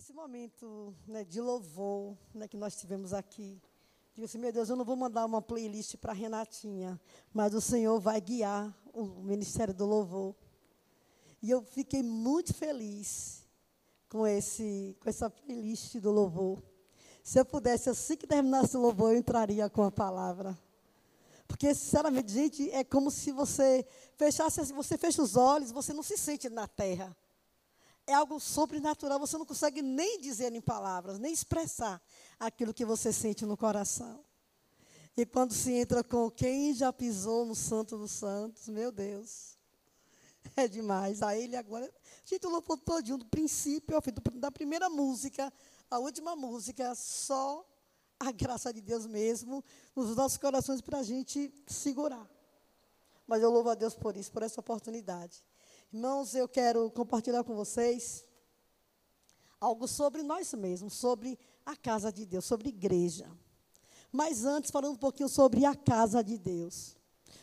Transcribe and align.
Esse 0.00 0.14
momento 0.14 0.94
né, 1.06 1.24
de 1.24 1.42
louvor 1.42 2.16
né, 2.32 2.48
que 2.48 2.56
nós 2.56 2.74
tivemos 2.74 3.12
aqui, 3.12 3.60
digo 4.14 4.24
assim, 4.24 4.38
meu 4.38 4.50
Deus, 4.50 4.70
eu 4.70 4.74
não 4.74 4.82
vou 4.82 4.96
mandar 4.96 5.26
uma 5.26 5.42
playlist 5.42 5.96
para 5.98 6.14
Renatinha, 6.14 6.98
mas 7.34 7.52
o 7.52 7.60
Senhor 7.60 8.00
vai 8.00 8.18
guiar 8.18 8.74
o 8.94 9.04
Ministério 9.04 9.74
do 9.74 9.84
Louvor. 9.84 10.34
E 11.42 11.50
eu 11.50 11.60
fiquei 11.60 12.02
muito 12.02 12.54
feliz 12.54 13.46
com, 14.08 14.26
esse, 14.26 14.96
com 15.00 15.10
essa 15.10 15.28
playlist 15.28 15.96
do 15.96 16.10
louvor. 16.10 16.62
Se 17.22 17.38
eu 17.38 17.44
pudesse, 17.44 17.90
assim 17.90 18.16
que 18.16 18.26
terminasse 18.26 18.78
o 18.78 18.80
louvor, 18.80 19.12
eu 19.12 19.18
entraria 19.18 19.68
com 19.68 19.82
a 19.82 19.92
palavra. 19.92 20.58
Porque, 21.46 21.74
sinceramente, 21.74 22.32
gente, 22.32 22.70
é 22.70 22.82
como 22.82 23.10
se 23.10 23.32
você 23.32 23.86
fechasse, 24.16 24.72
você 24.72 24.96
fecha 24.96 25.20
os 25.20 25.36
olhos, 25.36 25.70
você 25.70 25.92
não 25.92 26.02
se 26.02 26.16
sente 26.16 26.48
na 26.48 26.66
terra 26.66 27.14
é 28.06 28.14
algo 28.14 28.40
sobrenatural, 28.40 29.18
você 29.18 29.38
não 29.38 29.46
consegue 29.46 29.82
nem 29.82 30.20
dizer 30.20 30.52
em 30.52 30.60
palavras, 30.60 31.18
nem 31.18 31.32
expressar 31.32 32.02
aquilo 32.38 32.74
que 32.74 32.84
você 32.84 33.12
sente 33.12 33.46
no 33.46 33.56
coração. 33.56 34.24
E 35.16 35.26
quando 35.26 35.52
se 35.52 35.72
entra 35.72 36.02
com 36.02 36.30
quem 36.30 36.72
já 36.72 36.92
pisou 36.92 37.44
no 37.44 37.54
Santo 37.54 37.98
dos 37.98 38.10
Santos, 38.10 38.68
meu 38.68 38.90
Deus, 38.90 39.58
é 40.56 40.66
demais. 40.66 41.22
A 41.22 41.36
ele 41.36 41.56
agora, 41.56 41.84
a 41.86 42.28
gente 42.28 42.46
louvou 42.46 42.76
todinho, 42.76 43.18
do 43.18 43.26
princípio 43.26 43.96
ao 43.96 44.02
fim, 44.02 44.12
da 44.34 44.50
primeira 44.50 44.88
música 44.88 45.52
à 45.90 45.98
última 45.98 46.36
música, 46.36 46.94
só 46.94 47.66
a 48.18 48.30
graça 48.30 48.72
de 48.72 48.80
Deus 48.80 49.06
mesmo 49.06 49.64
nos 49.96 50.14
nossos 50.14 50.38
corações 50.38 50.80
para 50.80 50.98
a 50.98 51.02
gente 51.02 51.52
segurar. 51.66 52.28
Mas 53.26 53.42
eu 53.42 53.50
louvo 53.50 53.70
a 53.70 53.74
Deus 53.74 53.94
por 53.94 54.16
isso, 54.16 54.30
por 54.30 54.42
essa 54.42 54.60
oportunidade. 54.60 55.44
Irmãos, 55.92 56.36
eu 56.36 56.46
quero 56.46 56.88
compartilhar 56.92 57.42
com 57.42 57.56
vocês 57.56 58.24
algo 59.60 59.88
sobre 59.88 60.22
nós 60.22 60.54
mesmos, 60.54 60.92
sobre 60.92 61.36
a 61.66 61.74
casa 61.74 62.12
de 62.12 62.24
Deus, 62.24 62.44
sobre 62.44 62.68
igreja. 62.68 63.28
Mas 64.12 64.44
antes, 64.44 64.70
falando 64.70 64.92
um 64.92 64.96
pouquinho 64.96 65.28
sobre 65.28 65.64
a 65.64 65.74
casa 65.74 66.22
de 66.22 66.38
Deus. 66.38 66.96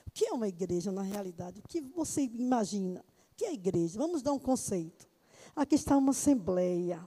O 0.06 0.12
que 0.12 0.28
é 0.28 0.32
uma 0.32 0.48
igreja 0.48 0.94
na 0.94 1.02
realidade? 1.02 1.60
O 1.60 1.68
que 1.68 1.82
você 1.82 2.22
imagina? 2.22 3.02
O 3.34 3.36
que 3.36 3.44
é 3.44 3.54
igreja? 3.54 4.00
Vamos 4.00 4.22
dar 4.22 4.32
um 4.32 4.40
conceito. 4.40 5.10
Aqui 5.54 5.76
está 5.76 5.98
uma 5.98 6.12
assembleia, 6.12 7.04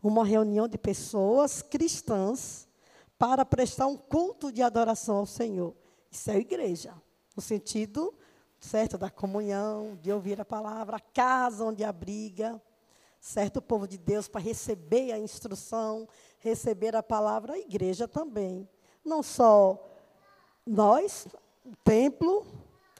uma 0.00 0.24
reunião 0.24 0.68
de 0.68 0.78
pessoas 0.78 1.60
cristãs 1.60 2.68
para 3.18 3.44
prestar 3.44 3.88
um 3.88 3.96
culto 3.96 4.52
de 4.52 4.62
adoração 4.62 5.16
ao 5.16 5.26
Senhor. 5.26 5.74
Isso 6.08 6.30
é 6.30 6.38
igreja, 6.38 6.94
no 7.34 7.42
sentido 7.42 8.14
certo? 8.60 8.98
Da 8.98 9.10
comunhão, 9.10 9.98
de 10.00 10.12
ouvir 10.12 10.40
a 10.40 10.44
palavra, 10.44 10.96
a 10.96 11.00
casa 11.00 11.64
onde 11.64 11.84
abriga, 11.84 12.60
certo? 13.20 13.58
O 13.58 13.62
povo 13.62 13.86
de 13.86 13.98
Deus 13.98 14.28
para 14.28 14.40
receber 14.40 15.12
a 15.12 15.18
instrução, 15.18 16.08
receber 16.38 16.94
a 16.96 17.02
palavra, 17.02 17.54
a 17.54 17.58
igreja 17.58 18.06
também. 18.06 18.68
Não 19.04 19.22
só 19.22 19.78
nós, 20.66 21.26
o 21.64 21.74
templo 21.84 22.46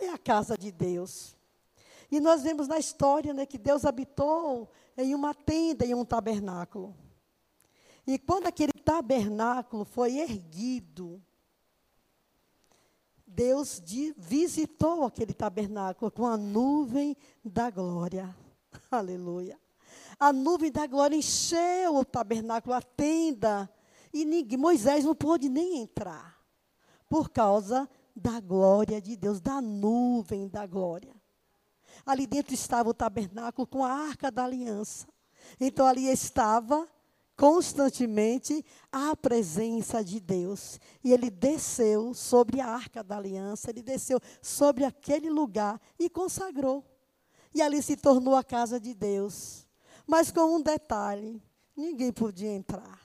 é 0.01 0.09
a 0.09 0.19
casa 0.19 0.57
de 0.57 0.71
Deus. 0.71 1.37
E 2.11 2.21
nós 2.21 2.43
vemos 2.43 2.67
na 2.67 2.79
história 2.79 3.35
né, 3.35 3.45
que 3.45 3.59
Deus 3.59 3.85
habitou 3.85 4.71
em 4.97 5.15
uma 5.15 5.35
tenda, 5.35 5.85
em 5.85 5.95
um 5.95 6.05
tabernáculo. 6.05 6.97
E 8.07 8.19
quando 8.19 8.47
aquele 8.47 8.73
tabernáculo 8.73 9.85
foi 9.85 10.17
erguido, 10.17 11.23
Deus 13.29 13.81
de, 13.85 14.15
visitou 14.17 15.05
aquele 15.05 15.35
tabernáculo 15.35 16.11
com 16.11 16.27
a 16.27 16.37
nuvem 16.37 17.17
da 17.45 17.71
glória. 17.71 18.35
Aleluia. 18.91 19.59
A 20.19 20.33
nuvem 20.33 20.73
da 20.73 20.87
glória 20.87 21.15
encheu 21.15 21.97
o 21.97 22.05
tabernáculo, 22.05 22.75
a 22.75 22.83
tenda, 22.83 23.71
e 24.13 24.25
ninguém, 24.25 24.59
Moisés 24.59 25.05
não 25.05 25.15
pôde 25.15 25.49
nem 25.49 25.83
entrar, 25.83 26.43
por 27.09 27.31
causa 27.31 27.89
da 28.17 28.41
glória 28.41 29.01
de 29.01 29.17
Deus, 29.17 29.41
da 29.41 29.61
nuvem 29.61 30.49
da 30.49 30.67
glória. 30.67 31.15
Ali 32.05 32.27
dentro 32.27 32.55
estava 32.55 32.89
o 32.89 32.95
tabernáculo 32.95 33.67
com 33.67 33.85
a 33.85 33.93
arca 33.93 34.31
da 34.31 34.45
aliança. 34.45 35.07
Então 35.61 35.87
ali 35.87 36.09
estava 36.09 36.89
constantemente 37.39 38.65
a 38.91 39.15
presença 39.15 40.03
de 40.03 40.19
Deus. 40.19 40.81
E 41.05 41.13
ele 41.13 41.31
desceu 41.31 42.13
sobre 42.13 42.61
a 42.61 42.67
arca 42.67 43.03
da 43.03 43.17
aliança, 43.17 43.71
ele 43.71 43.81
desceu 43.81 44.21
sobre 44.43 44.85
aquele 44.85 45.31
lugar 45.31 45.81
e 45.97 46.11
consagrou. 46.11 46.85
E 47.55 47.63
ali 47.63 47.81
se 47.81 47.97
tornou 47.97 48.35
a 48.35 48.43
casa 48.43 48.81
de 48.81 48.93
Deus. 48.93 49.67
Mas 50.05 50.33
com 50.33 50.57
um 50.57 50.61
detalhe: 50.61 51.41
ninguém 51.77 52.13
podia 52.13 52.53
entrar. 52.53 53.01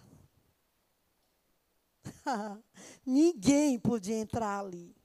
ninguém 3.06 3.78
podia 3.80 4.18
entrar 4.18 4.60
ali. 4.60 4.96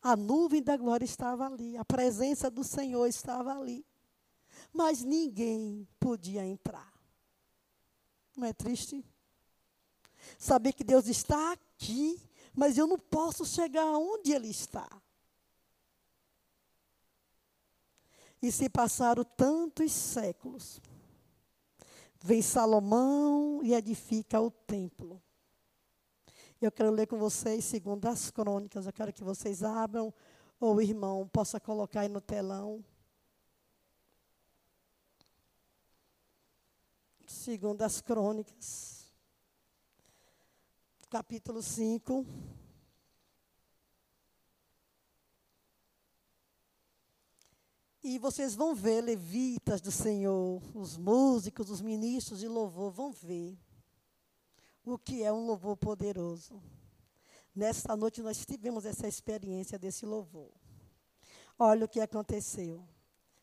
A 0.00 0.16
nuvem 0.16 0.62
da 0.62 0.76
glória 0.76 1.04
estava 1.04 1.46
ali, 1.46 1.76
a 1.76 1.84
presença 1.84 2.50
do 2.50 2.64
Senhor 2.64 3.06
estava 3.06 3.52
ali. 3.58 3.84
Mas 4.72 5.02
ninguém 5.02 5.86
podia 6.00 6.46
entrar. 6.46 6.95
Não 8.36 8.46
é 8.46 8.52
triste? 8.52 9.04
Saber 10.38 10.72
que 10.72 10.84
Deus 10.84 11.06
está 11.06 11.52
aqui, 11.52 12.20
mas 12.54 12.76
eu 12.76 12.86
não 12.86 12.98
posso 12.98 13.44
chegar 13.44 13.84
aonde 13.84 14.32
Ele 14.32 14.48
está. 14.48 14.88
E 18.42 18.52
se 18.52 18.68
passaram 18.68 19.24
tantos 19.24 19.90
séculos, 19.92 20.80
vem 22.22 22.42
Salomão 22.42 23.60
e 23.62 23.72
edifica 23.72 24.40
o 24.40 24.50
templo. 24.50 25.22
Eu 26.60 26.70
quero 26.72 26.90
ler 26.90 27.06
com 27.06 27.18
vocês, 27.18 27.64
segundo 27.64 28.06
as 28.06 28.30
crônicas, 28.30 28.86
eu 28.86 28.92
quero 28.92 29.12
que 29.12 29.24
vocês 29.24 29.62
abram, 29.62 30.12
ou 30.58 30.76
o 30.76 30.82
irmão 30.82 31.28
possa 31.28 31.60
colocar 31.60 32.00
aí 32.00 32.08
no 32.08 32.20
telão. 32.20 32.84
Segundo 37.32 37.82
as 37.82 38.00
crônicas, 38.00 39.06
capítulo 41.08 41.62
5. 41.62 42.26
E 48.02 48.18
vocês 48.18 48.54
vão 48.54 48.74
ver 48.74 49.00
levitas 49.00 49.80
do 49.80 49.90
Senhor, 49.90 50.62
os 50.74 50.96
músicos, 50.96 51.70
os 51.70 51.80
ministros 51.80 52.38
de 52.40 52.46
louvor, 52.46 52.92
vão 52.92 53.10
ver 53.10 53.58
o 54.84 54.96
que 54.96 55.24
é 55.24 55.32
um 55.32 55.44
louvor 55.44 55.76
poderoso. 55.76 56.62
Nesta 57.52 57.96
noite 57.96 58.22
nós 58.22 58.44
tivemos 58.46 58.84
essa 58.84 59.08
experiência 59.08 59.78
desse 59.78 60.06
louvor. 60.06 60.52
Olha 61.58 61.86
o 61.86 61.88
que 61.88 62.00
aconteceu. 62.00 62.86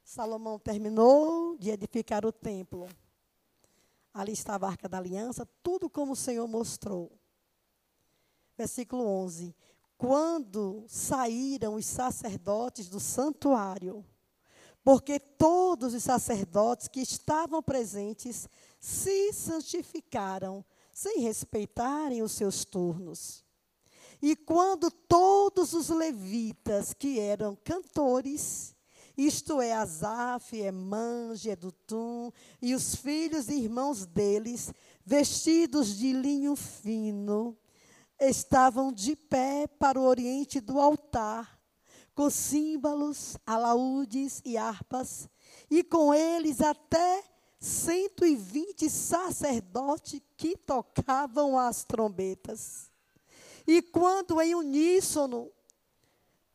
Salomão 0.04 0.60
terminou 0.60 1.58
de 1.58 1.70
edificar 1.70 2.26
o 2.26 2.32
templo. 2.32 2.88
Ali 4.14 4.34
estava 4.34 4.68
a 4.68 4.70
arca 4.70 4.88
da 4.88 4.98
aliança, 4.98 5.48
tudo 5.64 5.90
como 5.90 6.14
o 6.14 6.16
Senhor 6.16 6.48
mostrou. 6.48 7.12
Versículo 8.56 9.06
11. 9.06 9.56
Quando 9.98 10.86
saíram 10.88 11.76
os 11.76 11.86
sacerdotes 11.86 12.90
do 12.90 13.00
santuário, 13.00 14.06
porque 14.84 15.20
todos 15.20 15.94
os 15.94 16.04
sacerdotes 16.04 16.88
que 16.88 17.00
estavam 17.00 17.64
presentes 17.64 18.48
se 18.80 19.32
santificaram, 19.32 20.64
sem 20.92 21.22
respeitarem 21.22 22.22
os 22.22 22.34
seus 22.34 22.66
turnos. 22.66 23.44
E 24.22 24.36
quando 24.36 24.92
todos 24.92 25.74
os 25.74 25.90
levitas, 25.90 26.94
que 26.94 27.20
eram 27.20 27.58
cantores, 27.64 28.73
isto 29.18 29.62
é, 29.62 29.74
Asaf, 29.74 30.56
Emã, 30.58 31.36
Gedutum, 31.36 32.32
e 32.62 32.74
os 32.74 32.96
filhos 32.96 33.48
e 33.48 33.56
irmãos 33.56 34.06
deles, 34.06 34.74
vestidos 35.06 35.98
de 35.98 36.12
linho 36.12 36.56
fino, 36.56 37.58
estavam 38.20 38.92
de 38.92 39.16
pé 39.16 39.68
para 39.68 40.00
o 40.00 40.04
oriente 40.04 40.60
do 40.60 40.80
altar, 40.80 41.60
com 42.16 42.30
símbolos, 42.30 43.38
alaúdes 43.46 44.42
e 44.46 44.58
harpas, 44.58 45.30
e 45.70 45.84
com 45.84 46.14
eles 46.14 46.62
até 46.62 47.24
120 47.60 48.90
sacerdotes 48.90 50.22
que 50.36 50.58
tocavam 50.58 51.58
as 51.58 51.84
trombetas. 51.84 52.92
E 53.66 53.82
quando 53.82 54.42
em 54.42 54.54
uníssono 54.54 55.50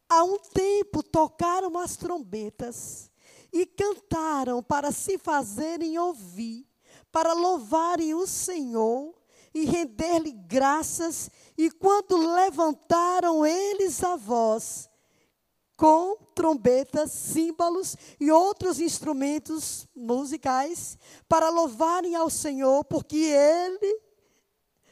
Há 0.08 0.24
um 0.24 0.38
tempo 0.38 1.02
tocaram 1.02 1.76
as 1.78 1.96
trombetas 1.96 3.10
e 3.52 3.66
cantaram 3.66 4.62
para 4.62 4.90
se 4.90 5.18
fazerem 5.18 5.98
ouvir, 5.98 6.66
para 7.12 7.32
louvarem 7.32 8.14
o 8.14 8.26
Senhor 8.26 9.14
e 9.54 9.64
render-lhe 9.64 10.32
graças. 10.32 11.30
E 11.56 11.70
quando 11.70 12.16
levantaram 12.16 13.44
eles 13.44 14.02
a 14.02 14.16
voz, 14.16 14.88
com 15.76 16.16
trombetas, 16.34 17.12
símbolos 17.12 17.96
e 18.18 18.32
outros 18.32 18.80
instrumentos 18.80 19.86
musicais 19.94 20.98
para 21.28 21.50
louvarem 21.50 22.16
ao 22.16 22.28
Senhor, 22.28 22.84
porque 22.84 23.16
Ele, 23.16 24.00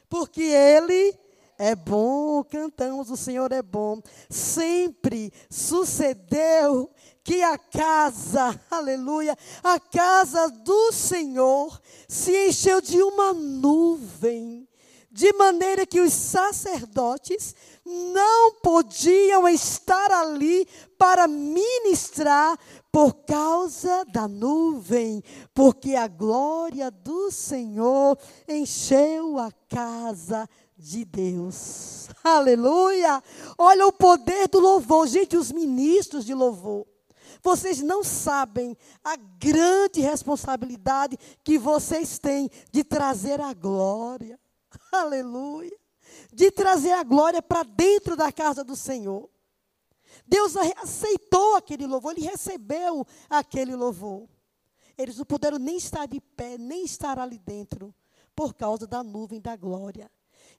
porque 0.09 0.43
Ele 0.43 1.19
é 1.59 1.75
bom, 1.75 2.45
cantamos, 2.45 3.11
o 3.11 3.17
Senhor 3.17 3.51
é 3.53 3.63
bom. 3.63 4.01
Sempre 4.29 5.33
sucedeu 5.51 6.91
que 7.25 7.43
a 7.43 7.59
casa, 7.59 8.59
aleluia, 8.71 9.37
a 9.63 9.81
casa 9.81 10.49
do 10.49 10.93
Senhor 10.93 11.81
se 12.09 12.49
encheu 12.49 12.81
de 12.81 13.03
uma 13.03 13.33
nuvem, 13.33 14.69
de 15.11 15.33
maneira 15.33 15.87
que 15.87 16.01
os 16.01 16.13
sacerdotes 16.13 17.55
não 17.85 18.55
podiam 18.63 19.49
estar 19.49 20.11
ali 20.11 20.69
para 20.99 21.27
ministrar 21.27 22.59
por 22.93 23.13
causa 23.25 24.05
da 24.07 24.27
nuvem, 24.29 25.23
porque 25.55 25.95
a 25.95 26.07
glória 26.09 26.91
do 26.91 27.31
Senhor 27.31 28.19
encheu 28.49 29.39
a 29.39 29.51
casa 29.69 30.49
de 30.77 31.05
Deus. 31.05 32.09
Aleluia! 32.23 33.23
Olha 33.57 33.87
o 33.87 33.93
poder 33.93 34.49
do 34.49 34.61
louvor, 34.61 35.07
gente, 35.07 35.37
os 35.37 35.51
ministros 35.51 36.25
de 36.25 36.35
louvor. 36.35 36.87
Vocês 37.43 37.81
não 37.81 38.03
sabem 38.03 38.77
a 39.05 39.17
grande 39.17 40.01
responsabilidade 40.01 41.19
que 41.45 41.59
vocês 41.59 42.19
têm 42.19 42.51
de 42.73 42.83
trazer 42.83 43.41
a 43.41 43.53
glória. 43.53 44.39
Aleluia 44.93 45.77
de 46.33 46.51
trazer 46.51 46.93
a 46.93 47.03
glória 47.03 47.43
para 47.43 47.63
dentro 47.63 48.17
da 48.17 48.31
casa 48.33 48.63
do 48.65 48.77
Senhor. 48.77 49.29
Deus 50.27 50.57
aceitou 50.57 51.57
aquele 51.57 51.87
louvor, 51.87 52.13
ele 52.13 52.27
recebeu 52.27 53.07
aquele 53.29 53.75
louvor. 53.77 54.29
Eles 54.99 55.19
não 55.19 55.25
puderam 55.25 55.59
nem 55.59 55.77
estar 55.77 56.07
de 56.07 56.21
pé, 56.21 56.57
nem 56.59 56.85
estar 56.85 57.19
ali 57.19 57.39
dentro, 57.39 57.95
por 58.35 58.55
causa 58.55 58.87
da 58.87 59.03
nuvem 59.03 59.41
da 59.41 59.57
glória. 59.57 60.11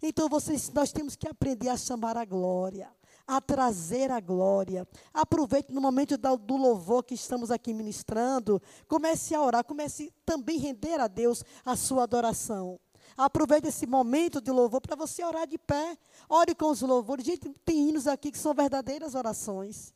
Então 0.01 0.29
vocês, 0.29 0.71
nós 0.71 0.91
temos 0.91 1.15
que 1.15 1.27
aprender 1.27 1.69
a 1.69 1.77
chamar 1.77 2.17
a 2.17 2.25
glória, 2.25 2.89
a 3.25 3.41
trazer 3.41 4.11
a 4.11 4.19
glória. 4.19 4.87
Aproveite 5.13 5.71
no 5.71 5.81
momento 5.81 6.17
do 6.17 6.55
louvor 6.55 7.03
que 7.03 7.15
estamos 7.15 7.51
aqui 7.51 7.73
ministrando, 7.73 8.61
comece 8.87 9.33
a 9.33 9.41
orar, 9.41 9.63
comece 9.63 10.13
também 10.25 10.57
a 10.57 10.61
render 10.61 10.99
a 10.99 11.07
Deus 11.07 11.43
a 11.65 11.75
sua 11.75 12.03
adoração. 12.03 12.79
Aproveite 13.17 13.67
esse 13.67 13.87
momento 13.87 14.39
de 14.39 14.51
louvor 14.51 14.79
para 14.79 14.95
você 14.95 15.23
orar 15.23 15.47
de 15.47 15.57
pé. 15.57 15.97
Ore 16.29 16.53
com 16.53 16.69
os 16.69 16.81
louvores. 16.81 17.25
Gente, 17.25 17.49
tem 17.65 17.89
hinos 17.89 18.05
aqui 18.05 18.31
que 18.31 18.37
são 18.37 18.53
verdadeiras 18.53 19.15
orações. 19.15 19.91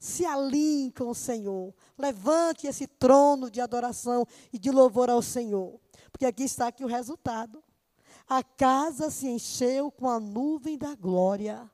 Se 0.00 0.24
alinhe 0.24 0.90
com 0.90 1.10
o 1.10 1.14
Senhor. 1.14 1.74
Levante 1.98 2.66
esse 2.66 2.86
trono 2.86 3.50
de 3.50 3.60
adoração 3.60 4.26
e 4.50 4.58
de 4.58 4.70
louvor 4.70 5.10
ao 5.10 5.20
Senhor. 5.20 5.78
Porque 6.10 6.24
aqui 6.24 6.44
está 6.44 6.68
aqui 6.68 6.84
o 6.84 6.88
resultado. 6.88 7.62
A 8.28 8.42
casa 8.42 9.10
se 9.10 9.28
encheu 9.28 9.90
com 9.90 10.08
a 10.08 10.18
nuvem 10.18 10.78
da 10.78 10.94
glória. 10.94 11.70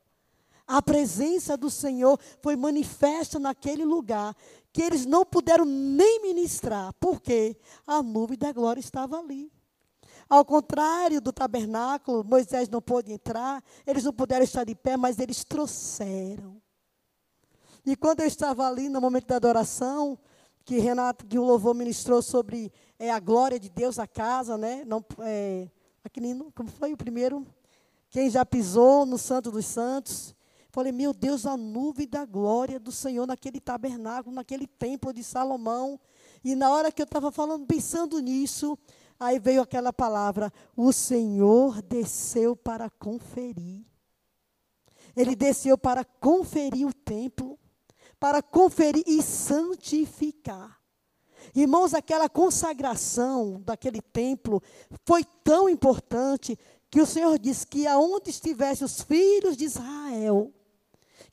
A 0.67 0.81
presença 0.81 1.57
do 1.57 1.69
Senhor 1.69 2.19
foi 2.41 2.55
manifesta 2.55 3.39
naquele 3.39 3.83
lugar 3.83 4.35
que 4.71 4.81
eles 4.81 5.05
não 5.05 5.25
puderam 5.25 5.65
nem 5.65 6.21
ministrar, 6.21 6.93
porque 6.99 7.57
a 7.85 8.01
nuvem 8.01 8.37
da 8.37 8.51
glória 8.51 8.79
estava 8.79 9.19
ali. 9.19 9.51
Ao 10.29 10.45
contrário 10.45 11.19
do 11.19 11.33
tabernáculo, 11.33 12.23
Moisés 12.23 12.69
não 12.69 12.81
pôde 12.81 13.11
entrar, 13.11 13.61
eles 13.85 14.05
não 14.05 14.13
puderam 14.13 14.45
estar 14.45 14.63
de 14.63 14.73
pé, 14.73 14.95
mas 14.95 15.19
eles 15.19 15.43
trouxeram. 15.43 16.61
E 17.85 17.95
quando 17.97 18.21
eu 18.21 18.27
estava 18.27 18.65
ali 18.65 18.87
no 18.87 19.01
momento 19.01 19.27
da 19.27 19.35
adoração, 19.35 20.17
que 20.63 20.79
Renato, 20.79 21.25
que 21.25 21.37
o 21.37 21.43
louvor 21.43 21.73
ministrou 21.73 22.21
sobre 22.21 22.71
é, 22.97 23.11
a 23.11 23.19
glória 23.19 23.59
de 23.59 23.69
Deus 23.69 23.99
a 23.99 24.07
casa, 24.07 24.57
né? 24.57 24.83
Não, 24.85 25.03
é, 25.19 25.67
aqui, 26.03 26.21
como 26.55 26.69
foi 26.69 26.93
o 26.93 26.97
primeiro? 26.97 27.45
Quem 28.09 28.29
já 28.29 28.45
pisou 28.45 29.05
no 29.05 29.17
Santo 29.17 29.51
dos 29.51 29.65
Santos? 29.65 30.35
Falei, 30.69 30.91
meu 30.91 31.13
Deus, 31.13 31.45
a 31.45 31.57
nuvem 31.57 32.07
da 32.07 32.25
glória 32.25 32.79
do 32.79 32.91
Senhor 32.91 33.27
naquele 33.27 33.59
tabernáculo, 33.59 34.35
naquele 34.35 34.67
templo 34.67 35.13
de 35.13 35.23
Salomão. 35.23 35.99
E 36.43 36.55
na 36.55 36.71
hora 36.71 36.91
que 36.91 37.01
eu 37.01 37.05
estava 37.05 37.31
falando, 37.31 37.65
pensando 37.65 38.19
nisso, 38.19 38.77
Aí 39.21 39.37
veio 39.37 39.61
aquela 39.61 39.93
palavra: 39.93 40.51
o 40.75 40.91
Senhor 40.91 41.79
desceu 41.83 42.55
para 42.55 42.89
conferir. 42.89 43.85
Ele 45.15 45.35
desceu 45.35 45.77
para 45.77 46.03
conferir 46.03 46.87
o 46.87 46.93
templo, 46.93 47.59
para 48.19 48.41
conferir 48.41 49.03
e 49.05 49.21
santificar. 49.21 50.80
Irmãos, 51.55 51.93
aquela 51.93 52.29
consagração 52.29 53.61
daquele 53.65 54.01
templo 54.01 54.61
foi 55.05 55.23
tão 55.43 55.67
importante 55.67 56.57
que 56.89 57.01
o 57.01 57.05
Senhor 57.05 57.37
disse 57.37 57.65
que 57.65 57.87
aonde 57.87 58.29
estivessem 58.29 58.85
os 58.85 59.01
filhos 59.01 59.55
de 59.55 59.65
Israel, 59.65 60.51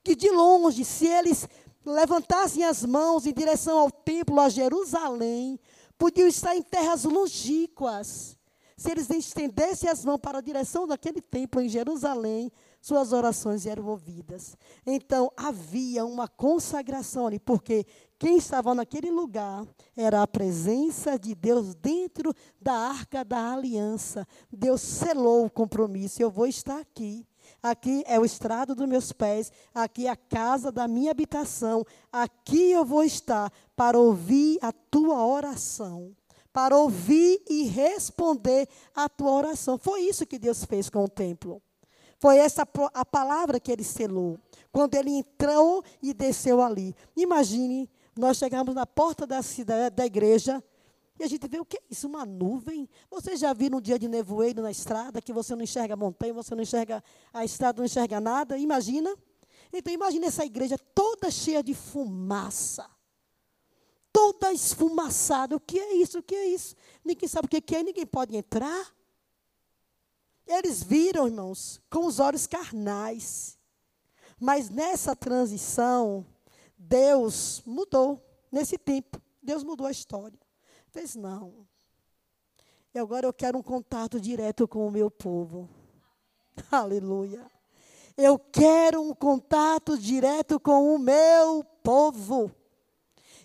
que 0.03 0.15
de 0.15 0.31
longe, 0.31 0.85
se 0.85 1.06
eles 1.06 1.49
levantassem 1.85 2.65
as 2.65 2.85
mãos 2.85 3.26
em 3.26 3.32
direção 3.32 3.79
ao 3.79 3.91
templo, 3.91 4.38
a 4.41 4.49
Jerusalém, 4.49 5.59
podiam 5.97 6.29
estar 6.29 6.55
em 6.55 6.62
terras 6.62 7.05
longínquas. 7.05 8.37
Se 8.76 8.91
eles 8.91 9.11
estendessem 9.11 9.88
as 9.91 10.05
mãos 10.05 10.19
para 10.19 10.38
a 10.38 10.43
direção 10.43 10.87
daquele 10.87 11.20
templo 11.20 11.61
em 11.61 11.69
Jerusalém, 11.69 12.53
suas 12.81 13.13
orações 13.13 13.67
eram 13.67 13.87
ouvidas. 13.87 14.57
Então 14.87 15.31
havia 15.37 16.05
uma 16.05 16.29
consagração 16.29 17.27
ali, 17.27 17.39
porque 17.39 17.85
quem 18.19 18.37
estava 18.37 18.75
naquele 18.75 19.11
lugar 19.11 19.67
era 19.97 20.23
a 20.23 20.27
presença 20.27 21.19
de 21.19 21.35
Deus 21.35 21.75
dentro 21.75 22.35
da 22.61 22.73
arca 22.73 23.25
da 23.25 23.53
aliança. 23.53 24.27
Deus 24.51 24.81
selou 24.81 25.47
o 25.47 25.51
compromisso. 25.51 26.23
Eu 26.23 26.31
vou 26.31 26.47
estar 26.47 26.79
aqui. 26.79 27.27
Aqui 27.63 28.05
é 28.07 28.19
o 28.19 28.25
estrado 28.25 28.75
dos 28.75 28.87
meus 28.87 29.11
pés, 29.11 29.51
aqui 29.75 30.07
é 30.07 30.11
a 30.11 30.17
casa 30.17 30.71
da 30.71 30.87
minha 30.87 31.11
habitação. 31.11 31.85
Aqui 32.13 32.71
eu 32.71 32.85
vou 32.85 33.03
estar 33.03 33.51
para 33.75 33.99
ouvir 33.99 34.59
a 34.61 34.71
tua 34.71 35.27
oração, 35.27 36.15
para 36.53 36.77
ouvir 36.77 37.43
e 37.49 37.65
responder 37.65 38.69
a 38.95 39.09
tua 39.09 39.33
oração. 39.33 39.79
Foi 39.79 40.03
isso 40.03 40.27
que 40.27 40.39
Deus 40.39 40.65
fez 40.65 40.91
com 40.91 41.05
o 41.05 41.09
templo. 41.09 41.63
Foi 42.19 42.38
essa 42.38 42.67
a 42.94 43.05
palavra 43.05 43.61
que 43.61 43.70
ele 43.70 43.85
selou. 43.85 44.38
Quando 44.73 44.94
ele 44.94 45.11
entrou 45.11 45.85
e 46.03 46.12
desceu 46.12 46.61
ali. 46.61 46.94
Imagine, 47.17 47.88
nós 48.17 48.37
chegamos 48.37 48.75
na 48.75 48.87
porta 48.87 49.26
da 49.26 49.43
cidade, 49.43 49.94
da 49.94 50.05
igreja, 50.05 50.62
e 51.19 51.25
a 51.25 51.26
gente 51.26 51.49
vê 51.49 51.59
o 51.59 51.65
que 51.65 51.76
é 51.76 51.82
isso? 51.91 52.06
Uma 52.06 52.25
nuvem. 52.25 52.88
Você 53.11 53.37
já 53.37 53.53
viu 53.53 53.76
um 53.76 53.81
dia 53.81 53.99
de 53.99 54.06
nevoeiro 54.06 54.62
na 54.62 54.70
estrada, 54.70 55.20
que 55.20 55.32
você 55.32 55.55
não 55.56 55.63
enxerga 55.63 55.94
a 55.94 55.96
montanha, 55.96 56.32
você 56.32 56.55
não 56.55 56.63
enxerga 56.63 57.03
a 57.32 57.44
estrada, 57.44 57.79
não 57.79 57.87
enxerga 57.87 58.20
nada? 58.20 58.56
Imagina. 58.56 59.15
Então, 59.72 59.93
imagine 59.93 60.27
essa 60.27 60.44
igreja 60.44 60.79
toda 60.94 61.31
cheia 61.31 61.63
de 61.63 61.75
fumaça. 61.75 62.89
Toda 64.13 64.53
esfumaçada. 64.53 65.56
O 65.56 65.60
que 65.60 65.79
é 65.79 65.94
isso? 65.96 66.20
O 66.20 66.22
que 66.22 66.37
é 66.37 66.46
isso? 66.46 66.77
Ninguém 67.05 67.29
sabe 67.29 67.46
o 67.46 67.48
que 67.48 67.75
é, 67.75 67.82
ninguém 67.82 68.06
pode 68.06 68.37
entrar. 68.37 68.87
Eles 70.48 70.82
viram, 70.82 71.26
irmãos, 71.26 71.78
com 71.90 72.06
os 72.06 72.19
olhos 72.19 72.46
carnais. 72.46 73.58
Mas 74.40 74.70
nessa 74.70 75.14
transição, 75.14 76.26
Deus 76.76 77.62
mudou. 77.67 78.24
Nesse 78.50 78.78
tempo, 78.78 79.20
Deus 79.43 79.62
mudou 79.62 79.86
a 79.86 79.90
história. 79.90 80.38
Fez 80.90 81.14
não. 81.14 81.67
E 82.94 82.98
agora 82.98 83.26
eu 83.26 83.32
quero 83.32 83.58
um 83.58 83.62
contato 83.62 84.19
direto 84.19 84.67
com 84.67 84.88
o 84.88 84.90
meu 84.90 85.10
povo. 85.10 85.69
Aleluia. 86.72 87.44
Eu 88.17 88.38
quero 88.38 89.02
um 89.02 89.14
contato 89.14 89.98
direto 89.98 90.58
com 90.58 90.94
o 90.94 90.98
meu 90.98 91.62
povo. 91.82 92.50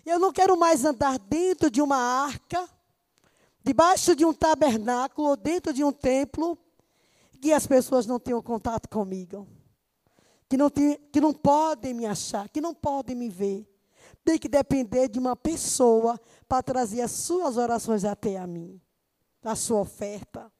Eu 0.06 0.18
não 0.18 0.32
quero 0.32 0.56
mais 0.56 0.84
andar 0.84 1.18
dentro 1.18 1.70
de 1.70 1.82
uma 1.82 1.96
arca, 1.96 2.68
debaixo 3.62 4.16
de 4.16 4.24
um 4.24 4.32
tabernáculo 4.32 5.28
ou 5.28 5.36
dentro 5.36 5.72
de 5.72 5.84
um 5.84 5.92
templo, 5.92 6.58
que 7.44 7.52
as 7.52 7.66
pessoas 7.66 8.06
não 8.06 8.18
tenham 8.18 8.40
contato 8.40 8.88
comigo. 8.88 9.46
Que 10.48 10.56
não, 10.56 10.70
tem, 10.70 10.96
que 11.12 11.20
não 11.20 11.34
podem 11.34 11.92
me 11.92 12.06
achar, 12.06 12.48
que 12.48 12.60
não 12.60 12.74
podem 12.74 13.14
me 13.14 13.28
ver 13.28 13.68
tem 14.24 14.38
que 14.38 14.48
depender 14.48 15.08
de 15.08 15.18
uma 15.18 15.36
pessoa 15.36 16.18
para 16.48 16.62
trazer 16.62 17.02
as 17.02 17.10
suas 17.10 17.58
orações 17.58 18.04
até 18.04 18.38
a 18.38 18.46
mim, 18.46 18.80
a 19.42 19.54
sua 19.54 19.80
oferta. 19.80 20.50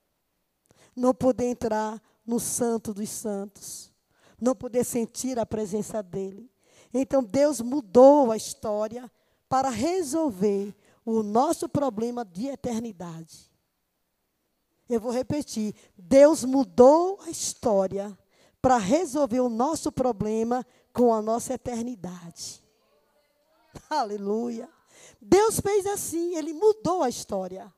Não 0.94 1.14
poder 1.14 1.46
entrar 1.46 2.00
no 2.26 2.38
santo 2.38 2.92
dos 2.92 3.08
santos, 3.08 3.90
não 4.38 4.54
poder 4.54 4.84
sentir 4.84 5.38
a 5.38 5.46
presença 5.46 6.02
dele. 6.02 6.50
Então 6.92 7.24
Deus 7.24 7.62
mudou 7.62 8.30
a 8.30 8.36
história 8.36 9.10
para 9.48 9.70
resolver 9.70 10.74
o 11.04 11.22
nosso 11.22 11.66
problema 11.66 12.22
de 12.22 12.48
eternidade. 12.48 13.53
Eu 14.88 15.00
vou 15.00 15.12
repetir: 15.12 15.74
Deus 15.96 16.44
mudou 16.44 17.18
a 17.22 17.30
história 17.30 18.16
para 18.60 18.76
resolver 18.76 19.40
o 19.40 19.48
nosso 19.48 19.92
problema 19.92 20.66
com 20.92 21.12
a 21.12 21.20
nossa 21.20 21.54
eternidade. 21.54 22.62
Aleluia. 23.90 24.68
Deus 25.20 25.60
fez 25.60 25.86
assim, 25.86 26.36
ele 26.36 26.52
mudou 26.52 27.02
a 27.02 27.08
história. 27.08 27.72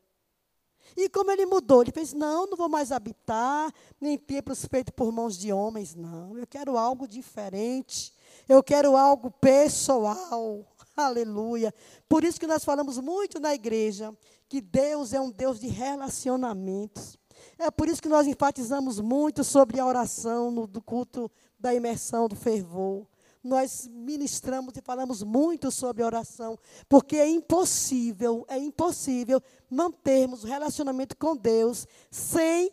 E 0.97 1.09
como 1.09 1.31
ele 1.31 1.45
mudou? 1.45 1.83
Ele 1.83 1.93
fez: 1.93 2.13
não, 2.13 2.47
não 2.47 2.57
vou 2.57 2.69
mais 2.69 2.91
habitar 2.91 3.73
nem 4.01 4.17
templos 4.17 4.65
feitos 4.65 4.95
por 4.95 5.13
mãos 5.13 5.37
de 5.37 5.53
homens, 5.53 5.95
não. 5.95 6.37
Eu 6.39 6.47
quero 6.47 6.77
algo 6.77 7.07
diferente. 7.07 8.15
Eu 8.49 8.63
quero 8.63 8.97
algo 8.97 9.31
pessoal. 9.31 10.65
Aleluia. 10.97 11.75
Por 12.09 12.25
isso 12.25 12.41
que 12.41 12.47
nós 12.47 12.65
falamos 12.65 12.99
muito 12.99 13.39
na 13.39 13.55
igreja 13.55 14.17
que 14.49 14.63
Deus 14.63 15.13
é 15.13 15.21
um 15.21 15.31
Deus 15.31 15.61
de 15.61 15.67
relacionamentos. 15.67 17.19
É 17.59 17.71
por 17.71 17.89
isso 17.89 18.01
que 18.01 18.09
nós 18.09 18.27
enfatizamos 18.27 18.99
muito 18.99 19.45
sobre 19.45 19.79
a 19.79 19.87
oração 19.87 20.51
no 20.51 20.67
do 20.67 20.81
culto 20.81 21.31
da 21.59 21.75
imersão, 21.75 22.29
do 22.29 22.35
fervor. 22.35 23.07
Nós 23.43 23.87
ministramos 23.87 24.75
e 24.77 24.81
falamos 24.81 25.23
muito 25.23 25.71
sobre 25.71 26.03
oração, 26.03 26.59
porque 26.89 27.17
é 27.17 27.29
impossível, 27.29 28.45
é 28.49 28.59
impossível 28.59 29.41
mantermos 29.71 30.43
o 30.43 30.47
relacionamento 30.47 31.17
com 31.17 31.37
Deus 31.37 31.87
sem 32.11 32.73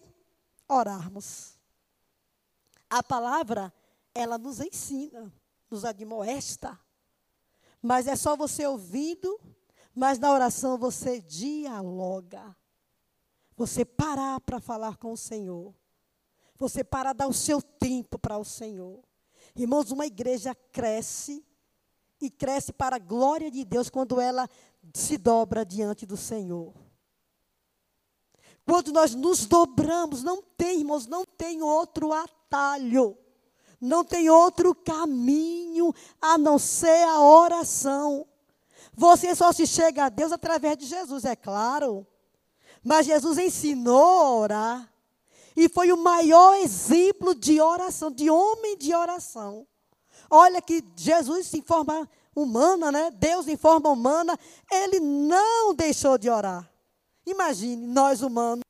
orarmos. 0.67 1.59
A 2.89 3.03
palavra, 3.03 3.71
ela 4.15 4.37
nos 4.37 4.59
ensina, 4.59 5.31
nos 5.69 5.85
admoesta. 5.85 6.79
Mas 7.83 8.07
é 8.07 8.15
só 8.15 8.37
você 8.37 8.65
ouvindo, 8.65 9.37
mas 9.93 10.17
na 10.17 10.31
oração 10.31 10.77
você 10.77 11.19
dialoga. 11.19 12.55
Você 13.57 13.83
parar 13.83 14.39
para 14.39 14.61
falar 14.61 14.95
com 14.95 15.11
o 15.11 15.17
Senhor. 15.17 15.75
Você 16.57 16.81
parar 16.81 17.11
dar 17.11 17.27
o 17.27 17.33
seu 17.33 17.61
tempo 17.61 18.17
para 18.17 18.37
o 18.37 18.45
Senhor. 18.45 19.03
Irmãos, 19.53 19.91
uma 19.91 20.05
igreja 20.05 20.55
cresce 20.71 21.45
e 22.21 22.31
cresce 22.31 22.71
para 22.71 22.95
a 22.95 22.99
glória 22.99 23.51
de 23.51 23.65
Deus 23.65 23.89
quando 23.89 24.21
ela 24.21 24.49
se 24.93 25.17
dobra 25.17 25.65
diante 25.65 26.05
do 26.05 26.15
Senhor. 26.15 26.73
Quando 28.65 28.93
nós 28.93 29.13
nos 29.13 29.45
dobramos, 29.45 30.23
não 30.23 30.41
tem, 30.41 30.79
irmãos, 30.79 31.05
não 31.05 31.25
tem 31.25 31.61
outro 31.61 32.13
atalho, 32.13 33.17
não 33.83 34.03
tem 34.03 34.29
outro 34.29 34.73
caminho 34.73 35.93
a 36.21 36.37
não 36.37 36.57
ser 36.57 37.03
a 37.07 37.19
oração. 37.19 38.25
Você 38.93 39.35
só 39.35 39.51
se 39.51 39.67
chega 39.67 40.05
a 40.05 40.09
Deus 40.09 40.31
através 40.31 40.77
de 40.77 40.85
Jesus, 40.85 41.25
é 41.25 41.35
claro. 41.35 42.07
Mas 42.83 43.05
Jesus 43.05 43.37
ensinou 43.37 44.21
a 44.21 44.31
orar. 44.35 44.93
E 45.55 45.67
foi 45.67 45.91
o 45.91 45.97
maior 45.97 46.55
exemplo 46.55 47.35
de 47.35 47.59
oração, 47.59 48.09
de 48.09 48.29
homem 48.29 48.77
de 48.77 48.95
oração. 48.95 49.67
Olha 50.29 50.61
que 50.61 50.83
Jesus 50.95 51.53
em 51.53 51.61
forma 51.61 52.09
humana, 52.35 52.91
né? 52.91 53.11
Deus 53.11 53.47
em 53.47 53.57
forma 53.57 53.89
humana, 53.89 54.39
ele 54.71 54.99
não 54.99 55.73
deixou 55.75 56.17
de 56.17 56.29
orar. 56.29 56.67
Imagine 57.25 57.85
nós 57.85 58.21
humanos. 58.21 58.63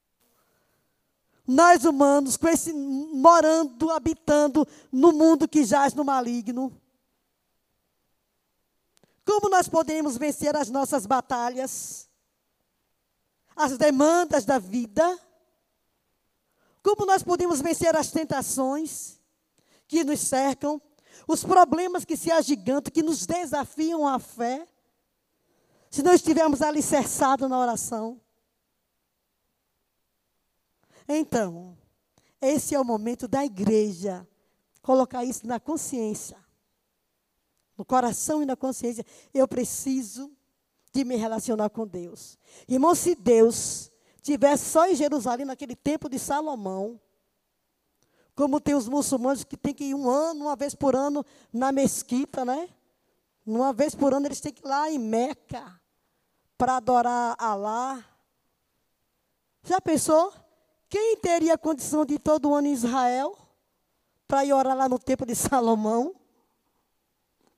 Nós 1.46 1.84
humanos, 1.84 2.38
com 2.38 2.48
esse 2.48 2.72
morando, 2.72 3.92
habitando 3.92 4.66
no 4.92 5.12
mundo 5.12 5.48
que 5.48 5.66
jaz 5.66 5.94
no 5.94 6.04
maligno. 6.04 6.72
Como 9.26 9.50
nós 9.50 9.68
podemos 9.68 10.18
vencer 10.18 10.56
as 10.56 10.70
nossas 10.70 11.06
batalhas? 11.06 12.10
As 13.56 13.78
demandas 13.78 14.46
da 14.46 14.58
vida? 14.58 15.20
Como 16.82 17.06
nós 17.06 17.24
podemos 17.24 17.62
vencer 17.62 17.96
as 17.96 18.12
tentações 18.12 19.20
que 19.88 20.04
nos 20.04 20.22
cercam, 20.22 20.82
os 21.28 21.44
problemas 21.44 22.04
que 22.06 22.18
se 22.18 22.32
agigantam, 22.32 22.92
que 22.92 23.04
nos 23.04 23.26
desafiam 23.26 24.08
a 24.08 24.18
fé, 24.18 24.68
se 25.90 26.02
não 26.02 26.14
estivermos 26.14 26.62
alicerçados 26.62 27.50
na 27.50 27.58
oração? 27.58 28.20
Então, 31.08 31.78
esse 32.42 32.76
é 32.76 32.80
o 32.80 32.86
momento 32.86 33.28
da 33.28 33.44
igreja 33.46 34.28
colocar 34.82 35.24
isso 35.24 35.48
na 35.48 35.60
consciência, 35.60 36.38
no 37.78 37.86
coração 37.86 38.44
e 38.44 38.46
na 38.46 38.56
consciência. 38.56 39.06
Eu 39.34 39.48
preciso 39.48 40.32
de 40.92 41.04
me 41.04 41.16
relacionar 41.16 41.70
com 41.70 41.88
Deus. 41.88 42.38
Irmão, 42.68 42.94
se 42.94 43.16
Deus 43.16 43.92
tivesse 44.22 44.66
só 44.66 44.86
em 44.88 44.96
Jerusalém, 44.96 45.46
naquele 45.46 45.76
tempo 45.76 46.08
de 46.10 46.20
Salomão, 46.20 47.00
como 48.36 48.60
tem 48.60 48.76
os 48.76 48.88
muçulmanos 48.88 49.44
que 49.44 49.58
tem 49.58 49.74
que 49.74 49.86
ir 49.86 49.96
um 49.96 50.10
ano, 50.10 50.46
uma 50.46 50.56
vez 50.56 50.76
por 50.76 50.96
ano, 50.96 51.26
na 51.52 51.72
mesquita, 51.72 52.44
né? 52.44 52.70
Uma 53.46 53.74
vez 53.74 53.94
por 53.94 54.14
ano 54.14 54.28
eles 54.28 54.40
têm 54.40 54.54
que 54.54 54.66
ir 54.66 54.68
lá 54.68 54.90
em 54.90 54.98
Meca 54.98 55.80
para 56.58 56.78
adorar 56.78 57.36
Alá. 57.38 58.04
Já 59.64 59.80
pensou? 59.80 60.34
Quem 60.94 61.18
teria 61.18 61.58
condição 61.58 62.06
de 62.06 62.14
ir 62.14 62.20
todo 62.20 62.54
ano 62.54 62.68
em 62.68 62.72
Israel 62.72 63.36
para 64.28 64.46
ir 64.46 64.54
orar 64.54 64.78
lá 64.78 64.88
no 64.88 65.00
templo 65.00 65.26
de 65.26 65.34
Salomão? 65.34 66.14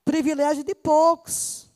Privilégio 0.06 0.64
de 0.64 0.74
poucos. 0.74 1.70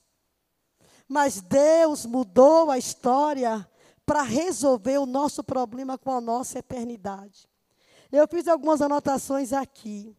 Mas 1.05 1.41
Deus 1.41 2.05
mudou 2.05 2.71
a 2.71 2.77
história 2.77 3.69
para 4.05 4.21
resolver 4.21 4.99
o 4.99 5.05
nosso 5.05 5.43
problema 5.43 5.97
com 5.97 6.13
a 6.13 6.21
nossa 6.21 6.59
eternidade. 6.59 7.45
Eu 8.09 8.25
fiz 8.25 8.47
algumas 8.47 8.81
anotações 8.81 9.51
aqui. 9.51 10.15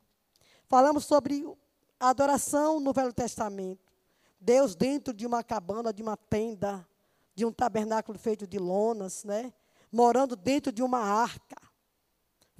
Falamos 0.68 1.06
sobre 1.06 1.50
adoração 1.98 2.78
no 2.80 2.92
Velho 2.92 3.14
Testamento. 3.14 3.90
Deus 4.38 4.74
dentro 4.74 5.14
de 5.14 5.26
uma 5.26 5.42
cabana, 5.42 5.90
de 5.90 6.02
uma 6.02 6.18
tenda, 6.18 6.86
de 7.34 7.46
um 7.46 7.50
tabernáculo 7.50 8.18
feito 8.18 8.46
de 8.46 8.58
lonas, 8.58 9.24
né? 9.24 9.54
Morando 9.90 10.36
dentro 10.36 10.72
de 10.72 10.82
uma 10.82 11.00
arca 11.00 11.56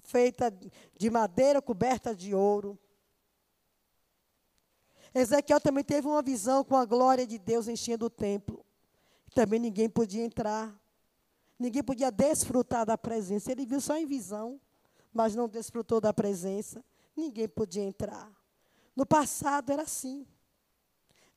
feita 0.02 0.52
de 0.99 1.10
madeira 1.10 1.62
coberta 1.62 2.14
de 2.14 2.34
ouro. 2.34 2.78
Ezequiel 5.14 5.60
também 5.60 5.84
teve 5.84 6.06
uma 6.06 6.22
visão 6.22 6.64
com 6.64 6.76
a 6.76 6.84
glória 6.84 7.26
de 7.26 7.38
Deus 7.38 7.68
enchendo 7.68 8.06
o 8.06 8.10
templo. 8.10 8.64
Também 9.34 9.60
ninguém 9.60 9.88
podia 9.88 10.25
entrar. 10.25 10.76
Ninguém 11.58 11.82
podia 11.82 12.10
desfrutar 12.10 12.87
da 12.87 12.96
presença. 12.96 13.52
Ele 13.52 13.66
viu 13.66 13.80
só 13.80 13.96
em 13.96 14.06
visão, 14.06 14.60
mas 15.12 15.34
não 15.34 15.49
desfrutou 15.49 16.00
da 16.00 16.12
presença. 16.12 16.84
Ninguém 17.16 17.49
podia 17.49 17.82
entrar. 17.82 18.30
No 18.94 19.04
passado 19.04 19.70
era 19.70 19.82
assim. 19.82 20.26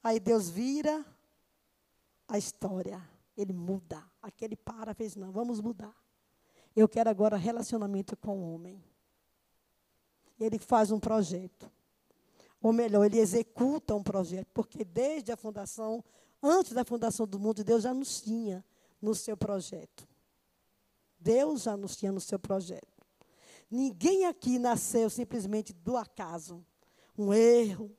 Aí 0.03 0.19
Deus 0.19 0.49
vira 0.49 1.05
a 2.27 2.37
história. 2.37 3.01
Ele 3.35 3.53
muda. 3.53 4.03
Aquele 4.21 4.55
para, 4.55 4.93
fez, 4.93 5.15
não, 5.15 5.31
vamos 5.31 5.59
mudar. 5.59 5.95
Eu 6.75 6.87
quero 6.87 7.09
agora 7.09 7.37
relacionamento 7.37 8.17
com 8.17 8.39
o 8.39 8.53
homem. 8.53 8.83
Ele 10.39 10.57
faz 10.57 10.91
um 10.91 10.99
projeto. 10.99 11.71
Ou 12.61 12.73
melhor, 12.73 13.05
ele 13.05 13.19
executa 13.19 13.93
um 13.93 14.03
projeto. 14.03 14.47
Porque 14.53 14.83
desde 14.83 15.31
a 15.31 15.37
fundação, 15.37 16.03
antes 16.41 16.73
da 16.73 16.83
fundação 16.83 17.27
do 17.27 17.39
mundo, 17.39 17.63
Deus 17.63 17.83
já 17.83 17.93
nos 17.93 18.21
tinha 18.21 18.63
no 19.01 19.13
seu 19.13 19.37
projeto. 19.37 20.07
Deus 21.19 21.63
já 21.63 21.77
nos 21.77 21.95
tinha 21.95 22.11
no 22.11 22.19
seu 22.19 22.39
projeto. 22.39 22.87
Ninguém 23.69 24.25
aqui 24.25 24.59
nasceu 24.59 25.09
simplesmente 25.09 25.73
do 25.73 25.97
acaso. 25.97 26.65
Um 27.17 27.33
erro, 27.33 27.95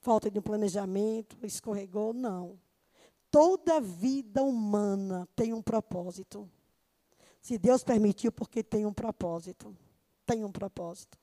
falta 0.00 0.30
de 0.30 0.38
um 0.38 0.42
planejamento, 0.42 1.36
escorregou, 1.44 2.12
não. 2.12 2.58
Toda 3.34 3.80
vida 3.80 4.44
humana 4.44 5.28
tem 5.34 5.52
um 5.52 5.60
propósito. 5.60 6.48
Se 7.42 7.58
Deus 7.58 7.82
permitiu, 7.82 8.30
porque 8.30 8.62
tem 8.62 8.86
um 8.86 8.92
propósito. 8.92 9.76
Tem 10.24 10.44
um 10.44 10.52
propósito. 10.52 11.18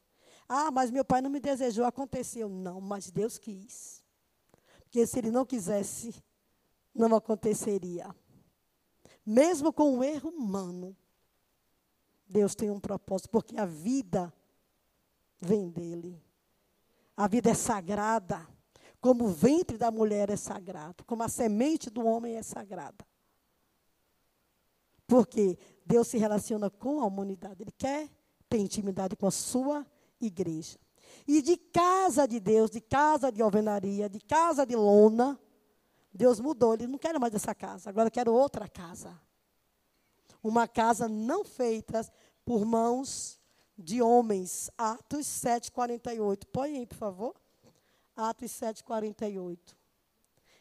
Ah, 0.46 0.70
mas 0.72 0.92
meu 0.92 1.06
pai 1.06 1.22
não 1.22 1.30
me 1.30 1.40
desejou, 1.40 1.86
aconteceu. 1.86 2.50
Não, 2.50 2.82
mas 2.82 3.10
Deus 3.10 3.38
quis. 3.38 4.04
Porque 4.82 5.08
se 5.08 5.20
ele 5.20 5.32
não 5.32 5.46
quisesse, 5.46 6.14
não 6.94 7.16
aconteceria. 7.16 8.14
Mesmo 9.26 9.72
com 9.72 9.98
o 9.98 10.04
erro 10.04 10.32
humano, 10.32 10.94
Deus 12.28 12.54
tem 12.56 12.70
um 12.70 12.82
propósito, 12.82 13.30
porque 13.30 13.58
a 13.58 13.66
vida 13.66 14.34
vem 15.40 15.70
dele. 15.70 16.22
A 17.16 17.26
vida 17.26 17.52
é 17.52 17.54
sagrada, 17.54 18.46
como 19.02 19.26
o 19.26 19.30
ventre 19.30 19.78
da 19.78 19.90
mulher 19.90 20.30
é 20.30 20.38
sagrado, 20.38 21.04
como 21.04 21.24
a 21.24 21.28
semente 21.28 21.90
do 21.90 22.06
homem 22.06 22.38
é 22.38 22.44
sagrada. 22.44 23.04
Porque 25.08 25.58
Deus 25.86 26.08
se 26.08 26.20
relaciona 26.20 26.70
com 26.70 27.02
a 27.02 27.06
humanidade, 27.06 27.64
Ele 27.64 27.72
quer 27.72 28.08
ter 28.48 28.60
intimidade 28.60 29.16
com 29.16 29.26
a 29.26 29.32
sua 29.32 29.86
igreja. 30.22 30.80
E 31.28 31.42
de 31.42 31.58
casa 31.58 32.28
de 32.28 32.40
Deus, 32.40 32.70
de 32.70 32.80
casa 32.80 33.32
de 33.32 33.42
alvenaria, 33.42 34.08
de 34.08 34.20
casa 34.20 34.66
de 34.66 34.76
lona, 34.76 35.38
Deus 36.14 36.40
mudou. 36.40 36.76
Ele 36.76 36.88
não 36.88 37.00
quer 37.00 37.18
mais 37.20 37.34
essa 37.34 37.56
casa, 37.56 37.90
agora 37.90 38.08
eu 38.08 38.12
quero 38.12 38.32
outra 38.32 38.70
casa. 38.70 39.20
Uma 40.44 40.68
casa 40.68 41.10
não 41.10 41.44
feita 41.44 42.08
por 42.46 42.64
mãos 42.66 43.40
de 43.78 44.02
homens. 44.02 44.70
Atos 44.78 45.26
7, 45.26 45.72
48. 45.72 46.48
Põe 46.48 46.78
aí, 46.78 46.86
por 46.86 46.98
favor. 46.98 47.41
Atos 48.30 48.52
7, 48.52 48.84
48. 48.84 49.76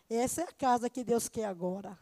Essa 0.08 0.42
é 0.42 0.44
a 0.44 0.52
casa 0.52 0.90
que 0.90 1.04
Deus 1.04 1.28
quer 1.28 1.44
agora. 1.44 1.98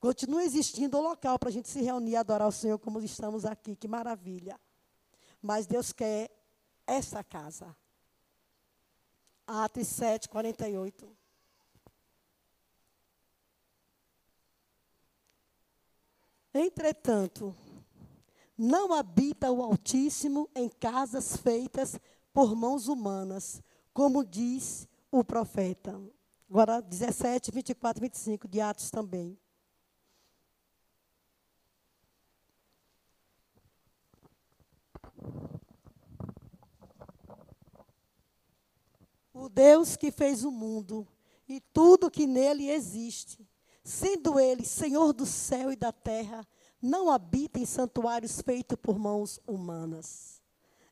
Continua 0.00 0.44
existindo 0.44 0.98
o 0.98 1.02
local 1.02 1.38
para 1.38 1.48
a 1.48 1.52
gente 1.52 1.68
se 1.68 1.80
reunir 1.82 2.12
e 2.12 2.16
adorar 2.16 2.48
o 2.48 2.52
Senhor 2.52 2.78
como 2.78 3.00
estamos 3.00 3.44
aqui. 3.44 3.74
Que 3.74 3.88
maravilha. 3.88 4.60
Mas 5.40 5.66
Deus 5.66 5.92
quer 5.92 6.30
essa 6.86 7.24
casa. 7.24 7.74
Atos 9.46 9.88
7, 9.88 10.28
48. 10.28 11.16
Entretanto, 16.54 17.54
não 18.56 18.94
habita 18.94 19.50
o 19.50 19.62
Altíssimo 19.62 20.48
em 20.54 20.68
casas 20.68 21.36
feitas 21.36 21.98
por 22.32 22.54
mãos 22.54 22.86
humanas, 22.86 23.60
como 23.94 24.24
diz 24.24 24.88
o 25.10 25.22
profeta. 25.22 25.98
Agora, 26.50 26.82
17, 26.82 27.52
24, 27.52 28.00
25 28.02 28.48
de 28.48 28.60
Atos 28.60 28.90
também. 28.90 29.38
O 39.32 39.48
Deus 39.48 39.96
que 39.96 40.10
fez 40.10 40.44
o 40.44 40.50
mundo 40.50 41.06
e 41.48 41.60
tudo 41.60 42.10
que 42.10 42.26
nele 42.26 42.70
existe, 42.70 43.48
sendo 43.82 44.40
ele 44.40 44.64
Senhor 44.64 45.12
do 45.12 45.26
céu 45.26 45.70
e 45.70 45.76
da 45.76 45.92
terra, 45.92 46.46
não 46.80 47.10
habita 47.10 47.58
em 47.58 47.66
santuários 47.66 48.40
feitos 48.40 48.78
por 48.80 48.98
mãos 48.98 49.40
humanas. 49.46 50.42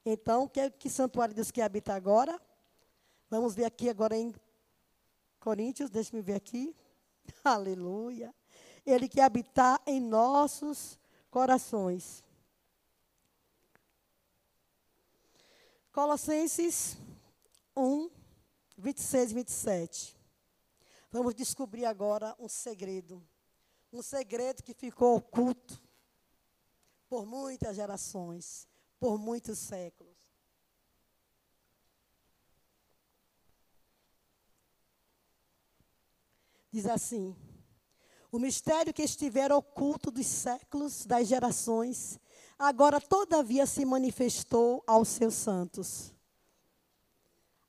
Então, 0.04 0.48
que, 0.48 0.70
que 0.70 0.90
santuário 0.90 1.34
Deus 1.34 1.50
quer 1.50 1.62
habitar 1.62 1.96
agora? 1.96 2.40
Vamos 3.32 3.54
ver 3.54 3.64
aqui 3.64 3.88
agora 3.88 4.14
em 4.14 4.30
Coríntios, 5.40 5.88
deixa-me 5.88 6.20
ver 6.20 6.34
aqui. 6.34 6.76
Aleluia. 7.42 8.34
Ele 8.84 9.08
quer 9.08 9.22
habitar 9.22 9.80
em 9.86 9.98
nossos 9.98 10.98
corações. 11.30 12.22
Colossenses 15.90 16.98
1, 17.74 18.10
26 18.76 19.30
e 19.30 19.34
27. 19.34 20.20
Vamos 21.10 21.34
descobrir 21.34 21.86
agora 21.86 22.36
um 22.38 22.50
segredo. 22.50 23.26
Um 23.90 24.02
segredo 24.02 24.62
que 24.62 24.74
ficou 24.74 25.16
oculto 25.16 25.82
por 27.08 27.24
muitas 27.24 27.76
gerações, 27.76 28.68
por 29.00 29.16
muitos 29.16 29.58
séculos. 29.58 30.11
Diz 36.72 36.86
assim: 36.86 37.36
O 38.30 38.38
mistério 38.38 38.94
que 38.94 39.02
estivera 39.02 39.56
oculto 39.56 40.10
dos 40.10 40.26
séculos, 40.26 41.04
das 41.04 41.28
gerações, 41.28 42.18
agora 42.58 43.00
todavia 43.00 43.66
se 43.66 43.84
manifestou 43.84 44.82
aos 44.86 45.08
seus 45.08 45.34
santos 45.34 46.12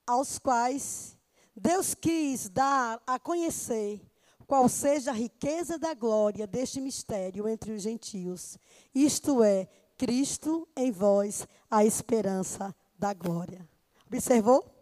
aos 0.05 0.37
quais 0.37 1.17
Deus 1.55 1.93
quis 1.93 2.49
dar 2.49 3.01
a 3.05 3.19
conhecer 3.19 4.01
qual 4.45 4.67
seja 4.67 5.11
a 5.11 5.13
riqueza 5.13 5.77
da 5.77 5.93
glória 5.93 6.45
deste 6.45 6.81
mistério 6.81 7.47
entre 7.47 7.71
os 7.71 7.81
gentios, 7.81 8.57
isto 8.93 9.41
é, 9.41 9.67
Cristo 9.97 10.67
em 10.75 10.91
vós, 10.91 11.47
a 11.71 11.85
esperança 11.85 12.75
da 12.99 13.13
glória. 13.13 13.67
Observou? 14.05 14.72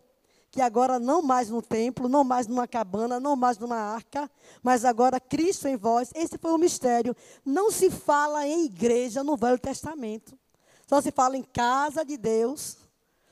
Que 0.51 0.61
agora 0.61 0.99
não 0.99 1.21
mais 1.21 1.49
no 1.49 1.61
templo, 1.61 2.09
não 2.09 2.23
mais 2.25 2.45
numa 2.45 2.67
cabana, 2.67 3.19
não 3.19 3.37
mais 3.37 3.57
numa 3.57 3.77
arca, 3.77 4.29
mas 4.61 4.83
agora 4.83 5.19
Cristo 5.19 5.67
em 5.67 5.77
vós. 5.77 6.11
Esse 6.13 6.37
foi 6.37 6.51
o 6.51 6.57
mistério. 6.57 7.15
Não 7.45 7.71
se 7.71 7.89
fala 7.89 8.45
em 8.45 8.65
igreja 8.65 9.23
no 9.23 9.37
Velho 9.37 9.57
Testamento. 9.57 10.37
Só 10.85 10.99
se 10.99 11.09
fala 11.09 11.37
em 11.37 11.43
casa 11.43 12.03
de 12.03 12.17
Deus, 12.17 12.77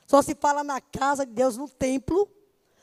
só 0.08 0.22
se 0.22 0.34
fala 0.34 0.64
na 0.64 0.80
casa 0.80 1.26
de 1.26 1.34
Deus, 1.34 1.58
no 1.58 1.68
templo, 1.68 2.26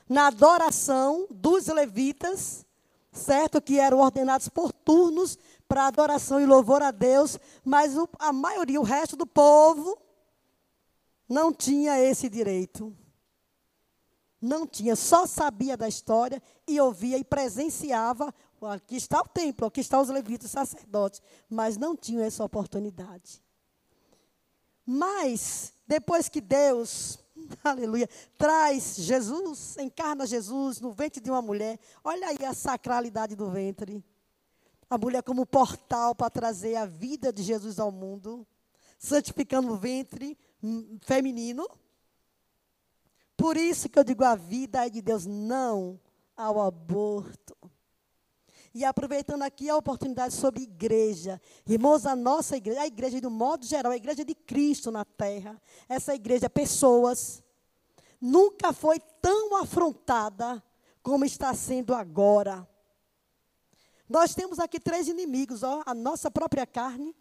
na 0.07 0.27
adoração 0.27 1.27
dos 1.31 1.67
levitas, 1.69 2.67
certo? 3.11 3.61
Que 3.63 3.81
eram 3.81 4.01
ordenados 4.01 4.51
por 4.51 4.71
turnos 4.71 5.39
para 5.67 5.87
adoração 5.87 6.39
e 6.39 6.45
louvor 6.45 6.83
a 6.83 6.91
Deus, 6.91 7.39
mas 7.65 7.95
a 8.19 8.33
maioria, 8.35 8.79
o 8.79 8.85
resto 8.85 9.17
do 9.17 9.27
povo, 9.27 9.99
não 11.27 11.53
tinha 11.53 11.99
esse 11.99 12.29
direito. 12.29 12.95
Não 14.41 14.67
tinha, 14.67 14.95
só 14.95 15.27
sabia 15.27 15.77
da 15.77 15.89
história 15.89 16.43
e 16.67 16.81
ouvia 16.81 17.17
e 17.19 17.25
presenciava. 17.25 18.35
Aqui 18.63 18.97
está 18.97 19.21
o 19.21 19.29
templo, 19.29 19.67
aqui 19.67 19.81
estão 19.81 20.01
os 20.01 20.09
levitas, 20.09 20.47
os 20.47 20.53
sacerdotes, 20.53 21.23
mas 21.49 21.77
não 21.77 21.97
tinham 21.97 22.23
essa 22.23 22.45
oportunidade. 22.45 23.43
Mas 24.85 25.73
depois 25.87 26.29
que 26.29 26.41
Deus, 26.41 27.19
aleluia, 27.65 28.09
traz 28.39 28.97
Jesus, 28.97 29.77
encarna 29.79 30.27
Jesus 30.27 30.81
no 30.81 30.93
ventre 30.93 31.21
de 31.21 31.31
uma 31.31 31.43
mulher, 31.43 31.79
olha 32.05 32.29
aí 32.29 32.45
a 32.45 32.55
sacralidade 32.55 33.35
do 33.35 33.51
ventre. 33.51 34.05
A 34.89 34.97
mulher 34.97 35.23
como 35.23 35.45
portal 35.45 36.15
para 36.15 36.31
trazer 36.31 36.77
a 36.77 36.87
vida 36.87 37.33
de 37.33 37.43
Jesus 37.43 37.81
ao 37.81 37.91
mundo, 37.91 38.47
santificando 38.97 39.73
o 39.73 39.77
ventre 39.77 40.39
hum, 40.63 40.99
feminino. 41.03 41.69
Por 43.37 43.57
isso 43.57 43.89
que 43.89 43.99
eu 43.99 44.05
digo 44.05 44.25
a 44.25 44.35
vida 44.35 44.87
é 44.87 44.91
de 44.91 45.03
Deus, 45.03 45.27
não 45.27 46.01
ao 46.37 46.61
aborto. 46.61 47.57
E 48.75 48.85
aproveitando 48.85 49.43
aqui 49.43 49.71
a 49.71 49.77
oportunidade 49.77 50.35
sobre 50.35 50.63
igreja. 50.63 51.41
Irmãos, 51.67 52.05
a 52.05 52.15
nossa 52.15 52.57
igreja, 52.57 52.83
a 52.83 52.87
igreja 52.87 53.21
do 53.21 53.31
modo 53.31 53.65
geral, 53.65 53.91
a 53.91 53.97
igreja 53.97 54.23
de 54.25 54.35
Cristo 54.35 54.91
na 54.91 55.05
terra, 55.05 55.61
essa 55.89 56.15
igreja, 56.15 56.51
pessoas, 56.51 57.43
nunca 58.21 58.73
foi 58.73 59.01
tão 59.21 59.57
afrontada 59.57 60.63
como 61.03 61.25
está 61.25 61.55
sendo 61.55 61.95
agora. 61.95 62.69
Nós 64.09 64.35
temos 64.35 64.59
aqui 64.59 64.79
três 64.79 65.09
inimigos, 65.09 65.63
ó, 65.63 65.83
a 65.87 65.95
nossa 65.95 66.31
própria 66.31 66.67
carne, 66.67 67.17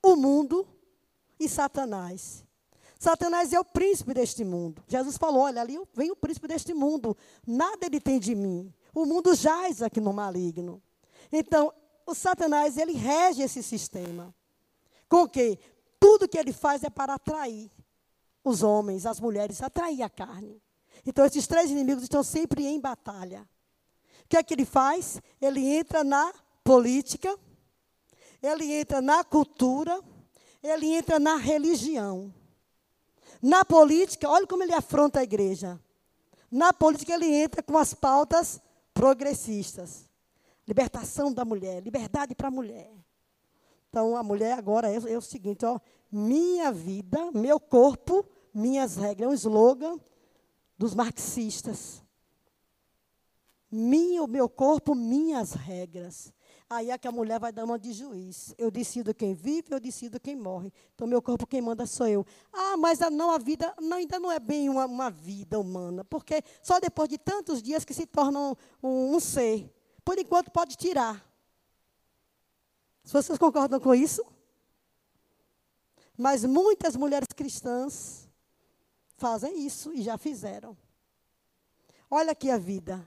o 0.00 0.14
mundo 0.14 0.66
e 1.38 1.48
Satanás. 1.48 2.45
Satanás 2.98 3.52
é 3.52 3.60
o 3.60 3.64
príncipe 3.64 4.14
deste 4.14 4.44
mundo. 4.44 4.82
Jesus 4.88 5.16
falou: 5.16 5.42
olha, 5.42 5.60
ali 5.60 5.78
vem 5.94 6.10
o 6.10 6.16
príncipe 6.16 6.48
deste 6.48 6.72
mundo, 6.72 7.16
nada 7.46 7.86
ele 7.86 8.00
tem 8.00 8.18
de 8.18 8.34
mim. 8.34 8.72
O 8.94 9.04
mundo 9.04 9.34
jaz 9.34 9.82
aqui 9.82 10.00
no 10.00 10.12
maligno. 10.12 10.82
Então, 11.30 11.72
o 12.06 12.14
Satanás, 12.14 12.78
ele 12.78 12.92
rege 12.92 13.42
esse 13.42 13.62
sistema. 13.62 14.34
Com 15.08 15.28
que 15.28 15.58
tudo 16.00 16.28
que 16.28 16.38
ele 16.38 16.52
faz 16.52 16.82
é 16.82 16.90
para 16.90 17.14
atrair 17.14 17.70
os 18.42 18.62
homens, 18.62 19.04
as 19.04 19.20
mulheres, 19.20 19.60
atrair 19.60 20.02
a 20.02 20.08
carne. 20.08 20.62
Então, 21.04 21.24
esses 21.26 21.46
três 21.46 21.70
inimigos 21.70 22.04
estão 22.04 22.22
sempre 22.22 22.66
em 22.66 22.80
batalha. 22.80 23.46
O 24.24 24.28
que 24.28 24.36
é 24.36 24.42
que 24.42 24.54
ele 24.54 24.64
faz? 24.64 25.20
Ele 25.40 25.60
entra 25.60 26.02
na 26.02 26.32
política, 26.64 27.36
ele 28.42 28.72
entra 28.72 29.00
na 29.00 29.22
cultura, 29.22 30.02
ele 30.62 30.86
entra 30.86 31.20
na 31.20 31.36
religião. 31.36 32.32
Na 33.42 33.64
política, 33.64 34.28
olha 34.28 34.46
como 34.46 34.62
ele 34.62 34.74
afronta 34.74 35.20
a 35.20 35.22
igreja. 35.22 35.80
Na 36.50 36.72
política, 36.72 37.12
ele 37.12 37.26
entra 37.26 37.62
com 37.62 37.76
as 37.76 37.94
pautas 37.94 38.60
progressistas. 38.94 40.08
Libertação 40.66 41.32
da 41.32 41.44
mulher, 41.44 41.82
liberdade 41.82 42.34
para 42.34 42.48
a 42.48 42.50
mulher. 42.50 42.90
Então, 43.88 44.16
a 44.16 44.22
mulher 44.22 44.58
agora 44.58 44.90
é, 44.90 44.96
é, 44.96 45.16
o 45.16 45.22
seguinte, 45.22 45.64
ó, 45.64 45.80
minha 46.10 46.72
vida, 46.72 47.30
meu 47.32 47.58
corpo, 47.60 48.26
minhas 48.52 48.96
regras. 48.96 49.28
É 49.28 49.30
um 49.30 49.34
slogan 49.34 50.00
dos 50.76 50.94
marxistas. 50.94 52.02
Minha, 53.70 54.26
meu 54.26 54.48
corpo, 54.48 54.94
minhas 54.94 55.52
regras. 55.52 56.32
Aí 56.68 56.90
é 56.90 56.98
que 56.98 57.06
a 57.06 57.12
mulher 57.12 57.38
vai 57.38 57.52
dar 57.52 57.64
uma 57.64 57.78
de 57.78 57.92
juiz. 57.92 58.52
Eu 58.58 58.72
decido 58.72 59.14
quem 59.14 59.34
vive, 59.34 59.68
eu 59.70 59.78
decido 59.78 60.18
quem 60.18 60.34
morre. 60.34 60.72
Então, 60.94 61.06
meu 61.06 61.22
corpo, 61.22 61.46
quem 61.46 61.62
manda 61.62 61.86
sou 61.86 62.08
eu. 62.08 62.26
Ah, 62.52 62.76
mas 62.76 63.00
a, 63.00 63.08
não, 63.08 63.30
a 63.30 63.38
vida 63.38 63.72
não, 63.80 63.96
ainda 63.96 64.18
não 64.18 64.32
é 64.32 64.40
bem 64.40 64.68
uma, 64.68 64.84
uma, 64.84 65.08
vida 65.08 65.60
humana. 65.60 66.04
Porque 66.04 66.42
só 66.60 66.80
depois 66.80 67.08
de 67.08 67.18
tantos 67.18 67.62
dias 67.62 67.84
que 67.84 67.94
se 67.94 68.04
torna 68.04 68.56
um, 68.82 69.14
um, 69.14 69.20
ser. 69.20 69.72
Por 70.04 70.18
enquanto, 70.18 70.50
pode 70.50 70.76
tirar. 70.76 71.24
Vocês 73.04 73.38
concordam 73.38 73.78
com 73.78 73.94
isso? 73.94 74.24
Mas 76.18 76.44
muitas 76.44 76.96
mulheres 76.96 77.28
cristãs 77.28 78.28
fazem 79.16 79.64
isso 79.64 79.92
e 79.92 80.02
já 80.02 80.18
fizeram. 80.18 80.76
Olha 82.10 82.32
aqui 82.32 82.50
a 82.50 82.58
vida. 82.58 83.06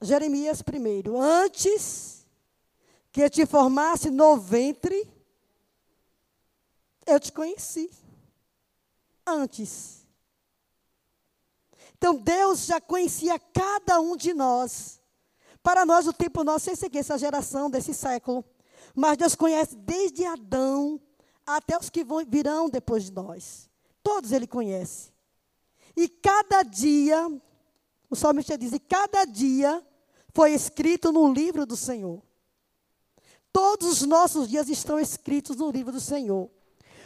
Jeremias 0.00 0.62
primeiro. 0.62 1.20
Antes 1.20 2.26
que 3.10 3.28
te 3.30 3.46
formasse 3.46 4.10
no 4.10 4.36
ventre, 4.36 5.08
Eu 7.06 7.20
te 7.20 7.30
conheci 7.30 7.88
antes. 9.24 10.04
Então 11.96 12.16
Deus 12.16 12.66
já 12.66 12.80
conhecia 12.80 13.38
cada 13.38 14.00
um 14.00 14.16
de 14.16 14.34
nós. 14.34 15.00
Para 15.62 15.86
nós, 15.86 16.06
o 16.06 16.12
tempo 16.12 16.44
nosso 16.44 16.70
é 16.70 16.72
aqui, 16.72 16.98
essa 16.98 17.16
geração 17.16 17.70
desse 17.70 17.94
século. 17.94 18.44
Mas 18.94 19.16
Deus 19.16 19.34
conhece 19.34 19.74
desde 19.76 20.24
Adão 20.24 21.00
até 21.44 21.78
os 21.78 21.90
que 21.90 22.04
virão 22.28 22.68
depois 22.68 23.04
de 23.04 23.12
nós. 23.12 23.68
Todos 24.02 24.32
Ele 24.32 24.46
conhece. 24.46 25.12
E 25.96 26.08
cada 26.08 26.62
dia, 26.62 27.28
o 28.10 28.16
salmista 28.16 28.56
diz, 28.56 28.72
e 28.72 28.78
cada 28.78 29.24
dia 29.24 29.82
foi 30.34 30.52
escrito 30.52 31.12
no 31.12 31.32
livro 31.32 31.64
do 31.64 31.76
Senhor. 31.76 32.22
Todos 33.52 34.02
os 34.02 34.06
nossos 34.06 34.48
dias 34.48 34.68
estão 34.68 34.98
escritos 34.98 35.56
no 35.56 35.70
livro 35.70 35.92
do 35.92 36.00
Senhor. 36.00 36.50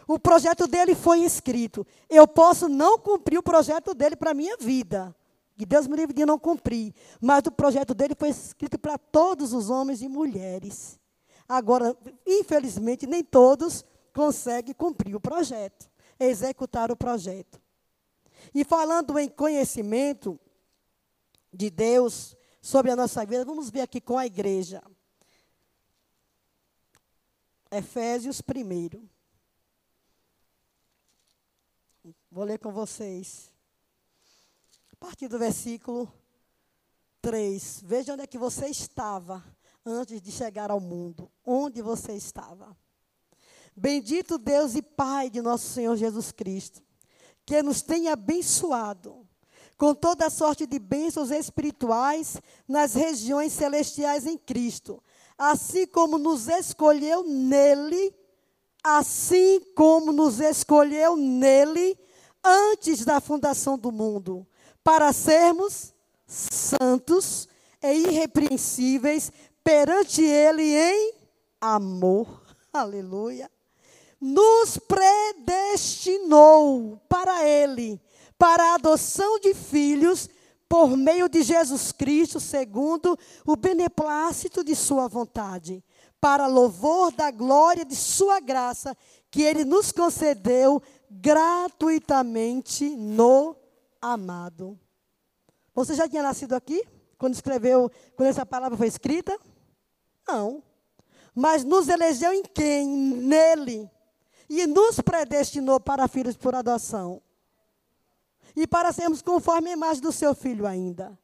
O 0.07 0.19
projeto 0.19 0.67
dele 0.67 0.97
foi 0.97 1.21
escrito. 1.21 1.87
Eu 2.09 2.27
posso 2.27 2.69
não 2.69 2.99
cumprir 2.99 3.39
o 3.39 3.43
projeto 3.43 3.95
dele 3.95 4.17
para 4.17 4.33
a 4.33 4.35
minha 4.35 4.57
vida. 4.57 5.15
Que 5.57 5.65
Deus 5.65 5.87
me 5.87 5.95
livre 5.95 6.13
de 6.13 6.27
não 6.27 6.39
cumprir. 6.39 6.93
Mas 7.21 7.45
o 7.47 7.53
projeto 7.53 7.95
dele 7.95 8.17
foi 8.19 8.31
escrito 8.31 8.77
para 8.77 8.99
todos 8.99 9.53
os 9.53 9.71
homens 9.71 10.03
e 10.03 10.09
mulheres. 10.09 10.99
Agora, 11.49 11.97
infelizmente, 12.27 13.07
nem 13.07 13.23
todos 13.23 13.85
conseguem 14.13 14.75
cumprir 14.75 15.15
o 15.15 15.21
projeto, 15.21 15.89
executar 16.19 16.91
o 16.91 16.97
projeto. 16.97 17.61
E 18.53 18.65
falando 18.65 19.19
em 19.19 19.29
conhecimento 19.29 20.39
de 21.53 21.71
Deus 21.71 22.37
sobre 22.61 22.91
a 22.91 22.97
nossa 22.97 23.25
vida, 23.25 23.45
vamos 23.45 23.71
ver 23.71 23.81
aqui 23.81 24.01
com 24.01 24.19
a 24.19 24.27
igreja. 24.27 24.83
Efésios 27.71 28.41
1. 28.41 29.09
Vou 32.31 32.45
ler 32.45 32.59
com 32.59 32.73
vocês. 32.73 33.53
A 34.93 34.97
partir 34.97 35.29
do 35.29 35.39
versículo 35.39 36.13
3. 37.23 37.83
Veja 37.85 38.13
onde 38.13 38.23
é 38.23 38.27
que 38.27 38.39
você 38.39 38.67
estava 38.67 39.45
antes 39.85 40.21
de 40.21 40.31
chegar 40.31 40.71
ao 40.71 40.81
mundo. 40.81 41.31
Onde 41.45 41.81
você 41.81 42.13
estava. 42.15 42.77
Bendito 43.77 44.37
Deus 44.37 44.75
e 44.75 44.83
Pai 44.83 45.31
de 45.31 45.41
nosso 45.41 45.69
Senhor 45.69 45.97
Jesus 45.97 46.33
Cristo, 46.33 46.83
que 47.47 47.63
nos 47.63 47.83
tem 47.83 48.09
abençoado 48.09 49.20
com 49.81 49.95
toda 49.95 50.27
a 50.27 50.31
sorte 50.31 50.67
de 50.67 50.79
bênçãos 50.79 51.31
espirituais 51.31 52.37
nas 52.69 52.93
regiões 52.93 53.55
celestiais 53.55 54.27
em 54.27 54.37
Cristo, 54.37 55.03
assim 55.39 55.87
como 55.87 56.19
nos 56.19 56.49
escolheu 56.49 57.25
nele, 57.25 58.15
assim 58.85 59.59
como 59.75 60.13
nos 60.13 60.39
escolheu 60.39 61.17
nele 61.17 61.99
antes 62.45 63.07
da 63.07 63.23
fundação 63.23 63.79
do 63.79 63.91
mundo, 63.91 64.47
para 64.85 65.15
sermos 65.15 65.95
santos 66.27 67.49
e 67.83 68.01
irrepreensíveis 68.01 69.33
perante 69.65 70.21
ele 70.21 70.77
em 70.77 71.15
amor. 71.59 72.43
Aleluia 72.71 73.51
nos 74.21 74.77
predestinou 74.77 77.01
para 77.09 77.47
Ele, 77.47 77.99
para 78.41 78.71
a 78.71 78.75
adoção 78.77 79.39
de 79.39 79.53
filhos 79.53 80.27
por 80.67 80.97
meio 80.97 81.29
de 81.29 81.43
Jesus 81.43 81.93
Cristo, 81.93 82.41
segundo 82.41 83.19
o 83.47 83.55
beneplácito 83.55 84.65
de 84.65 84.75
Sua 84.75 85.07
vontade, 85.09 85.85
para 86.19 86.47
louvor 86.47 87.13
da 87.13 87.31
glória 87.31 87.85
de 87.85 87.95
Sua 87.95 88.41
graça, 88.41 88.97
que 89.31 89.43
Ele 89.43 89.63
nos 89.63 89.93
concedeu 89.93 90.81
gratuitamente 91.11 92.89
no 92.97 93.55
amado. 94.01 94.81
Você 95.75 95.95
já 95.95 96.09
tinha 96.09 96.23
nascido 96.23 96.55
aqui? 96.55 96.83
Quando 97.19 97.35
escreveu, 97.35 97.91
quando 98.17 98.31
essa 98.31 98.47
palavra 98.47 98.79
foi 98.79 98.87
escrita? 98.87 99.39
Não. 100.27 100.63
Mas 101.35 101.63
nos 101.63 101.89
elegeu 101.89 102.33
em 102.33 102.43
quem? 102.43 102.89
Nele 102.89 103.91
e 104.49 104.67
nos 104.67 104.99
predestinou 104.99 105.79
para 105.79 106.09
filhos 106.09 106.39
por 106.39 106.55
adoção. 106.55 107.21
E 108.57 108.67
para 108.67 108.93
sermos 108.93 109.23
conforme 109.23 109.71
a 109.71 109.73
imagem 109.73 110.03
do 110.03 110.13
seu 110.13 110.35
filho 110.35 110.67
ainda. 110.67 111.19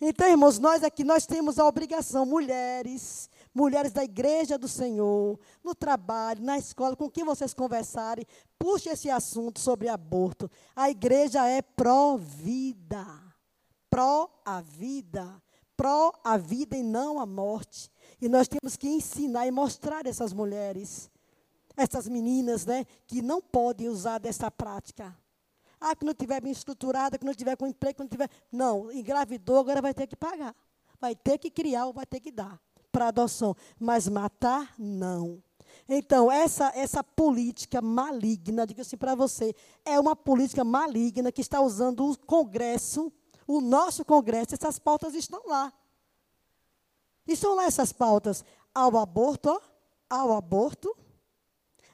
Então, 0.00 0.28
irmãos, 0.28 0.58
nós 0.58 0.82
aqui 0.82 1.04
nós 1.04 1.26
temos 1.26 1.58
a 1.58 1.66
obrigação, 1.66 2.26
mulheres, 2.26 3.30
mulheres 3.54 3.92
da 3.92 4.02
igreja 4.02 4.58
do 4.58 4.66
Senhor, 4.66 5.38
no 5.62 5.74
trabalho, 5.74 6.42
na 6.42 6.58
escola, 6.58 6.96
com 6.96 7.08
quem 7.08 7.24
vocês 7.24 7.54
conversarem, 7.54 8.26
puxe 8.58 8.88
esse 8.88 9.10
assunto 9.10 9.60
sobre 9.60 9.88
aborto. 9.88 10.50
A 10.74 10.90
igreja 10.90 11.46
é 11.46 11.62
pró-vida. 11.62 13.06
Pró 13.88 14.28
a 14.44 14.60
vida. 14.60 15.40
Pró 15.76 16.12
a 16.24 16.36
vida 16.36 16.76
e 16.76 16.82
não 16.82 17.20
a 17.20 17.26
morte. 17.26 17.90
E 18.20 18.28
nós 18.28 18.48
temos 18.48 18.76
que 18.76 18.88
ensinar 18.88 19.46
e 19.46 19.50
mostrar 19.50 20.06
essas 20.06 20.32
mulheres 20.32 21.10
essas 21.76 22.08
meninas, 22.08 22.66
né, 22.66 22.86
que 23.06 23.22
não 23.22 23.40
podem 23.40 23.88
usar 23.88 24.18
dessa 24.18 24.50
prática. 24.50 25.16
Ah, 25.84 25.96
que 25.96 26.06
não 26.06 26.14
tiver 26.14 26.40
bem 26.40 26.52
estruturada, 26.52 27.18
que 27.18 27.26
não 27.26 27.34
tiver 27.34 27.56
com 27.56 27.66
emprego, 27.66 27.96
que 27.96 28.02
não 28.02 28.08
tiver. 28.08 28.30
Não, 28.52 28.92
engravidou, 28.92 29.58
agora 29.58 29.82
vai 29.82 29.92
ter 29.92 30.06
que 30.06 30.14
pagar. 30.14 30.54
Vai 31.00 31.16
ter 31.16 31.38
que 31.38 31.50
criar 31.50 31.86
ou 31.86 31.92
vai 31.92 32.06
ter 32.06 32.20
que 32.20 32.30
dar 32.30 32.60
para 32.92 33.08
adoção. 33.08 33.56
Mas 33.80 34.06
matar, 34.06 34.72
não. 34.78 35.42
Então, 35.88 36.30
essa, 36.30 36.70
essa 36.76 37.02
política 37.02 37.82
maligna, 37.82 38.64
digo 38.64 38.80
assim 38.80 38.96
para 38.96 39.16
você, 39.16 39.56
é 39.84 39.98
uma 39.98 40.14
política 40.14 40.62
maligna 40.62 41.32
que 41.32 41.40
está 41.40 41.60
usando 41.60 42.08
o 42.08 42.16
Congresso, 42.16 43.12
o 43.44 43.60
nosso 43.60 44.04
Congresso, 44.04 44.54
essas 44.54 44.78
pautas 44.78 45.14
estão 45.14 45.42
lá. 45.46 45.72
Estão 47.26 47.56
lá 47.56 47.64
essas 47.64 47.92
pautas. 47.92 48.44
Ao 48.72 48.96
aborto, 48.96 49.48
ó, 49.48 49.60
ao 50.08 50.32
aborto, 50.32 50.96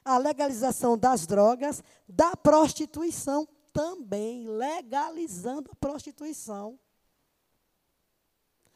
a 0.05 0.19
legalização 0.19 0.95
das 0.95 1.25
drogas, 1.25 1.83
da 2.07 2.35
prostituição 2.35 3.47
também, 3.79 4.45
legalizando 4.45 5.71
a 5.71 5.75
prostituição. 5.75 6.77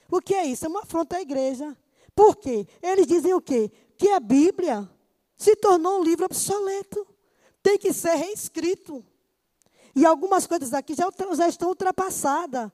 O 0.10 0.22
que 0.22 0.34
é 0.34 0.46
isso? 0.46 0.66
É 0.66 0.70
uma 0.70 0.84
afronta 0.84 1.18
à 1.18 1.22
igreja. 1.22 1.78
Por 2.16 2.38
quê? 2.38 2.66
Eles 2.82 3.06
dizem 3.06 3.34
o 3.34 3.42
quê? 3.42 3.70
Que 3.98 4.12
a 4.12 4.20
Bíblia 4.22 4.90
se 5.36 5.58
tornou 5.58 6.00
um 6.00 6.04
livro 6.06 6.24
obsoleto. 6.24 7.06
Tem 7.62 7.78
que 7.78 7.92
ser 7.92 8.16
reescrito. 8.16 9.06
E 9.94 10.06
algumas 10.06 10.48
coisas 10.48 10.74
aqui 10.74 10.96
já, 10.96 11.10
já 11.36 11.50
estão 11.50 11.68
ultrapassadas. 11.68 12.72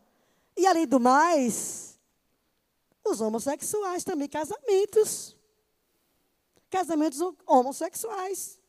E 0.55 0.67
além 0.67 0.85
do 0.85 0.99
mais, 0.99 1.99
os 3.03 3.21
homossexuais 3.21 4.03
também, 4.03 4.29
casamentos 4.29 5.35
casamentos 6.69 7.19
homossexuais. 7.47 8.59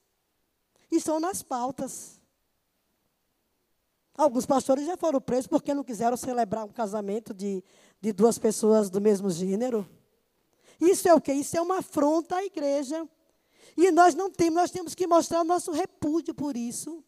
Estão 0.91 1.21
nas 1.21 1.43
pautas. 1.43 2.20
Alguns 4.17 4.45
pastores 4.45 4.87
já 4.87 4.97
foram 4.97 5.21
presos 5.21 5.47
porque 5.47 5.73
não 5.73 5.85
quiseram 5.85 6.17
celebrar 6.17 6.65
um 6.65 6.69
casamento 6.69 7.33
de, 7.33 7.63
de 8.01 8.13
duas 8.13 8.39
pessoas 8.39 8.91
do 8.91 9.01
mesmo 9.01 9.31
gênero. 9.31 9.89
Isso 10.81 11.09
é 11.09 11.15
o 11.15 11.21
quê? 11.21 11.33
Isso 11.33 11.57
é 11.57 11.61
uma 11.61 11.79
afronta 11.79 12.37
à 12.37 12.45
igreja. 12.45 13.09
E 13.77 13.91
nós 13.91 14.15
não 14.15 14.31
temos, 14.31 14.55
nós 14.55 14.71
temos 14.71 14.95
que 14.95 15.07
mostrar 15.07 15.41
o 15.41 15.45
nosso 15.45 15.71
repúdio 15.73 16.35
por 16.35 16.57
isso. 16.57 17.03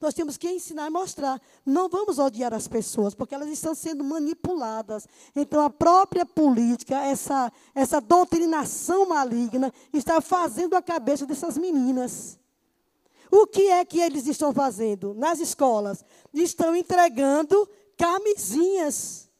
Nós 0.00 0.14
temos 0.14 0.38
que 0.38 0.48
ensinar 0.48 0.86
e 0.86 0.90
mostrar. 0.90 1.40
Não 1.64 1.88
vamos 1.88 2.18
odiar 2.18 2.54
as 2.54 2.66
pessoas, 2.66 3.14
porque 3.14 3.34
elas 3.34 3.50
estão 3.50 3.74
sendo 3.74 4.02
manipuladas. 4.02 5.06
Então, 5.36 5.62
a 5.62 5.68
própria 5.68 6.24
política, 6.24 6.96
essa, 7.04 7.52
essa 7.74 8.00
doutrinação 8.00 9.06
maligna, 9.06 9.70
está 9.92 10.20
fazendo 10.22 10.74
a 10.74 10.80
cabeça 10.80 11.26
dessas 11.26 11.58
meninas. 11.58 12.39
O 13.30 13.46
que 13.46 13.68
é 13.68 13.84
que 13.84 14.00
eles 14.00 14.26
estão 14.26 14.52
fazendo 14.52 15.14
nas 15.14 15.38
escolas? 15.38 16.04
Estão 16.32 16.74
entregando 16.74 17.68
camisinhas 17.96 19.30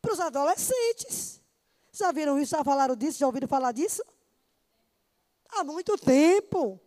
para 0.00 0.12
os 0.12 0.20
adolescentes. 0.20 1.40
Já 1.92 2.10
viram 2.12 2.38
isso? 2.38 2.56
Já 2.56 2.64
falaram 2.64 2.96
disso? 2.96 3.18
Já 3.18 3.26
ouviram 3.26 3.46
falar 3.46 3.72
disso? 3.72 4.02
Há 5.50 5.62
muito 5.62 5.96
tempo. 5.98 6.80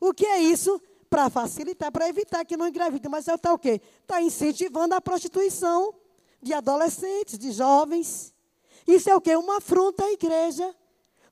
O 0.00 0.14
que 0.14 0.24
é 0.24 0.38
isso? 0.38 0.80
para 1.10 1.28
facilitar, 1.28 1.90
para 1.90 2.08
evitar 2.08 2.44
que 2.44 2.56
não 2.56 2.68
engravide. 2.68 3.08
Mas 3.08 3.26
está 3.26 3.52
o 3.52 3.58
quê? 3.58 3.80
Está 4.00 4.22
incentivando 4.22 4.94
a 4.94 5.00
prostituição 5.00 5.92
de 6.40 6.54
adolescentes, 6.54 7.36
de 7.36 7.50
jovens. 7.50 8.32
Isso 8.86 9.10
é 9.10 9.16
o 9.16 9.20
quê? 9.20 9.34
Uma 9.34 9.56
afronta 9.56 10.04
à 10.04 10.12
igreja. 10.12 10.74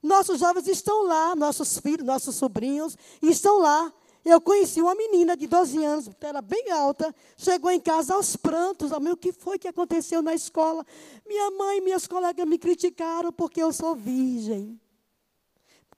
Nossos 0.02 0.40
jovens 0.40 0.66
estão 0.66 1.04
lá, 1.04 1.34
nossos 1.36 1.78
filhos, 1.78 2.04
nossos 2.04 2.34
sobrinhos 2.34 2.96
estão 3.22 3.60
lá. 3.60 3.92
Eu 4.30 4.42
conheci 4.42 4.82
uma 4.82 4.94
menina 4.94 5.34
de 5.34 5.46
12 5.46 5.82
anos, 5.82 6.10
era 6.20 6.42
bem 6.42 6.70
alta, 6.70 7.14
chegou 7.34 7.70
em 7.70 7.80
casa 7.80 8.14
aos 8.14 8.36
prantos. 8.36 8.92
o 8.92 9.16
que 9.16 9.32
foi 9.32 9.58
que 9.58 9.66
aconteceu 9.66 10.20
na 10.20 10.34
escola? 10.34 10.84
Minha 11.26 11.50
mãe 11.52 11.78
e 11.78 11.80
minhas 11.80 12.06
colegas 12.06 12.46
me 12.46 12.58
criticaram 12.58 13.32
porque 13.32 13.62
eu 13.62 13.72
sou 13.72 13.94
virgem. 13.94 14.78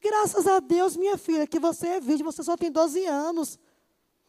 Graças 0.01 0.47
a 0.47 0.61
Deus, 0.61 0.97
minha 0.97 1.19
filha, 1.19 1.45
que 1.45 1.59
você 1.59 1.89
é 1.89 2.01
virgem, 2.01 2.25
você 2.25 2.45
só 2.45 2.57
tem 2.57 2.71
12 2.71 3.05
anos. 3.05 3.59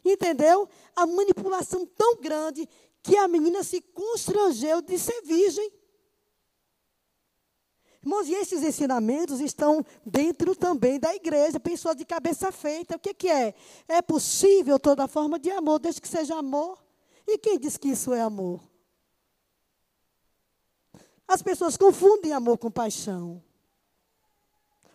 Entendeu? 0.03 0.67
A 0.95 1.05
manipulação 1.05 1.85
tão 1.85 2.17
grande 2.19 2.67
que 3.03 3.15
a 3.17 3.27
menina 3.27 3.63
se 3.63 3.81
constrangeu 3.81 4.81
de 4.81 4.97
ser 4.97 5.21
virgem. 5.21 5.71
Irmãos, 8.03 8.27
e 8.27 8.33
esses 8.33 8.63
ensinamentos 8.63 9.39
estão 9.39 9.85
dentro 10.03 10.55
também 10.55 10.99
da 10.99 11.13
igreja, 11.13 11.59
pessoas 11.59 11.95
de 11.95 12.03
cabeça 12.03 12.51
feita. 12.51 12.95
O 12.95 12.99
que, 12.99 13.13
que 13.13 13.29
é? 13.29 13.53
É 13.87 14.01
possível 14.01 14.79
toda 14.79 15.07
forma 15.07 15.37
de 15.37 15.51
amor, 15.51 15.79
desde 15.79 16.01
que 16.01 16.07
seja 16.07 16.35
amor. 16.35 16.83
E 17.27 17.37
quem 17.37 17.59
diz 17.59 17.77
que 17.77 17.89
isso 17.89 18.11
é 18.11 18.21
amor? 18.21 18.59
As 21.27 21.43
pessoas 21.43 21.77
confundem 21.77 22.33
amor 22.33 22.57
com 22.57 22.71
paixão. 22.71 23.41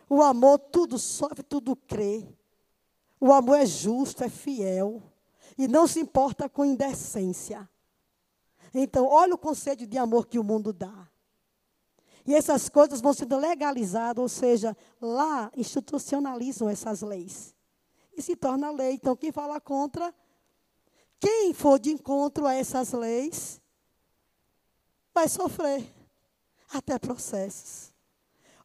O 0.08 0.20
amor 0.20 0.58
tudo 0.58 0.98
sofre, 0.98 1.44
tudo 1.44 1.76
crê. 1.76 2.26
O 3.20 3.32
amor 3.32 3.58
é 3.58 3.66
justo, 3.66 4.24
é 4.24 4.28
fiel. 4.28 5.00
E 5.56 5.68
não 5.68 5.86
se 5.86 6.00
importa 6.00 6.48
com 6.48 6.64
indecência. 6.64 7.68
Então, 8.74 9.06
olha 9.06 9.34
o 9.34 9.38
conceito 9.38 9.86
de 9.86 9.96
amor 9.96 10.26
que 10.26 10.38
o 10.38 10.44
mundo 10.44 10.72
dá. 10.72 11.08
E 12.26 12.34
essas 12.34 12.68
coisas 12.68 13.00
vão 13.00 13.14
sendo 13.14 13.36
legalizadas, 13.36 14.20
ou 14.20 14.28
seja, 14.28 14.76
lá 15.00 15.50
institucionalizam 15.56 16.68
essas 16.68 17.02
leis. 17.02 17.54
E 18.16 18.22
se 18.22 18.34
torna 18.34 18.70
lei. 18.70 18.94
Então, 18.94 19.14
quem 19.14 19.30
fala 19.30 19.60
contra, 19.60 20.12
quem 21.20 21.54
for 21.54 21.78
de 21.78 21.90
encontro 21.90 22.46
a 22.46 22.54
essas 22.54 22.92
leis, 22.92 23.60
vai 25.14 25.28
sofrer 25.28 25.86
até 26.72 26.98
processos. 26.98 27.94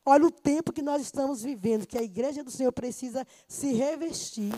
Olha 0.03 0.25
o 0.25 0.31
tempo 0.31 0.73
que 0.73 0.81
nós 0.81 1.01
estamos 1.01 1.43
vivendo, 1.43 1.85
que 1.85 1.97
a 1.97 2.03
igreja 2.03 2.43
do 2.43 2.49
Senhor 2.49 2.71
precisa 2.71 3.25
se 3.47 3.71
revestir 3.73 4.51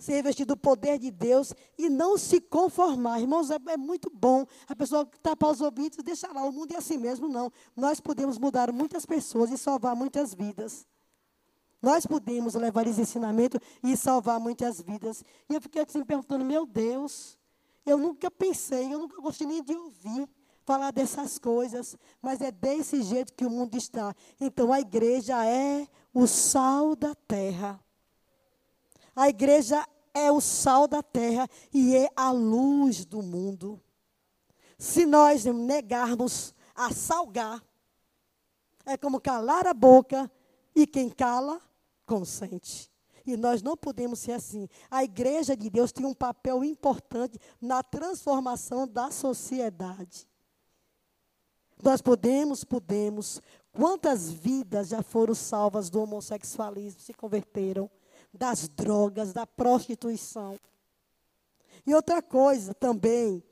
se 0.00 0.12
revestir 0.12 0.46
do 0.46 0.56
poder 0.56 0.98
de 0.98 1.10
Deus 1.10 1.54
e 1.78 1.88
não 1.88 2.16
se 2.16 2.40
conformar. 2.40 3.20
Irmãos, 3.20 3.50
é, 3.50 3.58
é 3.68 3.76
muito 3.76 4.10
bom 4.12 4.46
a 4.66 4.74
pessoa 4.74 5.06
tapar 5.22 5.50
os 5.50 5.60
ouvidos 5.60 6.02
deixar 6.02 6.32
lá. 6.32 6.42
O 6.42 6.50
mundo 6.50 6.72
é 6.72 6.76
assim 6.78 6.96
mesmo, 6.96 7.28
não. 7.28 7.52
Nós 7.76 8.00
podemos 8.00 8.38
mudar 8.38 8.72
muitas 8.72 9.04
pessoas 9.04 9.50
e 9.50 9.58
salvar 9.58 9.94
muitas 9.94 10.34
vidas. 10.34 10.86
Nós 11.82 12.06
podemos 12.06 12.54
levar 12.54 12.86
esse 12.86 13.02
ensinamento 13.02 13.60
e 13.82 13.96
salvar 13.96 14.40
muitas 14.40 14.80
vidas. 14.80 15.22
E 15.48 15.54
eu 15.54 15.60
fiquei 15.60 15.82
assim 15.82 16.02
perguntando, 16.02 16.44
meu 16.44 16.66
Deus, 16.66 17.38
eu 17.84 17.98
nunca 17.98 18.30
pensei, 18.30 18.92
eu 18.92 18.98
nunca 18.98 19.20
gostei 19.20 19.46
nem 19.46 19.62
de 19.62 19.74
ouvir 19.74 20.28
falar 20.64 20.92
dessas 20.92 21.38
coisas, 21.38 21.96
mas 22.22 22.40
é 22.40 22.50
desse 22.50 23.02
jeito 23.02 23.32
que 23.32 23.44
o 23.44 23.50
mundo 23.50 23.76
está. 23.76 24.14
Então 24.40 24.72
a 24.72 24.80
igreja 24.80 25.44
é 25.44 25.86
o 26.14 26.26
sal 26.26 26.94
da 26.94 27.14
terra. 27.14 27.80
A 29.14 29.28
igreja 29.28 29.86
é 30.14 30.30
o 30.30 30.40
sal 30.40 30.86
da 30.86 31.02
terra 31.02 31.48
e 31.72 31.96
é 31.96 32.08
a 32.16 32.30
luz 32.30 33.04
do 33.04 33.22
mundo. 33.22 33.80
Se 34.78 35.04
nós 35.04 35.44
negarmos 35.44 36.54
a 36.74 36.92
salgar, 36.92 37.62
é 38.86 38.96
como 38.96 39.20
calar 39.20 39.66
a 39.66 39.74
boca 39.74 40.30
e 40.74 40.86
quem 40.86 41.10
cala, 41.10 41.60
consente. 42.06 42.90
E 43.26 43.36
nós 43.36 43.62
não 43.62 43.76
podemos 43.76 44.18
ser 44.18 44.32
assim. 44.32 44.68
A 44.90 45.04
igreja 45.04 45.56
de 45.56 45.68
Deus 45.68 45.92
tem 45.92 46.06
um 46.06 46.14
papel 46.14 46.64
importante 46.64 47.38
na 47.60 47.82
transformação 47.82 48.88
da 48.88 49.10
sociedade. 49.10 50.26
Nós 51.82 52.00
podemos, 52.02 52.64
podemos. 52.64 53.40
Quantas 53.72 54.30
vidas 54.30 54.88
já 54.88 55.02
foram 55.02 55.34
salvas 55.34 55.88
do 55.88 56.02
homossexualismo, 56.02 57.00
se 57.00 57.14
converteram? 57.14 57.90
Das 58.32 58.68
drogas, 58.68 59.32
da 59.32 59.46
prostituição. 59.46 60.58
E 61.86 61.94
outra 61.94 62.22
coisa 62.22 62.74
também, 62.74 63.42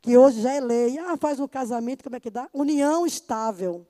que 0.00 0.16
hoje 0.16 0.42
já 0.42 0.52
é 0.52 0.60
lei, 0.60 0.98
ah, 0.98 1.16
faz 1.16 1.38
um 1.40 1.48
casamento, 1.48 2.02
como 2.02 2.16
é 2.16 2.20
que 2.20 2.30
dá? 2.30 2.48
União 2.52 3.06
estável. 3.06 3.86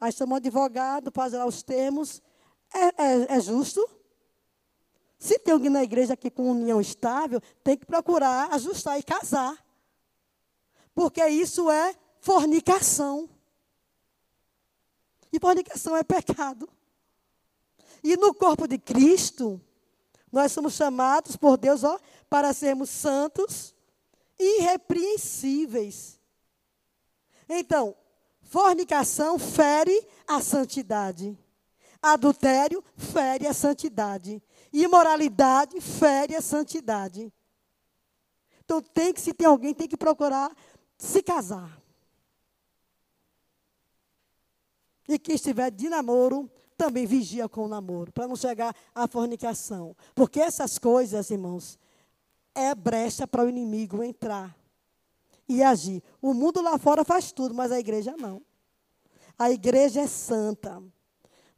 Aí 0.00 0.12
chama 0.12 0.34
um 0.34 0.36
advogado, 0.36 1.10
faz 1.12 1.32
lá 1.32 1.46
os 1.46 1.62
termos. 1.62 2.22
É, 2.72 3.02
é, 3.02 3.36
é 3.36 3.40
justo? 3.40 3.88
Se 5.18 5.38
tem 5.38 5.54
alguém 5.54 5.70
na 5.70 5.82
igreja 5.82 6.14
aqui 6.14 6.30
com 6.30 6.50
união 6.50 6.80
estável, 6.80 7.40
tem 7.62 7.76
que 7.76 7.86
procurar 7.86 8.52
ajustar 8.52 8.98
e 8.98 9.02
casar. 9.02 9.56
Porque 10.94 11.26
isso 11.26 11.70
é 11.70 11.94
fornicação. 12.20 13.28
E 15.32 15.40
fornicação 15.40 15.96
é 15.96 16.02
pecado. 16.02 16.68
E 18.04 18.18
no 18.18 18.34
corpo 18.34 18.68
de 18.68 18.76
Cristo, 18.78 19.58
nós 20.30 20.52
somos 20.52 20.74
chamados 20.74 21.36
por 21.36 21.56
Deus 21.56 21.82
ó, 21.82 21.98
para 22.28 22.52
sermos 22.52 22.90
santos 22.90 23.74
e 24.38 24.60
irrepreensíveis. 24.60 26.20
Então, 27.48 27.96
fornicação 28.42 29.38
fere 29.38 30.06
a 30.28 30.42
santidade. 30.42 31.38
Adultério 32.02 32.84
fere 32.94 33.46
a 33.46 33.54
santidade. 33.54 34.42
Imoralidade 34.70 35.80
fere 35.80 36.36
a 36.36 36.42
santidade. 36.42 37.32
Então 38.62 38.82
tem 38.82 39.14
que, 39.14 39.20
se 39.20 39.32
tem 39.32 39.46
alguém, 39.46 39.72
tem 39.72 39.88
que 39.88 39.96
procurar 39.96 40.54
se 40.98 41.22
casar. 41.22 41.80
E 45.08 45.18
quem 45.18 45.34
estiver 45.34 45.70
de 45.70 45.88
namoro, 45.88 46.50
também 46.76 47.06
vigia 47.06 47.48
com 47.48 47.64
o 47.64 47.68
namoro, 47.68 48.12
para 48.12 48.26
não 48.26 48.36
chegar 48.36 48.74
à 48.94 49.06
fornicação. 49.06 49.96
Porque 50.14 50.40
essas 50.40 50.78
coisas, 50.78 51.30
irmãos, 51.30 51.78
é 52.54 52.74
brecha 52.74 53.26
para 53.26 53.44
o 53.44 53.48
inimigo 53.48 54.02
entrar 54.02 54.56
e 55.48 55.62
agir. 55.62 56.02
O 56.20 56.32
mundo 56.32 56.60
lá 56.60 56.78
fora 56.78 57.04
faz 57.04 57.32
tudo, 57.32 57.54
mas 57.54 57.72
a 57.72 57.78
igreja 57.78 58.14
não. 58.18 58.42
A 59.38 59.50
igreja 59.50 60.00
é 60.00 60.06
santa. 60.06 60.82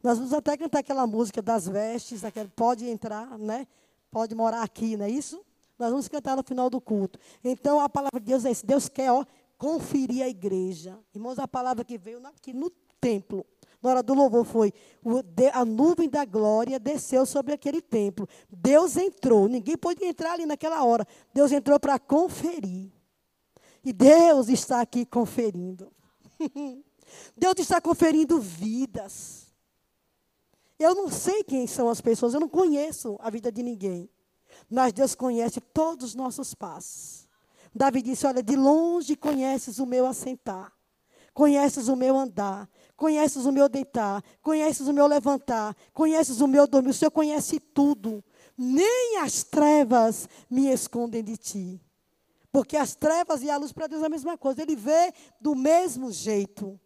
Nós 0.03 0.17
vamos 0.17 0.33
até 0.33 0.55
cantar 0.57 0.79
aquela 0.79 1.05
música 1.05 1.41
das 1.41 1.67
vestes, 1.67 2.23
aquele, 2.23 2.49
pode 2.49 2.87
entrar, 2.87 3.37
né? 3.37 3.67
Pode 4.11 4.33
morar 4.35 4.63
aqui, 4.63 4.95
não 4.95 5.05
é 5.05 5.09
isso? 5.09 5.43
Nós 5.77 5.91
vamos 5.91 6.07
cantar 6.07 6.35
no 6.35 6.43
final 6.43 6.69
do 6.69 6.81
culto. 6.81 7.19
Então 7.43 7.79
a 7.79 7.89
palavra 7.89 8.19
de 8.19 8.25
Deus 8.25 8.45
é 8.45 8.51
isso. 8.51 8.65
Deus 8.65 8.89
quer, 8.89 9.11
ó, 9.11 9.25
conferir 9.57 10.23
a 10.23 10.29
igreja. 10.29 10.97
Irmãos, 11.13 11.37
a 11.39 11.47
palavra 11.47 11.83
que 11.83 11.97
veio 11.97 12.25
aqui 12.25 12.53
no 12.53 12.69
templo 12.99 13.45
hora 13.89 14.03
do 14.03 14.13
louvor 14.13 14.45
foi 14.45 14.73
a 15.53 15.65
nuvem 15.65 16.09
da 16.09 16.25
glória 16.25 16.79
desceu 16.79 17.25
sobre 17.25 17.53
aquele 17.53 17.81
templo. 17.81 18.27
Deus 18.49 18.97
entrou, 18.97 19.47
ninguém 19.47 19.77
pôde 19.77 20.03
entrar 20.05 20.33
ali 20.33 20.45
naquela 20.45 20.83
hora. 20.83 21.07
Deus 21.33 21.51
entrou 21.51 21.79
para 21.79 21.97
conferir. 21.97 22.91
E 23.83 23.93
Deus 23.93 24.49
está 24.49 24.81
aqui 24.81 25.05
conferindo. 25.05 25.91
Deus 27.35 27.55
está 27.57 27.79
conferindo 27.79 28.39
vidas. 28.39 29.47
Eu 30.77 30.93
não 30.93 31.09
sei 31.09 31.43
quem 31.43 31.65
são 31.65 31.89
as 31.89 32.01
pessoas, 32.01 32.33
eu 32.33 32.39
não 32.39 32.49
conheço 32.49 33.17
a 33.19 33.29
vida 33.29 33.51
de 33.51 33.63
ninguém. 33.63 34.09
Mas 34.69 34.93
Deus 34.93 35.15
conhece 35.15 35.59
todos 35.61 36.09
os 36.09 36.15
nossos 36.15 36.53
passos. 36.53 37.27
Davi 37.73 38.01
disse: 38.01 38.25
Olha, 38.25 38.43
de 38.43 38.55
longe 38.55 39.15
conheces 39.15 39.79
o 39.79 39.85
meu 39.85 40.05
assentar, 40.05 40.73
conheces 41.37 41.87
o 41.87 41.95
meu 41.95 42.17
andar, 42.17 42.67
conheces 42.95 43.45
o 43.45 43.51
meu 43.51 43.69
deitar, 43.69 44.23
conheces 44.41 44.87
o 44.87 44.91
meu 44.91 45.05
levantar, 45.05 45.77
conheces 45.93 46.41
o 46.41 46.47
meu 46.47 46.65
dormir. 46.65 46.89
O 46.89 46.93
Senhor 46.95 47.11
conhece 47.11 47.59
tudo. 47.59 48.25
Nem 48.57 49.19
as 49.19 49.43
trevas 49.43 50.27
me 50.49 50.67
escondem 50.67 51.23
de 51.23 51.37
ti. 51.37 51.81
Porque 52.51 52.75
as 52.75 52.95
trevas 52.95 53.43
e 53.43 53.51
a 53.51 53.57
luz 53.57 53.71
para 53.71 53.85
Deus 53.85 54.01
é 54.01 54.07
a 54.07 54.09
mesma 54.09 54.35
coisa. 54.35 54.63
Ele 54.63 54.75
vê 54.75 55.13
do 55.39 55.53
mesmo 55.53 56.11
jeito. 56.11 56.79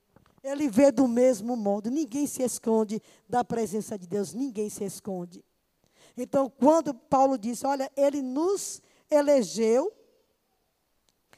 Ele 0.44 0.68
vê 0.68 0.92
do 0.92 1.08
mesmo 1.08 1.56
modo. 1.56 1.90
Ninguém 1.90 2.28
se 2.28 2.44
esconde 2.44 3.02
da 3.30 3.46
presença 3.46 3.98
de 3.98 4.06
Deus. 4.06 4.34
Ninguém 4.34 4.70
se 4.70 4.84
esconde. 4.84 5.46
Então, 6.18 6.50
quando 6.50 6.94
Paulo 6.94 7.38
disse: 7.38 7.66
Olha, 7.66 7.90
ele 7.96 8.22
nos 8.22 8.82
elegeu 9.10 9.94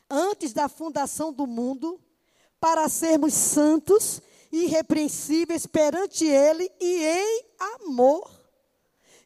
antes 0.09 0.51
da 0.51 0.67
fundação 0.67 1.31
do 1.31 1.45
mundo 1.45 2.02
para 2.63 2.87
sermos 2.87 3.33
santos 3.33 4.21
irrepreensíveis 4.49 5.65
perante 5.65 6.23
Ele 6.23 6.71
e 6.79 7.03
em 7.03 7.45
amor. 7.59 8.31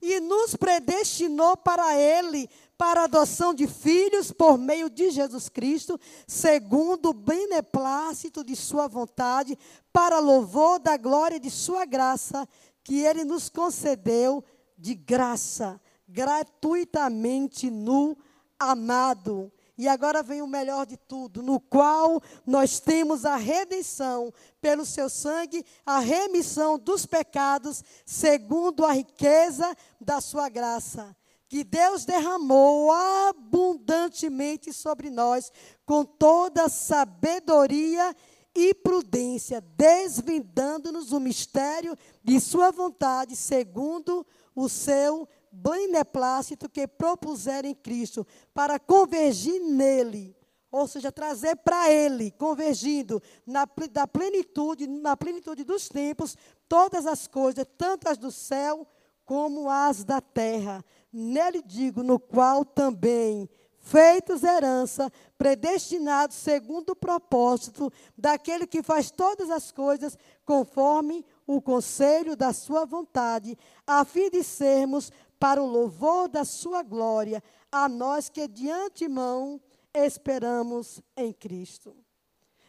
E 0.01 0.19
nos 0.19 0.55
predestinou 0.55 1.55
para 1.55 1.95
Ele, 1.95 2.49
para 2.75 3.03
adoção 3.03 3.53
de 3.53 3.67
filhos 3.67 4.31
por 4.31 4.57
meio 4.57 4.89
de 4.89 5.11
Jesus 5.11 5.49
Cristo, 5.49 5.99
segundo 6.25 7.09
o 7.09 7.13
beneplácito 7.13 8.43
de 8.43 8.55
Sua 8.55 8.87
vontade, 8.87 9.55
para 9.93 10.17
louvor 10.17 10.79
da 10.79 10.97
glória 10.97 11.39
de 11.39 11.51
Sua 11.51 11.85
graça, 11.85 12.49
que 12.83 13.01
Ele 13.01 13.23
nos 13.23 13.49
concedeu 13.49 14.43
de 14.75 14.95
graça, 14.95 15.79
gratuitamente 16.07 17.69
no 17.69 18.17
amado. 18.57 19.51
E 19.77 19.87
agora 19.87 20.23
vem 20.23 20.41
o 20.41 20.47
melhor 20.47 20.87
de 20.87 20.97
tudo, 20.97 21.43
no 21.43 21.59
qual 21.59 22.19
nós 22.45 22.79
temos 22.79 23.25
a 23.25 23.35
redenção 23.35 24.33
pelo 24.59 24.83
seu 24.83 25.07
sangue, 25.07 25.63
a 25.85 25.99
remissão 25.99 26.79
dos 26.79 27.05
pecados, 27.05 27.83
segundo 28.03 28.83
a 28.83 28.93
riqueza 28.93 29.77
da 30.01 30.19
sua 30.19 30.49
graça, 30.49 31.15
que 31.47 31.63
Deus 31.63 32.05
derramou 32.05 32.91
abundantemente 32.91 34.73
sobre 34.73 35.11
nós, 35.11 35.51
com 35.85 36.03
toda 36.03 36.69
sabedoria 36.69 38.15
e 38.55 38.73
prudência, 38.73 39.61
desvendando-nos 39.61 41.11
o 41.11 41.19
mistério 41.19 41.95
de 42.23 42.39
sua 42.39 42.71
vontade, 42.71 43.35
segundo 43.35 44.25
o 44.55 44.67
seu 44.67 45.29
beneplácito 45.51 46.69
que 46.69 46.87
propuseram 46.87 47.69
em 47.69 47.75
Cristo, 47.75 48.25
para 48.53 48.79
convergir 48.79 49.61
nele, 49.61 50.35
ou 50.71 50.87
seja, 50.87 51.11
trazer 51.11 51.55
para 51.57 51.91
ele, 51.91 52.31
convergindo 52.31 53.21
na 53.45 53.67
da 53.91 54.05
plenitude, 54.05 54.87
na 54.87 55.15
plenitude 55.15 55.63
dos 55.63 55.87
tempos, 55.87 56.35
todas 56.67 57.05
as 57.05 57.27
coisas, 57.27 57.65
tanto 57.77 58.09
as 58.09 58.17
do 58.17 58.31
céu 58.31 58.85
como 59.25 59.69
as 59.69 60.03
da 60.03 60.21
terra. 60.21 60.83
Nele 61.11 61.61
digo, 61.61 62.03
no 62.03 62.19
qual 62.19 62.63
também 62.63 63.49
feitos 63.87 64.43
herança, 64.43 65.09
predestinados 65.37 66.35
segundo 66.35 66.89
o 66.89 66.95
propósito 66.95 67.91
daquele 68.17 68.67
que 68.67 68.83
faz 68.83 69.09
todas 69.09 69.49
as 69.49 69.71
coisas 69.71 70.17
conforme 70.45 71.25
o 71.45 71.61
conselho 71.61 72.35
da 72.35 72.51
sua 72.51 72.85
vontade, 72.85 73.57
a 73.85 74.03
fim 74.03 74.29
de 74.29 74.43
sermos 74.43 75.09
para 75.39 75.61
o 75.61 75.65
louvor 75.65 76.27
da 76.27 76.43
sua 76.43 76.83
glória, 76.83 77.43
a 77.71 77.87
nós 77.87 78.29
que 78.29 78.47
de 78.47 78.69
antemão 78.69 79.61
esperamos 79.93 81.01
em 81.15 81.33
Cristo. 81.33 81.95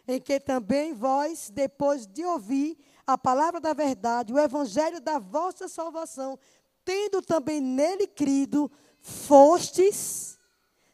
Em 0.07 0.21
que 0.21 0.41
também 0.41 0.95
vós, 0.95 1.51
depois 1.53 2.07
de 2.07 2.25
ouvir 2.25 2.79
a 3.07 3.17
palavra 3.17 3.61
da 3.61 3.73
verdade, 3.73 4.33
o 4.33 4.39
evangelho 4.39 5.01
da 5.01 5.19
vossa 5.19 5.69
salvação, 5.69 6.39
tendo 6.85 7.21
também 7.21 7.61
nele 7.61 8.07
crido, 8.07 8.71
fostes 9.01 10.39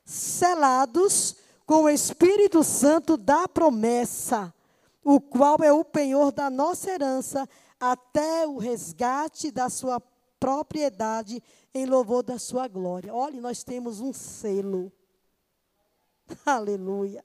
selados 0.05 1.37
com 1.67 1.85
o 1.85 1.89
Espírito 1.89 2.63
Santo 2.63 3.17
da 3.17 3.49
promessa, 3.49 4.53
o 5.03 5.21
qual 5.21 5.59
é 5.63 5.73
o 5.73 5.85
penhor 5.85 6.33
da 6.33 6.51
nossa 6.51 6.91
herança 6.91 7.49
até 7.79 8.47
o 8.47 8.59
resgate 8.59 9.51
da 9.51 9.69
sua 9.69 10.01
propriedade 10.39 11.43
em 11.75 11.85
louvor 11.85 12.23
da 12.23 12.39
sua 12.39 12.69
glória. 12.69 13.13
Olha, 13.13 13.41
nós 13.41 13.65
temos 13.65 14.01
um 14.01 14.13
selo. 14.13 14.93
Aleluia. 16.47 17.25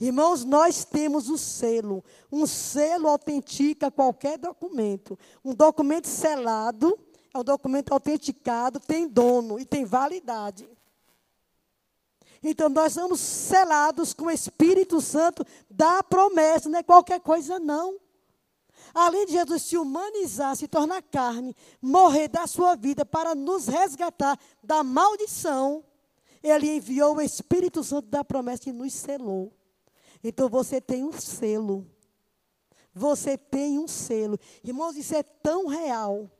Irmãos, 0.00 0.44
nós 0.44 0.84
temos 0.84 1.28
o 1.28 1.36
selo. 1.36 2.02
Um 2.30 2.46
selo 2.46 3.08
autentica 3.08 3.90
qualquer 3.90 4.38
documento. 4.38 5.18
Um 5.44 5.54
documento 5.54 6.08
selado 6.08 6.98
é 7.32 7.38
um 7.38 7.44
documento 7.44 7.92
autenticado, 7.92 8.80
tem 8.80 9.06
dono 9.06 9.60
e 9.60 9.64
tem 9.64 9.84
validade. 9.84 10.68
Então 12.42 12.68
nós 12.68 12.94
somos 12.94 13.20
selados 13.20 14.12
com 14.12 14.24
o 14.24 14.30
Espírito 14.30 15.00
Santo 15.00 15.46
da 15.70 16.02
promessa, 16.02 16.68
não 16.68 16.80
é 16.80 16.82
qualquer 16.82 17.20
coisa 17.20 17.60
não. 17.60 18.01
Além 18.94 19.26
de 19.26 19.32
Jesus 19.32 19.62
se 19.62 19.76
humanizar, 19.76 20.54
se 20.56 20.68
tornar 20.68 21.02
carne, 21.02 21.56
morrer 21.80 22.28
da 22.28 22.46
sua 22.46 22.76
vida 22.76 23.04
para 23.04 23.34
nos 23.34 23.66
resgatar 23.66 24.38
da 24.62 24.82
maldição, 24.84 25.84
ele 26.42 26.76
enviou 26.76 27.16
o 27.16 27.20
Espírito 27.20 27.82
Santo 27.82 28.08
da 28.08 28.24
promessa 28.24 28.68
e 28.68 28.72
nos 28.72 28.92
selou. 28.92 29.52
Então 30.22 30.48
você 30.48 30.80
tem 30.80 31.04
um 31.04 31.12
selo. 31.12 31.86
Você 32.94 33.38
tem 33.38 33.78
um 33.78 33.88
selo. 33.88 34.38
Irmãos, 34.62 34.96
isso 34.96 35.14
é 35.14 35.22
tão 35.22 35.66
real. 35.66 36.30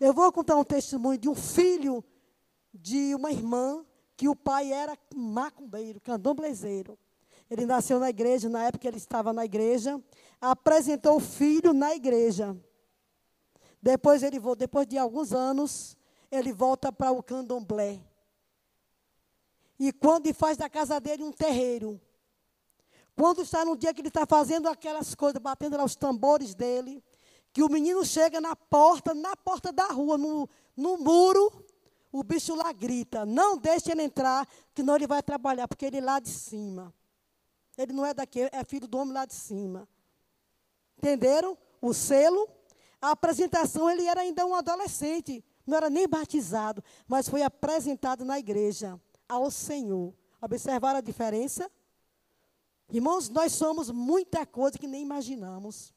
Eu 0.00 0.12
vou 0.12 0.30
contar 0.32 0.56
um 0.56 0.64
testemunho 0.64 1.18
de 1.18 1.28
um 1.28 1.34
filho 1.34 2.04
de 2.74 3.14
uma 3.14 3.30
irmã 3.30 3.84
que 4.16 4.28
o 4.28 4.34
pai 4.34 4.72
era 4.72 4.98
macumbeiro, 5.14 6.00
candomblezeiro. 6.00 6.98
Ele 7.52 7.66
nasceu 7.66 8.00
na 8.00 8.08
igreja, 8.08 8.48
na 8.48 8.64
época 8.64 8.88
ele 8.88 8.96
estava 8.96 9.30
na 9.30 9.44
igreja, 9.44 10.02
apresentou 10.40 11.16
o 11.16 11.20
filho 11.20 11.74
na 11.74 11.94
igreja. 11.94 12.56
Depois 13.82 14.22
ele 14.22 14.40
depois 14.56 14.86
de 14.86 14.96
alguns 14.96 15.34
anos, 15.34 15.94
ele 16.30 16.50
volta 16.50 16.90
para 16.90 17.12
o 17.12 17.22
candomblé. 17.22 18.00
E 19.78 19.92
quando 19.92 20.32
faz 20.32 20.56
da 20.56 20.70
casa 20.70 20.98
dele 20.98 21.24
um 21.24 21.30
terreiro. 21.30 22.00
Quando 23.14 23.42
está 23.42 23.66
no 23.66 23.76
dia 23.76 23.92
que 23.92 24.00
ele 24.00 24.08
está 24.08 24.24
fazendo 24.24 24.66
aquelas 24.66 25.14
coisas, 25.14 25.38
batendo 25.38 25.76
lá 25.76 25.84
os 25.84 25.94
tambores 25.94 26.54
dele, 26.54 27.04
que 27.52 27.62
o 27.62 27.68
menino 27.68 28.02
chega 28.02 28.40
na 28.40 28.56
porta, 28.56 29.12
na 29.12 29.36
porta 29.36 29.70
da 29.70 29.88
rua, 29.88 30.16
no, 30.16 30.48
no 30.74 30.96
muro, 30.96 31.66
o 32.10 32.22
bicho 32.22 32.54
lá 32.54 32.72
grita: 32.72 33.26
não 33.26 33.58
deixe 33.58 33.92
ele 33.92 34.04
entrar, 34.04 34.48
que 34.74 34.82
não 34.82 34.96
ele 34.96 35.06
vai 35.06 35.22
trabalhar, 35.22 35.68
porque 35.68 35.84
ele 35.84 35.98
é 35.98 36.02
lá 36.02 36.18
de 36.18 36.30
cima. 36.30 36.94
Ele 37.76 37.92
não 37.92 38.04
é 38.04 38.12
daqui, 38.12 38.40
é 38.52 38.64
filho 38.64 38.86
do 38.86 38.98
homem 38.98 39.14
lá 39.14 39.24
de 39.24 39.34
cima. 39.34 39.88
Entenderam? 40.98 41.56
O 41.80 41.92
selo. 41.92 42.48
A 43.00 43.10
apresentação, 43.10 43.90
ele 43.90 44.06
era 44.06 44.20
ainda 44.20 44.46
um 44.46 44.54
adolescente, 44.54 45.44
não 45.66 45.76
era 45.76 45.90
nem 45.90 46.06
batizado, 46.06 46.84
mas 47.08 47.28
foi 47.28 47.42
apresentado 47.42 48.24
na 48.24 48.38
igreja 48.38 49.00
ao 49.28 49.50
Senhor. 49.50 50.14
Observaram 50.40 50.98
a 50.98 51.02
diferença? 51.02 51.68
Irmãos, 52.88 53.28
nós 53.28 53.52
somos 53.52 53.90
muita 53.90 54.46
coisa 54.46 54.78
que 54.78 54.86
nem 54.86 55.02
imaginamos. 55.02 55.92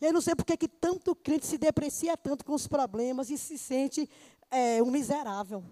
Eu 0.00 0.12
não 0.12 0.20
sei 0.20 0.34
porque 0.34 0.56
que 0.56 0.66
tanto 0.66 1.14
crente 1.14 1.46
se 1.46 1.58
deprecia 1.58 2.16
tanto 2.16 2.44
com 2.44 2.54
os 2.54 2.66
problemas 2.66 3.28
e 3.28 3.36
se 3.36 3.58
sente 3.58 4.08
é, 4.50 4.82
um 4.82 4.90
miserável. 4.90 5.62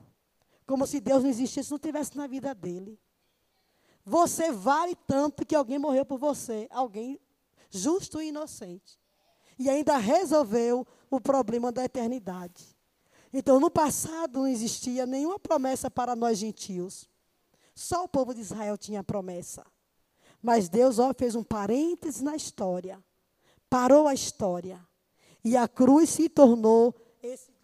Como 0.67 0.87
se 0.87 1.01
Deus 1.01 1.23
não 1.23 1.31
existisse, 1.31 1.71
não 1.71 1.79
tivesse 1.79 2.17
na 2.17 2.27
vida 2.27 2.55
dele. 2.55 2.99
Você 4.09 4.51
vale 4.51 4.97
tanto 5.07 5.45
que 5.45 5.55
alguém 5.55 5.79
morreu 5.79 6.05
por 6.05 6.19
você. 6.19 6.67
Alguém 6.71 7.21
justo 7.71 8.21
e 8.21 8.29
inocente. 8.29 8.99
E 9.59 9.69
ainda 9.69 9.99
resolveu 9.99 10.87
o 11.11 11.21
problema 11.21 11.71
da 11.71 11.85
eternidade. 11.85 12.77
Então, 13.33 13.61
no 13.61 13.71
passado 13.71 14.41
não 14.41 14.47
existia 14.49 15.05
nenhuma 15.05 15.39
promessa 15.39 15.91
para 15.91 16.17
nós 16.17 16.39
gentios. 16.39 17.09
Só 17.75 18.05
o 18.05 18.09
povo 18.09 18.33
de 18.33 18.41
Israel 18.41 18.79
tinha 18.79 19.05
promessa. 19.05 19.65
Mas 20.41 20.69
Deus 20.69 20.99
ó, 20.99 21.13
fez 21.13 21.35
um 21.35 21.43
parêntese 21.43 22.25
na 22.25 22.35
história. 22.35 23.03
Parou 23.69 24.09
a 24.09 24.15
história. 24.15 24.81
E 25.45 25.57
a 25.57 25.69
cruz 25.69 26.11
se 26.11 26.29
tornou 26.29 26.95
esse 27.23 27.59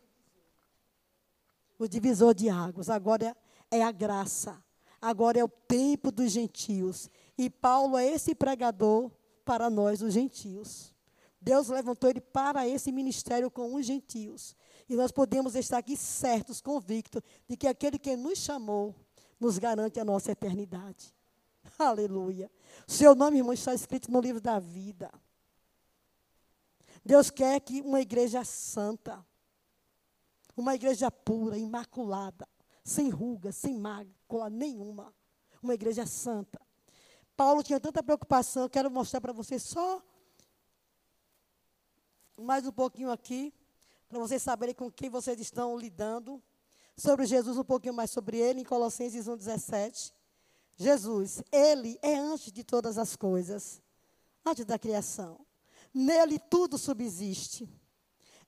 o 1.79 1.89
divisor 1.89 2.35
de 2.35 2.49
águas. 2.49 2.89
Agora 2.89 3.37
é 3.71 3.83
a 3.83 3.91
graça. 3.91 4.64
Agora 5.05 5.39
é 5.39 5.45
o 5.45 5.49
tempo 5.49 6.11
dos 6.11 6.33
gentios. 6.33 7.11
E 7.37 7.51
Paulo 7.51 7.99
é 7.99 8.07
esse 8.07 8.35
pregador 8.35 9.11
para 9.45 9.69
nós, 9.69 10.01
os 10.01 10.15
gentios. 10.15 10.95
Deus 11.39 11.69
levantou 11.69 12.09
ele 12.09 12.23
para 12.23 12.67
esse 12.67 12.91
ministério 12.91 13.51
com 13.51 13.75
os 13.75 13.85
gentios. 13.85 14.57
E 14.89 14.97
nós 14.97 15.13
podemos 15.13 15.55
estar 15.57 15.77
aqui 15.77 15.95
certos, 15.95 16.63
convictos, 16.63 17.21
de 17.47 17.55
que 17.55 17.67
aquele 17.67 17.99
que 17.99 18.17
nos 18.17 18.39
chamou 18.39 18.95
nos 19.39 19.59
garante 19.59 20.01
a 20.01 20.07
nossa 20.07 20.33
eternidade. 20.33 21.15
Aleluia. 21.79 22.51
Seu 22.87 23.15
nome, 23.15 23.37
irmão, 23.37 23.53
está 23.53 23.75
escrito 23.75 24.11
no 24.11 24.23
livro 24.23 24.41
da 24.41 24.59
vida. 24.59 25.13
Deus 27.05 27.29
quer 27.29 27.61
que 27.61 27.83
uma 27.83 28.01
igreja 28.01 28.43
santa, 28.43 29.23
uma 30.57 30.75
igreja 30.75 31.11
pura, 31.11 31.59
imaculada, 31.59 32.49
sem 32.85 33.09
ruga, 33.09 33.51
sem 33.51 33.75
mácula 33.75 34.51
nenhuma. 34.51 35.13
Uma 35.63 35.75
igreja 35.75 36.05
santa. 36.07 36.61
Paulo 37.35 37.63
tinha 37.63 37.81
tanta 37.81 38.03
preocupação, 38.03 38.69
quero 38.69 38.91
mostrar 38.91 39.21
para 39.21 39.33
vocês 39.33 39.63
só 39.63 40.03
mais 42.37 42.67
um 42.67 42.73
pouquinho 42.73 43.11
aqui, 43.11 43.53
para 44.09 44.19
vocês 44.19 44.43
saberem 44.43 44.75
com 44.75 44.91
quem 44.91 45.09
vocês 45.09 45.41
estão 45.41 45.77
lidando. 45.77 46.43
Sobre 46.97 47.27
Jesus, 47.27 47.57
um 47.57 47.65
pouquinho 47.65 47.95
mais 47.95 48.11
sobre 48.11 48.39
ele, 48.39 48.61
em 48.61 48.65
Colossenses 48.65 49.27
1,17. 49.27 50.13
Jesus, 50.77 51.43
ele 51.51 51.99
é 52.03 52.17
antes 52.17 52.53
de 52.53 52.63
todas 52.63 52.99
as 52.99 53.17
coisas, 53.17 53.83
antes 54.45 54.65
da 54.65 54.79
criação. 54.79 55.41
Nele 55.93 56.39
tudo 56.39 56.77
subsiste. 56.79 57.69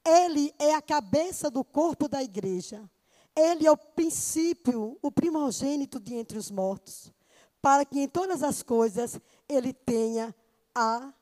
Ele 0.05 0.53
é 0.59 0.75
a 0.75 0.83
cabeça 0.83 1.51
do 1.51 1.65
corpo 1.65 2.09
da 2.09 2.23
igreja. 2.23 2.89
Ele 3.37 3.67
é 3.67 3.71
o 3.71 3.77
princípio, 3.77 4.99
o 5.03 5.13
primogênito 5.13 6.01
de 6.01 6.15
entre 6.15 6.39
os 6.39 6.51
mortos, 6.51 7.13
para 7.61 7.85
que 7.85 8.01
em 8.01 8.09
todas 8.09 8.43
as 8.43 8.63
coisas 8.63 9.21
ele 9.47 9.75
tenha 9.75 10.35
a 10.75 11.13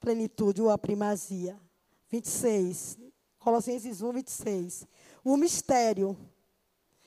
plenitude 0.00 0.62
ou 0.62 0.70
a 0.70 0.78
primazia. 0.78 1.60
26, 2.08 2.98
Colossenses 3.38 4.00
1, 4.00 4.12
26. 4.12 4.86
O 5.24 5.36
mistério 5.36 6.16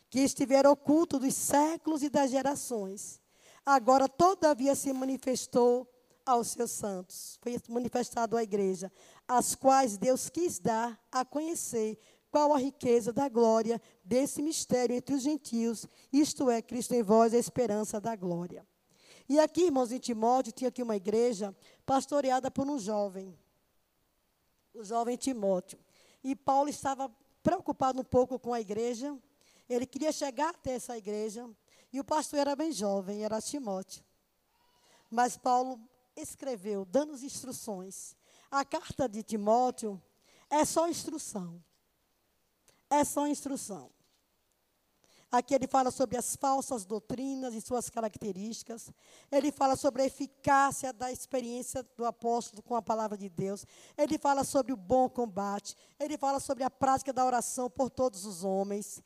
que 0.09 0.19
estivera 0.19 0.71
oculto 0.71 1.19
dos 1.19 1.33
séculos 1.33 2.03
e 2.03 2.09
das 2.09 2.31
gerações. 2.31 3.19
Agora, 3.65 4.07
todavia, 4.07 4.75
se 4.75 4.93
manifestou 4.93 5.91
aos 6.25 6.47
seus 6.49 6.71
santos, 6.71 7.37
foi 7.41 7.55
manifestado 7.69 8.35
à 8.35 8.41
igreja, 8.41 8.91
as 9.27 9.53
quais 9.53 9.97
Deus 9.97 10.29
quis 10.29 10.57
dar 10.57 10.99
a 11.11 11.23
conhecer 11.23 11.99
qual 12.35 12.53
a 12.53 12.57
riqueza 12.57 13.13
da 13.13 13.29
glória 13.29 13.81
desse 14.03 14.41
mistério 14.41 14.93
entre 14.93 15.15
os 15.15 15.21
gentios, 15.21 15.87
isto 16.11 16.49
é, 16.49 16.61
Cristo 16.61 16.93
em 16.93 17.01
vós, 17.01 17.33
a 17.33 17.37
esperança 17.37 18.01
da 18.01 18.13
glória. 18.13 18.67
E 19.29 19.39
aqui, 19.39 19.67
irmãos, 19.67 19.89
em 19.89 19.99
Timóteo, 19.99 20.51
tinha 20.51 20.67
aqui 20.67 20.83
uma 20.83 20.97
igreja 20.97 21.55
pastoreada 21.85 22.51
por 22.51 22.67
um 22.67 22.77
jovem, 22.77 23.33
o 24.73 24.83
jovem 24.83 25.15
Timóteo. 25.15 25.79
E 26.21 26.35
Paulo 26.35 26.67
estava 26.67 27.09
preocupado 27.41 28.01
um 28.01 28.03
pouco 28.03 28.37
com 28.37 28.53
a 28.53 28.59
igreja, 28.59 29.17
ele 29.69 29.85
queria 29.85 30.11
chegar 30.11 30.49
até 30.49 30.71
essa 30.71 30.97
igreja, 30.97 31.49
e 31.93 32.01
o 32.01 32.03
pastor 32.03 32.39
era 32.39 32.53
bem 32.53 32.73
jovem, 32.73 33.23
era 33.23 33.41
Timóteo. 33.41 34.03
Mas 35.09 35.37
Paulo 35.37 35.79
escreveu, 36.17 36.83
dando 36.83 37.13
as 37.13 37.23
instruções. 37.23 38.13
A 38.51 38.65
carta 38.65 39.07
de 39.07 39.23
Timóteo 39.23 40.03
é 40.49 40.65
só 40.65 40.89
instrução. 40.89 41.63
É 42.89 43.03
só 43.03 43.27
instrução. 43.27 43.89
Aqui 45.31 45.53
ele 45.53 45.67
fala 45.67 45.91
sobre 45.91 46.17
as 46.17 46.35
falsas 46.35 46.85
doutrinas 46.85 47.53
e 47.53 47.61
suas 47.61 47.89
características. 47.89 48.89
Ele 49.31 49.51
fala 49.51 49.75
sobre 49.75 50.03
a 50.03 50.05
eficácia 50.05 50.93
da 50.93 51.11
experiência 51.11 51.83
do 51.97 52.05
apóstolo 52.05 52.61
com 52.61 52.75
a 52.75 52.81
palavra 52.81 53.17
de 53.17 53.27
Deus. 53.27 53.65
Ele 53.97 54.17
fala 54.17 54.43
sobre 54.43 54.71
o 54.71 54.77
bom 54.77 55.09
combate. 55.09 55.75
Ele 55.99 56.17
fala 56.17 56.39
sobre 56.39 56.63
a 56.63 56.69
prática 56.69 57.11
da 57.11 57.25
oração 57.25 57.69
por 57.69 57.89
todos 57.89 58.25
os 58.25 58.43
homens. 58.43 59.03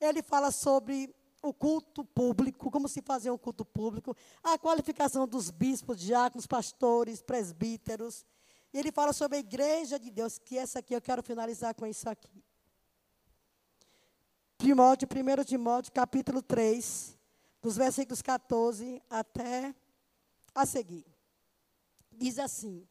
Ele 0.00 0.22
fala 0.22 0.50
sobre 0.52 1.12
o 1.42 1.52
culto 1.52 2.04
público, 2.04 2.70
como 2.70 2.88
se 2.88 3.02
fazia 3.02 3.34
um 3.34 3.38
culto 3.38 3.64
público, 3.64 4.16
a 4.44 4.56
qualificação 4.56 5.26
dos 5.26 5.50
bispos, 5.50 5.98
diáconos, 5.98 6.46
pastores, 6.46 7.20
presbíteros. 7.20 8.24
E 8.72 8.78
ele 8.78 8.92
fala 8.92 9.12
sobre 9.12 9.38
a 9.38 9.40
igreja 9.40 9.98
de 9.98 10.10
Deus, 10.10 10.38
que 10.38 10.56
essa 10.56 10.78
aqui 10.78 10.94
eu 10.94 11.00
quero 11.00 11.22
finalizar 11.22 11.74
com 11.74 11.84
isso 11.84 12.08
aqui. 12.08 12.44
Timóteo, 14.62 15.08
1 15.08 15.44
Timóteo, 15.44 15.92
capítulo 15.92 16.40
3, 16.40 17.18
dos 17.60 17.76
versículos 17.76 18.22
14 18.22 19.02
até 19.10 19.74
a 20.54 20.64
seguir. 20.64 21.04
Diz 22.12 22.38
assim: 22.38 22.86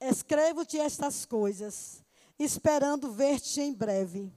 Escrevo-te 0.00 0.78
estas 0.78 1.26
coisas, 1.26 2.02
esperando 2.38 3.12
ver-te 3.12 3.60
em 3.60 3.74
breve, 3.74 4.32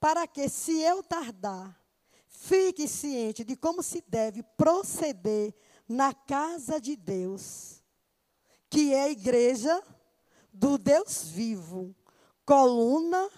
para 0.00 0.26
que, 0.26 0.48
se 0.48 0.76
eu 0.80 1.04
tardar, 1.04 1.80
fique 2.26 2.88
ciente 2.88 3.44
de 3.44 3.54
como 3.54 3.80
se 3.80 4.02
deve 4.08 4.42
proceder 4.42 5.54
na 5.88 6.12
casa 6.12 6.80
de 6.80 6.96
Deus, 6.96 7.80
que 8.68 8.92
é 8.92 9.04
a 9.04 9.08
igreja 9.08 9.80
do 10.52 10.78
Deus 10.78 11.28
vivo, 11.28 11.94
coluna 12.44 13.30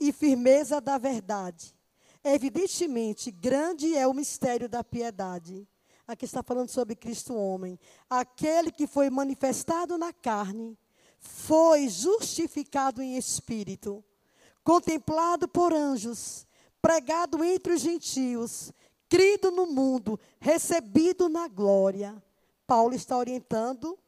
e 0.00 0.10
firmeza 0.10 0.80
da 0.80 0.96
verdade. 0.96 1.81
Evidentemente, 2.24 3.30
grande 3.30 3.96
é 3.96 4.06
o 4.06 4.14
mistério 4.14 4.68
da 4.68 4.84
piedade. 4.84 5.66
Aqui 6.06 6.24
está 6.24 6.42
falando 6.42 6.68
sobre 6.68 6.94
Cristo 6.94 7.34
homem. 7.34 7.78
Aquele 8.08 8.70
que 8.70 8.86
foi 8.86 9.10
manifestado 9.10 9.98
na 9.98 10.12
carne, 10.12 10.78
foi 11.18 11.88
justificado 11.88 13.00
em 13.00 13.16
espírito, 13.16 14.04
contemplado 14.64 15.48
por 15.48 15.72
anjos, 15.72 16.46
pregado 16.80 17.42
entre 17.44 17.74
os 17.74 17.80
gentios, 17.80 18.72
crido 19.08 19.50
no 19.50 19.66
mundo, 19.66 20.18
recebido 20.40 21.28
na 21.28 21.46
glória. 21.46 22.20
Paulo 22.66 22.94
está 22.94 23.16
orientando 23.16 23.98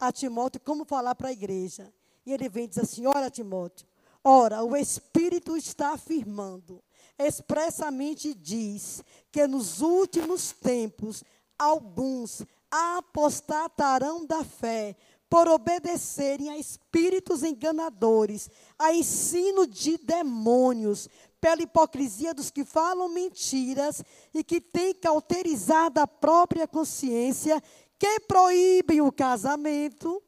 a 0.00 0.10
Timóteo 0.10 0.60
como 0.60 0.84
falar 0.84 1.14
para 1.14 1.28
a 1.28 1.32
igreja. 1.32 1.92
E 2.24 2.32
ele 2.32 2.48
vem 2.48 2.64
e 2.64 2.68
diz 2.68 2.78
assim: 2.78 3.06
Ora, 3.06 3.30
Timóteo, 3.30 3.86
ora, 4.24 4.62
o 4.62 4.76
Espírito 4.76 5.56
está 5.56 5.92
afirmando 5.92 6.82
expressamente 7.26 8.34
diz 8.34 9.02
que 9.30 9.46
nos 9.46 9.80
últimos 9.80 10.52
tempos 10.52 11.22
alguns 11.58 12.42
apostatarão 12.70 14.24
da 14.26 14.44
fé 14.44 14.96
por 15.28 15.48
obedecerem 15.48 16.50
a 16.50 16.58
espíritos 16.58 17.42
enganadores, 17.42 18.50
a 18.78 18.92
ensino 18.92 19.66
de 19.66 19.96
demônios, 19.96 21.08
pela 21.40 21.62
hipocrisia 21.62 22.34
dos 22.34 22.50
que 22.50 22.64
falam 22.64 23.08
mentiras 23.08 24.02
e 24.32 24.44
que 24.44 24.60
têm 24.60 24.94
cauterizado 24.94 26.00
a 26.00 26.06
própria 26.06 26.68
consciência, 26.68 27.62
que 27.98 28.20
proíbem 28.20 29.00
o 29.00 29.10
casamento 29.10 30.22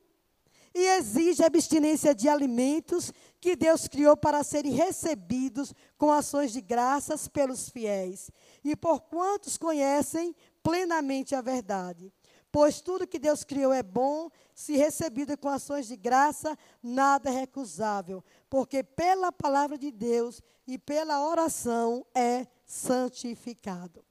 e 0.75 0.87
exigem 0.97 1.47
abstinência 1.47 2.15
de 2.15 2.29
alimentos 2.29 3.13
que 3.45 3.55
Deus 3.55 3.87
criou 3.87 4.17
para 4.17 4.43
serem 4.43 4.73
recebidos 4.73 5.75
com 5.99 6.11
ações 6.11 6.51
de 6.51 6.63
graças 6.63 7.29
pelos 7.29 7.69
fiéis, 7.69 8.31
e 8.65 8.75
por 8.75 9.03
quantos 9.03 9.59
conhecem 9.59 10.35
plenamente 10.63 11.35
a 11.35 11.43
verdade. 11.43 12.11
Pois 12.51 12.81
tudo 12.81 13.07
que 13.07 13.19
Deus 13.19 13.45
criou 13.45 13.71
é 13.71 13.83
bom, 13.83 14.31
se 14.55 14.79
recebido 14.79 15.37
com 15.37 15.51
ações 15.51 15.87
de 15.87 15.95
graça, 15.95 16.57
nada 16.83 17.29
é 17.29 17.41
recusável, 17.41 18.25
porque 18.49 18.83
pela 18.83 19.31
palavra 19.31 19.77
de 19.77 19.93
Deus 19.93 20.41
e 20.67 20.79
pela 20.79 21.29
oração 21.29 22.07
é 22.15 22.47
santificado. 22.65 24.03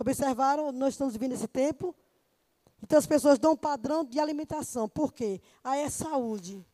Observaram? 0.00 0.72
Nós 0.72 0.94
estamos 0.94 1.12
vivendo 1.12 1.34
esse 1.34 1.46
tempo. 1.46 1.94
Então 2.82 2.98
as 2.98 3.06
pessoas 3.06 3.38
dão 3.38 3.52
um 3.52 3.56
padrão 3.56 4.04
de 4.04 4.18
alimentação. 4.18 4.88
Por 4.88 5.12
quê? 5.12 5.40
Aí 5.62 5.82
é 5.82 5.88
saúde. 5.88 6.66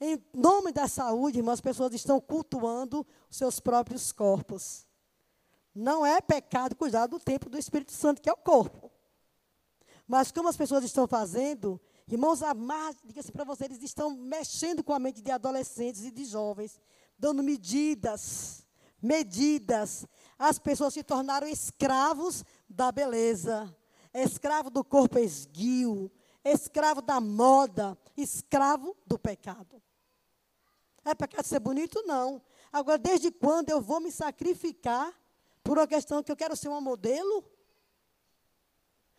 Em 0.00 0.18
nome 0.32 0.72
da 0.72 0.88
saúde, 0.88 1.38
irmãos, 1.38 1.54
as 1.54 1.60
pessoas 1.60 1.92
estão 1.92 2.18
cultuando 2.18 3.06
os 3.28 3.36
seus 3.36 3.60
próprios 3.60 4.12
corpos. 4.12 4.86
Não 5.74 6.06
é 6.06 6.22
pecado 6.22 6.74
cuidar 6.74 7.06
do 7.06 7.20
templo 7.20 7.50
do 7.50 7.58
Espírito 7.58 7.92
Santo, 7.92 8.22
que 8.22 8.30
é 8.30 8.32
o 8.32 8.36
corpo. 8.36 8.90
Mas 10.08 10.32
como 10.32 10.48
as 10.48 10.56
pessoas 10.56 10.84
estão 10.84 11.06
fazendo, 11.06 11.78
irmãos, 12.08 12.40
diga 13.04 13.20
assim 13.20 13.30
para 13.30 13.44
vocês, 13.44 13.70
eles 13.70 13.82
estão 13.82 14.10
mexendo 14.16 14.82
com 14.82 14.94
a 14.94 14.98
mente 14.98 15.20
de 15.20 15.30
adolescentes 15.30 16.02
e 16.02 16.10
de 16.10 16.24
jovens, 16.24 16.80
dando 17.18 17.42
medidas, 17.42 18.66
medidas. 19.02 20.06
As 20.38 20.58
pessoas 20.58 20.94
se 20.94 21.04
tornaram 21.04 21.46
escravos 21.46 22.42
da 22.66 22.90
beleza, 22.90 23.72
escravo 24.14 24.70
do 24.70 24.82
corpo 24.82 25.18
esguio, 25.18 26.10
escravo 26.42 27.02
da 27.02 27.20
moda, 27.20 27.96
escravo 28.16 28.96
do 29.06 29.18
pecado. 29.18 29.80
É 31.04 31.14
pecado 31.14 31.46
ser 31.46 31.60
bonito? 31.60 32.02
Não. 32.06 32.42
Agora, 32.72 32.98
desde 32.98 33.30
quando 33.30 33.70
eu 33.70 33.80
vou 33.80 34.00
me 34.00 34.12
sacrificar 34.12 35.12
por 35.62 35.78
uma 35.78 35.86
questão 35.86 36.22
que 36.22 36.30
eu 36.30 36.36
quero 36.36 36.56
ser 36.56 36.68
uma 36.68 36.80
modelo? 36.80 37.44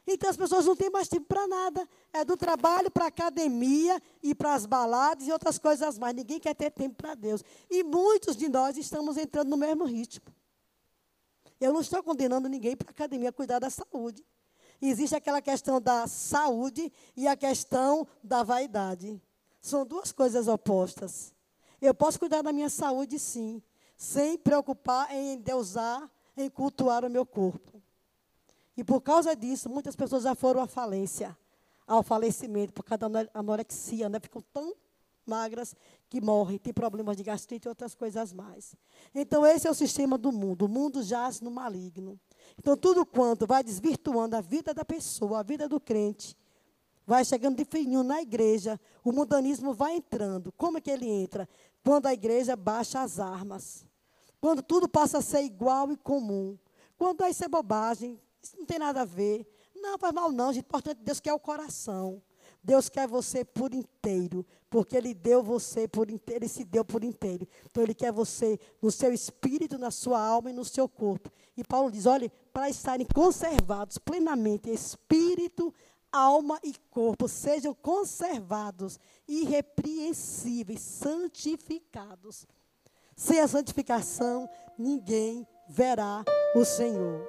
Então 0.05 0.29
as 0.29 0.37
pessoas 0.37 0.65
não 0.65 0.75
têm 0.75 0.89
mais 0.89 1.07
tempo 1.07 1.25
para 1.27 1.47
nada. 1.47 1.87
É 2.11 2.25
do 2.25 2.35
trabalho 2.35 2.89
para 2.89 3.05
a 3.05 3.07
academia 3.07 4.01
e 4.21 4.33
para 4.33 4.53
as 4.53 4.65
baladas 4.65 5.27
e 5.27 5.31
outras 5.31 5.57
coisas 5.57 5.97
mais. 5.97 6.15
Ninguém 6.15 6.39
quer 6.39 6.55
ter 6.55 6.71
tempo 6.71 6.95
para 6.95 7.15
Deus. 7.15 7.43
E 7.69 7.83
muitos 7.83 8.35
de 8.35 8.49
nós 8.49 8.77
estamos 8.77 9.17
entrando 9.17 9.49
no 9.49 9.57
mesmo 9.57 9.85
ritmo. 9.85 10.25
Eu 11.59 11.71
não 11.73 11.81
estou 11.81 12.01
condenando 12.01 12.49
ninguém 12.49 12.75
para 12.75 12.89
a 12.89 12.91
academia 12.91 13.31
cuidar 13.31 13.59
da 13.59 13.69
saúde. 13.69 14.25
Existe 14.81 15.15
aquela 15.15 15.41
questão 15.41 15.79
da 15.79 16.07
saúde 16.07 16.91
e 17.15 17.27
a 17.27 17.37
questão 17.37 18.07
da 18.23 18.41
vaidade. 18.41 19.21
São 19.61 19.85
duas 19.85 20.11
coisas 20.11 20.47
opostas. 20.47 21.35
Eu 21.81 21.93
posso 21.93 22.19
cuidar 22.19 22.41
da 22.41 22.53
minha 22.53 22.69
saúde, 22.69 23.17
sim, 23.17 23.61
sem 23.97 24.37
preocupar 24.37 25.11
em 25.11 25.37
deusar, 25.39 26.09
em 26.37 26.49
cultuar 26.49 27.03
o 27.03 27.09
meu 27.09 27.25
corpo. 27.25 27.81
E 28.77 28.83
por 28.83 29.01
causa 29.01 29.35
disso, 29.35 29.69
muitas 29.69 29.95
pessoas 29.95 30.23
já 30.23 30.35
foram 30.35 30.61
à 30.61 30.67
falência, 30.67 31.37
ao 31.87 32.03
falecimento, 32.03 32.71
por 32.71 32.83
causa 32.83 33.09
da 33.09 33.27
anorexia, 33.33 34.07
né? 34.07 34.19
Ficam 34.19 34.43
tão 34.53 34.75
magras 35.25 35.75
que 36.09 36.21
morrem, 36.21 36.57
tem 36.57 36.73
problemas 36.73 37.17
de 37.17 37.23
gastrite 37.23 37.67
e 37.67 37.69
outras 37.69 37.95
coisas 37.95 38.33
mais. 38.33 38.75
Então, 39.13 39.45
esse 39.45 39.67
é 39.67 39.71
o 39.71 39.73
sistema 39.73 40.17
do 40.17 40.31
mundo. 40.31 40.65
O 40.65 40.69
mundo 40.69 41.01
jaz 41.01 41.41
no 41.41 41.51
maligno. 41.51 42.19
Então, 42.57 42.77
tudo 42.77 43.05
quanto 43.05 43.47
vai 43.47 43.63
desvirtuando 43.63 44.35
a 44.35 44.41
vida 44.41 44.73
da 44.73 44.85
pessoa, 44.85 45.39
a 45.39 45.43
vida 45.43 45.67
do 45.67 45.79
crente, 45.79 46.35
vai 47.05 47.25
chegando 47.25 47.57
de 47.57 47.65
fininho 47.65 48.03
na 48.03 48.21
igreja, 48.21 48.79
o 49.03 49.11
mundanismo 49.11 49.73
vai 49.73 49.95
entrando. 49.95 50.51
Como 50.53 50.77
é 50.77 50.81
que 50.81 50.89
ele 50.89 51.07
entra? 51.07 51.47
Quando 51.83 52.07
a 52.07 52.13
igreja 52.13 52.55
baixa 52.55 53.01
as 53.01 53.19
armas. 53.19 53.85
Quando 54.39 54.61
tudo 54.61 54.87
passa 54.87 55.19
a 55.19 55.21
ser 55.21 55.41
igual 55.43 55.91
e 55.91 55.97
comum. 55.97 56.57
Quando 56.97 57.25
isso 57.25 57.43
é 57.43 57.47
bobagem, 57.47 58.19
isso 58.41 58.55
não 58.57 58.65
tem 58.65 58.79
nada 58.79 59.01
a 59.01 59.05
ver. 59.05 59.47
Não, 59.75 59.97
faz 59.97 60.13
mal 60.13 60.31
não, 60.31 60.53
gente. 60.53 60.63
O 60.63 60.67
importante 60.67 60.97
de 60.97 61.03
Deus 61.03 61.19
que 61.19 61.29
é 61.29 61.33
o 61.33 61.39
coração. 61.39 62.21
Deus 62.63 62.89
quer 62.89 63.07
você 63.07 63.43
por 63.43 63.73
inteiro, 63.73 64.45
porque 64.69 64.95
Ele 64.95 65.13
deu 65.13 65.41
você 65.41 65.87
por 65.87 66.11
inteiro, 66.11 66.43
Ele 66.43 66.49
se 66.49 66.63
deu 66.63 66.85
por 66.85 67.03
inteiro. 67.03 67.47
Então 67.65 67.81
Ele 67.81 67.93
quer 67.93 68.11
você 68.11 68.59
no 68.81 68.91
seu 68.91 69.11
espírito, 69.11 69.79
na 69.79 69.89
sua 69.89 70.21
alma 70.21 70.51
e 70.51 70.53
no 70.53 70.63
seu 70.63 70.87
corpo. 70.87 71.31
E 71.57 71.63
Paulo 71.63 71.91
diz: 71.91 72.05
olha, 72.05 72.31
para 72.53 72.69
estarem 72.69 73.07
conservados 73.13 73.97
plenamente 73.97 74.69
espírito, 74.69 75.73
alma 76.11 76.59
e 76.63 76.73
corpo, 76.89 77.27
sejam 77.27 77.73
conservados, 77.73 78.99
irrepreensíveis, 79.27 80.81
santificados. 80.81 82.45
Sem 83.15 83.39
a 83.39 83.47
santificação, 83.47 84.49
ninguém 84.77 85.47
verá 85.69 86.23
o 86.55 86.65
Senhor. 86.65 87.27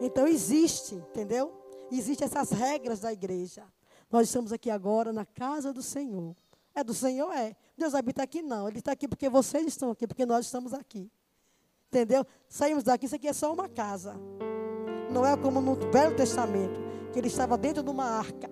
Então 0.00 0.26
existe, 0.26 0.94
entendeu? 0.94 1.52
Existem 1.90 2.26
essas 2.26 2.50
regras 2.50 3.00
da 3.00 3.12
igreja. 3.12 3.64
Nós 4.10 4.28
estamos 4.28 4.52
aqui 4.52 4.70
agora 4.70 5.12
na 5.12 5.24
casa 5.24 5.72
do 5.72 5.82
Senhor. 5.82 6.36
É 6.74 6.82
do 6.82 6.94
Senhor? 6.94 7.32
É. 7.32 7.54
Deus 7.76 7.94
habita 7.94 8.22
aqui? 8.22 8.42
Não. 8.42 8.68
Ele 8.68 8.78
está 8.78 8.92
aqui 8.92 9.06
porque 9.06 9.28
vocês 9.28 9.66
estão 9.66 9.90
aqui, 9.90 10.06
porque 10.06 10.24
nós 10.24 10.46
estamos 10.46 10.72
aqui. 10.72 11.10
Entendeu? 11.88 12.24
Saímos 12.48 12.82
daqui, 12.82 13.06
isso 13.06 13.14
aqui 13.14 13.28
é 13.28 13.32
só 13.32 13.52
uma 13.52 13.68
casa. 13.68 14.14
Não 15.10 15.26
é 15.26 15.36
como 15.36 15.60
no 15.60 15.74
Velho 15.90 16.16
Testamento, 16.16 16.80
que 17.12 17.18
ele 17.18 17.28
estava 17.28 17.56
dentro 17.56 17.82
de 17.82 17.90
uma 17.90 18.04
arca. 18.04 18.50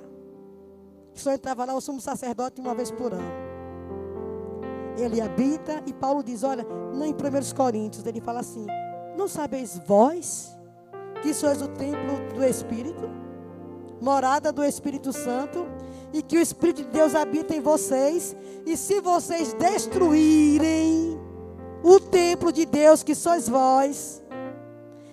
Só 1.15 1.33
entrava 1.33 1.65
lá 1.65 1.75
o 1.75 1.81
sumo 1.81 2.01
sacerdote 2.01 2.61
uma 2.61 2.75
vez 2.75 2.91
por 2.91 3.13
ano. 3.13 3.51
Ele 4.97 5.21
habita, 5.21 5.83
e 5.87 5.93
Paulo 5.93 6.23
diz: 6.23 6.43
olha, 6.43 6.65
não 6.95 7.05
em 7.05 7.13
1 7.13 7.55
Coríntios, 7.57 8.07
ele 8.07 8.21
fala 8.21 8.41
assim: 8.41 8.67
Não 9.17 9.27
sabeis 9.27 9.81
vós 9.87 10.57
que 11.23 11.35
sois 11.35 11.61
o 11.61 11.69
templo 11.69 12.35
do 12.35 12.45
Espírito? 12.45 13.21
morada 14.01 14.51
do 14.51 14.65
Espírito 14.65 15.13
Santo, 15.13 15.67
e 16.13 16.23
que 16.23 16.39
o 16.39 16.41
Espírito 16.41 16.83
de 16.83 16.89
Deus 16.89 17.15
habita 17.15 17.55
em 17.55 17.61
vocês, 17.61 18.35
e 18.67 18.77
se 18.77 19.01
vocês 19.01 19.53
destruírem 19.53 21.21
o 21.83 22.01
templo 22.01 22.53
de 22.53 22.65
Deus 22.65 23.03
que 23.03 23.15
sois 23.15 23.49
vós, 23.49 24.23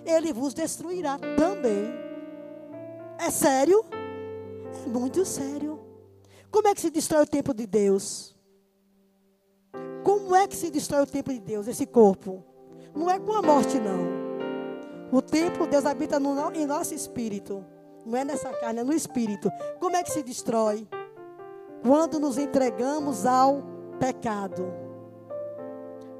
ele 0.04 0.32
vos 0.32 0.54
destruirá 0.54 1.18
também. 1.36 2.07
É 3.18 3.30
sério? 3.30 3.84
É 4.86 4.88
muito 4.88 5.24
sério. 5.24 5.80
Como 6.50 6.68
é 6.68 6.74
que 6.74 6.80
se 6.80 6.90
destrói 6.90 7.24
o 7.24 7.26
templo 7.26 7.52
de 7.52 7.66
Deus? 7.66 8.36
Como 10.04 10.34
é 10.34 10.46
que 10.46 10.56
se 10.56 10.70
destrói 10.70 11.02
o 11.02 11.06
templo 11.06 11.34
de 11.34 11.40
Deus, 11.40 11.66
esse 11.66 11.84
corpo? 11.84 12.44
Não 12.94 13.10
é 13.10 13.18
com 13.18 13.32
a 13.32 13.42
morte, 13.42 13.78
não. 13.78 14.28
O 15.12 15.20
templo, 15.20 15.66
Deus 15.66 15.84
habita 15.84 16.18
no, 16.20 16.50
em 16.52 16.66
nosso 16.66 16.94
espírito. 16.94 17.64
Não 18.06 18.16
é 18.16 18.24
nessa 18.24 18.50
carne, 18.50 18.80
é 18.80 18.84
no 18.84 18.92
espírito. 18.92 19.50
Como 19.80 19.96
é 19.96 20.02
que 20.02 20.10
se 20.10 20.22
destrói? 20.22 20.88
Quando 21.82 22.18
nos 22.18 22.38
entregamos 22.38 23.26
ao 23.26 23.62
pecado. 23.98 24.72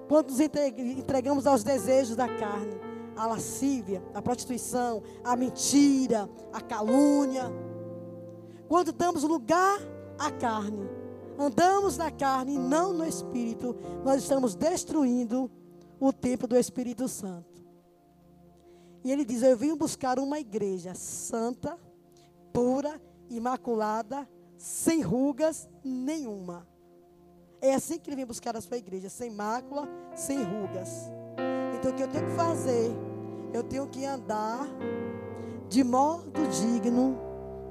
Quando 0.09 0.31
nos 0.31 0.41
entregamos 0.41 1.47
aos 1.47 1.63
desejos 1.63 2.17
da 2.17 2.29
carne. 2.29 2.88
A 3.19 3.27
lascívia, 3.27 4.03
a 4.15 4.23
prostituição, 4.23 5.03
a 5.25 5.35
mentira, 5.35 6.31
a 6.53 6.61
calúnia. 6.61 7.45
Quando 8.69 8.93
damos 8.93 9.25
lugar 9.25 9.81
à 10.19 10.31
carne. 10.31 10.89
Andamos 11.39 11.97
na 11.97 12.11
carne 12.11 12.55
e 12.55 12.59
não 12.59 12.93
no 12.93 13.07
espírito. 13.07 13.77
Nós 14.05 14.23
estamos 14.23 14.55
destruindo 14.55 15.51
o 16.01 16.13
tempo 16.13 16.47
do 16.47 16.57
Espírito 16.57 17.07
Santo. 17.07 17.63
E 19.05 19.13
ele 19.13 19.25
diz: 19.25 19.43
Eu 19.43 19.57
vim 19.57 19.77
buscar 19.77 20.19
uma 20.19 20.41
igreja 20.41 20.95
santa, 20.95 21.79
pura, 22.53 23.01
imaculada, 23.31 24.29
sem 24.57 25.01
rugas 25.01 25.69
nenhuma. 25.85 26.67
É 27.61 27.75
assim 27.75 27.99
que 27.99 28.09
ele 28.11 28.17
vem 28.17 28.27
buscar 28.27 28.57
a 28.57 28.61
sua 28.61 28.77
igreja, 28.77 29.09
sem 29.09 29.31
mácula, 29.31 29.89
sem 30.15 30.43
rugas. 30.43 31.11
Então 31.77 31.93
o 31.93 31.95
que 31.95 32.03
eu 32.03 32.09
tenho 32.09 32.27
que 32.27 32.37
fazer? 32.37 32.91
Eu 33.53 33.63
tenho 33.63 33.87
que 33.87 34.05
andar 34.05 34.69
de 35.69 35.83
modo 35.85 36.47
digno 36.49 37.19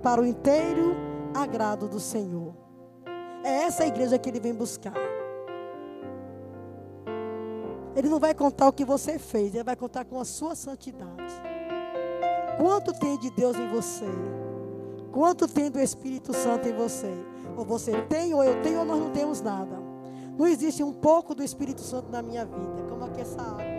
para 0.01 0.21
o 0.21 0.25
inteiro 0.25 0.95
agrado 1.33 1.87
do 1.87 1.99
Senhor. 1.99 2.53
É 3.43 3.63
essa 3.63 3.83
a 3.83 3.87
igreja 3.87 4.17
que 4.17 4.29
ele 4.29 4.39
vem 4.39 4.53
buscar. 4.53 4.93
Ele 7.95 8.09
não 8.09 8.19
vai 8.19 8.33
contar 8.33 8.67
o 8.67 8.73
que 8.73 8.85
você 8.85 9.17
fez, 9.17 9.55
ele 9.55 9.63
vai 9.63 9.75
contar 9.75 10.05
com 10.05 10.19
a 10.19 10.25
sua 10.25 10.55
santidade. 10.55 11.33
Quanto 12.57 12.93
tem 12.93 13.17
de 13.17 13.31
Deus 13.31 13.57
em 13.57 13.67
você? 13.69 14.05
Quanto 15.11 15.47
tem 15.47 15.71
do 15.71 15.79
Espírito 15.79 16.33
Santo 16.33 16.67
em 16.67 16.73
você? 16.73 17.11
Ou 17.55 17.65
você 17.65 18.01
tem, 18.03 18.33
ou 18.33 18.43
eu 18.43 18.61
tenho, 18.61 18.79
ou 18.79 18.85
nós 18.85 18.99
não 18.99 19.09
temos 19.09 19.41
nada. 19.41 19.77
Não 20.37 20.45
existe 20.45 20.83
um 20.83 20.93
pouco 20.93 21.33
do 21.33 21.43
Espírito 21.43 21.81
Santo 21.81 22.11
na 22.11 22.21
minha 22.21 22.45
vida, 22.45 22.83
como 22.87 23.03
aqui 23.05 23.21
essa 23.21 23.41
água. 23.41 23.76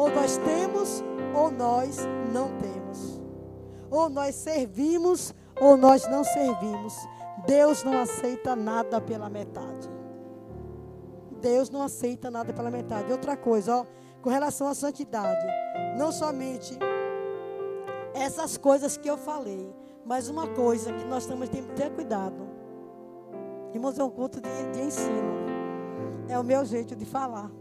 Ou 0.00 0.08
nós 0.08 0.38
temos, 0.38 1.04
ou 1.34 1.50
nós 1.50 1.98
não 2.32 2.48
temos. 2.56 3.20
Ou 3.90 4.08
nós 4.08 4.34
servimos, 4.34 5.34
ou 5.60 5.76
nós 5.76 6.08
não 6.08 6.24
servimos. 6.24 6.94
Deus 7.46 7.84
não 7.84 8.00
aceita 8.00 8.56
nada 8.56 8.98
pela 8.98 9.28
metade. 9.28 9.90
Deus 11.42 11.68
não 11.68 11.82
aceita 11.82 12.30
nada 12.30 12.50
pela 12.50 12.70
metade. 12.70 13.12
Outra 13.12 13.36
coisa, 13.36 13.76
ó, 13.76 13.86
com 14.22 14.30
relação 14.30 14.68
à 14.68 14.74
santidade, 14.74 15.46
não 15.98 16.10
somente 16.10 16.78
essas 18.14 18.56
coisas 18.56 18.96
que 18.96 19.08
eu 19.08 19.18
falei, 19.18 19.70
mas 20.06 20.30
uma 20.30 20.46
coisa 20.46 20.94
que 20.94 21.04
nós 21.04 21.26
temos 21.26 21.50
que 21.50 21.60
ter 21.60 21.90
cuidado. 21.90 22.48
Irmãos, 23.74 23.98
é 23.98 24.02
um 24.02 24.10
culto 24.10 24.40
de, 24.40 24.72
de 24.72 24.80
ensino. 24.80 25.34
É 26.26 26.38
o 26.38 26.42
meu 26.42 26.64
jeito 26.64 26.96
de 26.96 27.04
falar. 27.04 27.59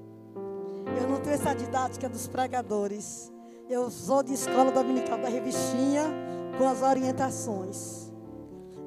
Eu 0.97 1.07
não 1.07 1.19
tenho 1.19 1.35
essa 1.35 1.53
didática 1.53 2.07
dos 2.07 2.27
pregadores. 2.27 3.31
Eu 3.69 3.91
sou 3.91 4.23
de 4.23 4.33
escola 4.33 4.71
dominical 4.71 5.17
da 5.17 5.29
revistinha 5.29 6.03
com 6.57 6.67
as 6.67 6.81
orientações. 6.81 8.11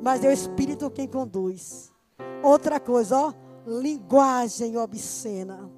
Mas 0.02 0.24
é 0.24 0.28
o 0.28 0.32
Espírito 0.32 0.90
quem 0.90 1.06
conduz. 1.06 1.92
Outra 2.42 2.80
coisa, 2.80 3.16
ó 3.16 3.32
linguagem 3.66 4.76
obscena. 4.76 5.70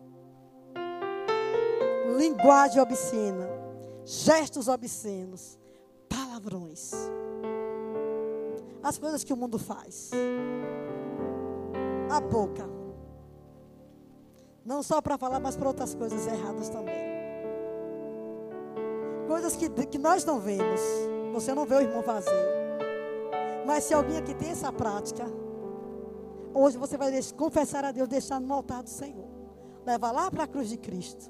Linguagem 2.17 2.81
obscena. 2.81 3.49
Gestos 4.05 4.69
obscenos. 4.69 5.59
Palavrões. 6.09 6.93
As 8.83 8.99
coisas 8.99 9.25
que 9.25 9.33
o 9.33 9.37
mundo 9.37 9.59
faz. 9.59 10.11
A 12.11 12.21
boca. 12.21 12.69
Não 14.65 14.83
só 14.83 15.01
para 15.01 15.19
falar, 15.19 15.41
mas 15.41 15.57
para 15.57 15.69
outras 15.69 15.95
coisas 15.95 16.27
erradas 16.27 16.69
também. 16.69 16.95
Coisas 19.29 19.57
que, 19.57 19.69
que 19.69 19.99
nós 19.99 20.25
não 20.25 20.41
vemos. 20.41 20.81
Você 21.33 21.55
não 21.55 21.67
vê 21.67 21.75
o 21.75 21.81
irmão 21.81 22.03
fazer. 22.03 22.31
Mas 23.67 23.85
se 23.85 23.95
alguém 23.95 24.19
aqui 24.19 24.35
tem 24.35 24.51
essa 24.51 24.73
prática, 24.73 25.27
Hoje 26.57 26.79
você 26.79 26.97
vai 26.97 27.11
confessar 27.37 27.85
a 27.85 27.91
Deus, 27.91 28.09
deixar 28.09 28.41
no 28.41 28.55
altar 28.55 28.81
do 28.85 28.89
Senhor. 28.89 29.27
Leva 29.85 30.13
lá 30.13 30.31
para 30.31 30.45
a 30.45 30.47
cruz 30.47 30.69
de 30.69 30.77
Cristo, 30.77 31.29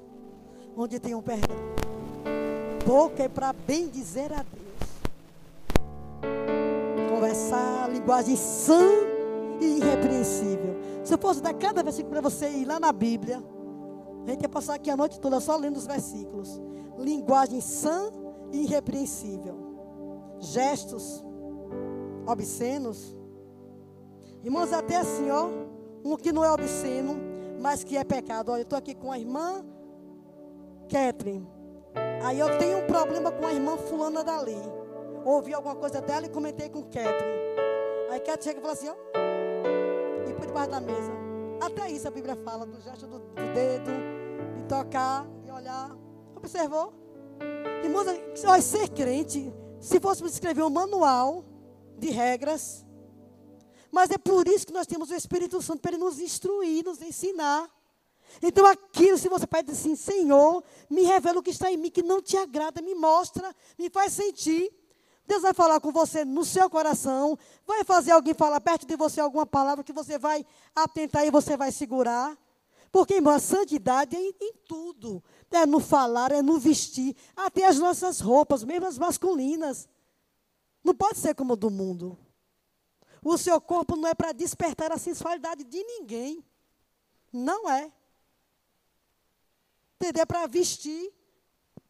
onde 0.77 0.99
tem 0.99 1.15
um 1.15 1.21
perdão. 1.21 1.57
Boca 2.85 3.23
é 3.23 3.27
para 3.27 3.51
bem 3.51 3.87
dizer 3.87 4.31
a 4.31 4.43
Deus. 4.43 4.65
Conversar, 7.09 7.89
linguagem 7.89 8.35
sã 8.35 8.79
e 9.59 9.79
irrepreensível. 9.79 10.75
Se 11.05 11.13
eu 11.13 11.17
fosse 11.17 11.41
dar 11.41 11.53
cada 11.53 11.81
versículo 11.81 12.11
para 12.11 12.21
você 12.21 12.49
ir 12.49 12.65
lá 12.65 12.79
na 12.79 12.91
Bíblia, 12.91 13.41
a 14.25 14.29
gente 14.29 14.41
ia 14.41 14.49
passar 14.49 14.75
aqui 14.75 14.89
a 14.89 14.97
noite 14.97 15.19
toda 15.19 15.39
só 15.39 15.55
lendo 15.55 15.77
os 15.77 15.87
versículos. 15.87 16.59
Linguagem 16.97 17.61
sã 17.61 18.11
e 18.51 18.63
irrepreensível. 18.63 19.55
Gestos 20.39 21.23
obscenos 22.27 23.15
Irmãos, 24.45 24.71
até 24.71 24.97
assim, 24.97 25.31
ó. 25.31 25.47
Um 26.03 26.15
que 26.15 26.31
não 26.31 26.45
é 26.45 26.51
obsceno, 26.51 27.17
mas 27.59 27.83
que 27.83 27.97
é 27.97 28.03
pecado. 28.03 28.51
Olha, 28.51 28.59
eu 28.59 28.63
estou 28.63 28.77
aqui 28.77 28.93
com 28.93 29.11
a 29.11 29.17
irmã 29.17 29.65
Catherine. 30.87 31.47
Aí 32.23 32.39
eu 32.39 32.55
tenho 32.59 32.77
um 32.77 32.85
problema 32.85 33.31
com 33.31 33.43
a 33.43 33.51
irmã 33.51 33.75
fulana 33.75 34.23
dali. 34.23 34.55
Ouvi 35.25 35.51
alguma 35.51 35.75
coisa 35.75 35.99
dela 35.99 36.27
e 36.27 36.29
comentei 36.29 36.69
com 36.69 36.83
Catherine. 36.83 37.41
Aí 38.11 38.19
Catherine 38.19 38.43
chega 38.43 38.59
e 38.59 38.61
fala 38.61 38.73
assim, 38.73 38.89
ó. 38.89 39.24
Por 40.37 40.45
debaixo 40.45 40.71
da 40.71 40.81
mesa. 40.81 41.11
Até 41.61 41.91
isso 41.91 42.07
a 42.07 42.11
Bíblia 42.11 42.35
fala, 42.35 42.65
do 42.65 42.79
gesto 42.81 43.07
do, 43.07 43.19
do 43.19 43.53
dedo, 43.53 43.91
de 44.55 44.63
tocar, 44.67 45.25
de 45.43 45.51
olhar. 45.51 45.95
Observou? 46.35 46.93
Irmãos, 47.83 48.05
olha, 48.45 48.61
ser 48.61 48.89
crente, 48.89 49.53
se 49.79 49.99
fôssemos 49.99 50.33
escrever 50.33 50.63
um 50.63 50.69
manual 50.69 51.45
de 51.97 52.09
regras, 52.09 52.85
mas 53.91 54.11
é 54.11 54.17
por 54.17 54.47
isso 54.47 54.67
que 54.67 54.73
nós 54.73 54.87
temos 54.87 55.09
o 55.09 55.15
Espírito 55.15 55.61
Santo 55.61 55.79
para 55.79 55.91
ele 55.91 56.03
nos 56.03 56.19
instruir, 56.19 56.83
nos 56.83 57.01
ensinar. 57.01 57.69
Então, 58.41 58.65
aquilo, 58.65 59.17
se 59.17 59.29
você 59.29 59.47
pede 59.47 59.71
assim, 59.71 59.95
Senhor, 59.95 60.63
me 60.89 61.03
revela 61.03 61.39
o 61.39 61.43
que 61.43 61.51
está 61.51 61.71
em 61.71 61.77
mim 61.77 61.89
que 61.89 62.03
não 62.03 62.21
te 62.21 62.35
agrada, 62.35 62.81
me 62.81 62.93
mostra, 62.93 63.55
me 63.77 63.89
faz 63.89 64.11
sentir. 64.11 64.69
Deus 65.27 65.41
vai 65.41 65.53
falar 65.53 65.79
com 65.79 65.91
você 65.91 66.23
no 66.23 66.45
seu 66.45 66.69
coração, 66.69 67.37
vai 67.65 67.83
fazer 67.83 68.11
alguém 68.11 68.33
falar 68.33 68.61
perto 68.61 68.85
de 68.85 68.95
você 68.95 69.19
alguma 69.19 69.45
palavra 69.45 69.83
que 69.83 69.93
você 69.93 70.19
vai 70.19 70.45
atentar 70.75 71.25
e 71.25 71.31
você 71.31 71.57
vai 71.57 71.71
segurar. 71.71 72.37
Porque, 72.91 73.15
irmão, 73.15 73.33
a 73.33 73.39
santidade 73.39 74.15
é 74.15 74.19
em, 74.19 74.33
em 74.39 74.53
tudo. 74.67 75.23
É 75.51 75.65
no 75.65 75.79
falar, 75.79 76.31
é 76.31 76.41
no 76.41 76.59
vestir, 76.59 77.15
até 77.35 77.65
as 77.65 77.79
nossas 77.79 78.19
roupas, 78.19 78.63
mesmo 78.63 78.87
as 78.87 78.97
masculinas. 78.97 79.87
Não 80.83 80.93
pode 80.93 81.17
ser 81.17 81.33
como 81.33 81.55
do 81.55 81.69
mundo. 81.69 82.17
O 83.23 83.37
seu 83.37 83.59
corpo 83.59 83.95
não 83.95 84.07
é 84.07 84.13
para 84.13 84.31
despertar 84.31 84.91
a 84.91 84.97
sensualidade 84.97 85.63
de 85.63 85.83
ninguém. 85.83 86.45
Não 87.33 87.69
é. 87.69 87.91
Entender? 89.95 90.21
É 90.21 90.25
para 90.25 90.45
vestir. 90.45 91.11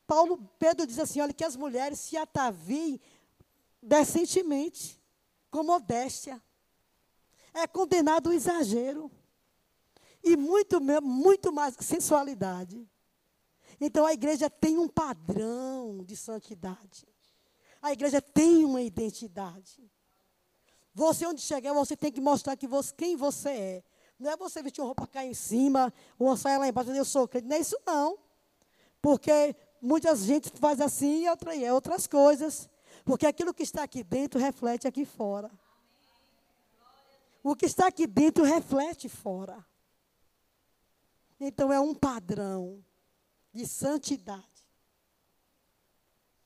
Paulo, 0.08 0.38
Pedro 0.58 0.88
diz 0.88 0.98
assim: 0.98 1.20
olha, 1.20 1.34
que 1.34 1.44
as 1.44 1.56
mulheres 1.56 2.00
se 2.00 2.16
ataviem 2.16 3.02
decentemente, 3.86 5.02
com 5.50 5.64
modéstia. 5.64 6.42
É 7.54 7.66
condenado 7.68 8.30
o 8.30 8.34
exagero. 8.34 9.10
E 10.24 10.36
muito, 10.36 10.82
muito 11.02 11.54
mais 11.54 11.76
que 11.76 11.84
sensualidade. 11.84 12.90
Então 13.80 14.06
a 14.06 14.14
igreja 14.14 14.50
tem 14.50 14.78
um 14.78 14.88
padrão 14.88 16.04
de 16.04 16.18
santidade. 16.18 17.08
A 17.82 17.94
igreja 17.94 18.22
tem 18.22 18.66
uma 18.66 18.82
identidade. 18.82 19.90
Você, 20.94 21.26
onde 21.28 21.42
chegar, 21.42 21.74
você 21.74 21.96
tem 21.96 22.12
que 22.12 22.22
mostrar 22.22 22.56
que 22.56 22.68
você, 22.68 22.94
quem 22.96 23.16
você 23.16 23.50
é. 23.50 23.84
Não 24.18 24.32
é 24.32 24.38
você 24.38 24.64
vestir 24.64 24.82
uma 24.82 24.88
roupa 24.88 25.06
cá 25.06 25.24
em 25.26 25.34
cima, 25.34 25.94
uma 26.18 26.38
saia 26.38 26.58
lá 26.58 26.68
embaixo, 26.68 26.90
eu 26.92 27.06
sou 27.06 27.28
crente. 27.28 27.48
Não 27.48 27.56
é 27.56 27.60
isso, 27.60 27.78
não. 27.86 28.18
Porque 29.02 29.56
muita 29.82 30.16
gente 30.16 30.50
faz 30.58 30.82
assim 30.82 31.26
e 31.26 31.64
é 31.64 31.74
outras 31.74 32.08
coisas. 32.08 32.70
Porque 33.06 33.28
aquilo 33.28 33.53
que 33.53 33.62
está 33.62 33.84
aqui 33.84 34.03
dentro 34.03 34.39
reflete 34.39 34.88
aqui 34.88 35.06
fora. 35.06 35.51
O 37.43 37.56
que 37.56 37.68
está 37.68 37.88
aqui 37.88 38.08
dentro 38.08 38.43
reflete 38.43 39.08
fora. 39.08 39.64
Então 41.39 41.72
é 41.72 41.80
um 41.80 41.93
padrão 41.93 42.84
de 43.53 43.68
santidade. 43.68 44.66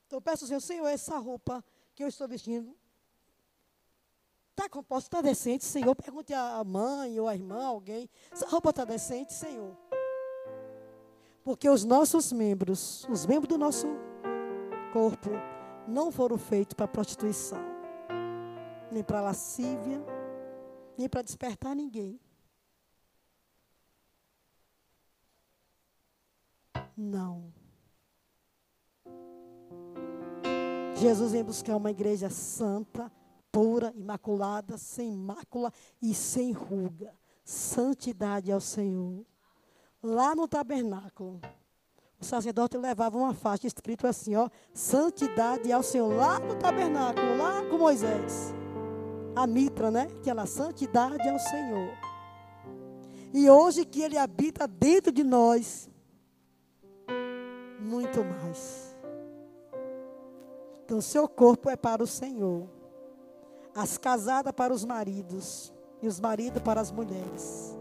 Então 0.06 0.18
eu 0.18 0.22
peço 0.22 0.44
ao 0.44 0.48
Senhor, 0.50 0.60
Senhor, 0.62 0.88
essa 0.88 1.18
roupa 1.18 1.64
que 1.96 2.04
eu 2.04 2.08
estou 2.10 2.28
vestindo 2.28 2.76
está 4.52 4.68
composta, 4.68 5.08
está 5.08 5.22
decente, 5.22 5.64
Senhor. 5.64 5.96
Pergunte 5.96 6.34
à 6.34 6.62
mãe 6.66 7.18
ou 7.18 7.30
à 7.30 7.36
irmã, 7.36 7.64
alguém. 7.64 8.10
Essa 8.30 8.48
roupa 8.48 8.72
está 8.72 8.84
decente, 8.84 9.34
Senhor. 9.34 9.78
Porque 11.42 11.70
os 11.70 11.86
nossos 11.86 12.34
membros, 12.34 13.08
os 13.10 13.26
membros 13.26 13.48
do 13.48 13.58
nosso 13.58 13.88
corpo, 14.92 15.30
não 15.90 16.12
foram 16.12 16.38
feitos 16.38 16.74
para 16.74 16.88
prostituição, 16.88 17.60
nem 18.92 19.04
para 19.04 19.22
lascívia, 19.22 20.02
nem 20.98 21.10
para 21.10 21.22
despertar 21.22 21.76
ninguém. 21.76 22.20
Não. 26.96 27.52
Jesus 30.96 31.32
vem 31.32 31.44
buscar 31.44 31.78
uma 31.78 31.92
igreja 31.92 32.30
santa, 32.30 33.10
pura, 33.52 33.94
imaculada, 33.96 34.78
sem 34.78 35.12
mácula 35.12 35.72
e 36.02 36.14
sem 36.14 36.52
ruga. 36.52 37.14
Santidade 37.44 38.52
ao 38.52 38.60
Senhor. 38.60 39.26
Lá 40.04 40.36
no 40.36 40.48
tabernáculo, 40.48 41.40
o 42.20 42.26
sacerdote 42.26 42.78
levava 42.78 43.18
uma 43.18 43.34
faixa 43.34 43.66
escrito 43.66 44.06
assim, 44.06 44.36
ó, 44.36 44.50
santidade 44.74 45.72
ao 45.72 45.82
Senhor, 45.82 46.14
lá 46.14 46.38
no 46.40 46.56
tabernáculo, 46.56 47.38
lá 47.38 47.64
com 47.70 47.78
Moisés. 47.78 48.54
A 49.36 49.48
mitra, 49.48 49.90
né? 49.90 50.08
Que 50.22 50.30
ela 50.30 50.46
santidade 50.46 51.28
ao 51.30 51.40
Senhor. 51.40 51.90
E 53.34 53.50
hoje 53.50 53.86
que 53.86 54.02
ele 54.02 54.18
habita 54.18 54.68
dentro 54.68 55.14
de 55.14 55.24
nós, 55.24 55.90
muito 57.80 58.22
mais. 58.24 58.98
Então, 60.84 61.00
seu 61.00 61.28
corpo 61.28 61.70
é 61.70 61.78
para 61.78 62.04
o 62.04 62.08
Senhor. 62.08 62.68
As 63.74 63.98
casadas 63.98 64.52
para 64.52 64.74
os 64.74 64.84
maridos 64.84 65.72
e 66.02 66.08
os 66.08 66.20
maridos 66.20 66.62
para 66.62 66.82
as 66.82 66.92
mulheres. 66.92 67.79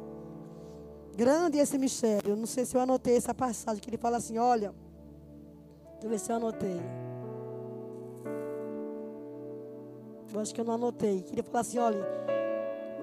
Grande 1.18 1.58
esse 1.58 1.76
mistério. 1.76 2.36
Não 2.36 2.46
sei 2.46 2.64
se 2.64 2.76
eu 2.76 2.80
anotei 2.80 3.16
essa 3.16 3.34
passagem 3.34 3.82
que 3.82 3.90
ele 3.90 3.96
fala 3.96 4.18
assim: 4.18 4.38
olha, 4.38 4.72
deixa 5.94 6.06
eu 6.06 6.10
ver 6.10 6.18
se 6.20 6.30
eu 6.30 6.36
anotei. 6.36 6.80
Eu 10.32 10.40
acho 10.40 10.54
que 10.54 10.60
eu 10.60 10.64
não 10.64 10.74
anotei. 10.74 11.24
Ele 11.32 11.42
fala 11.42 11.58
assim: 11.58 11.78
olha, 11.78 12.06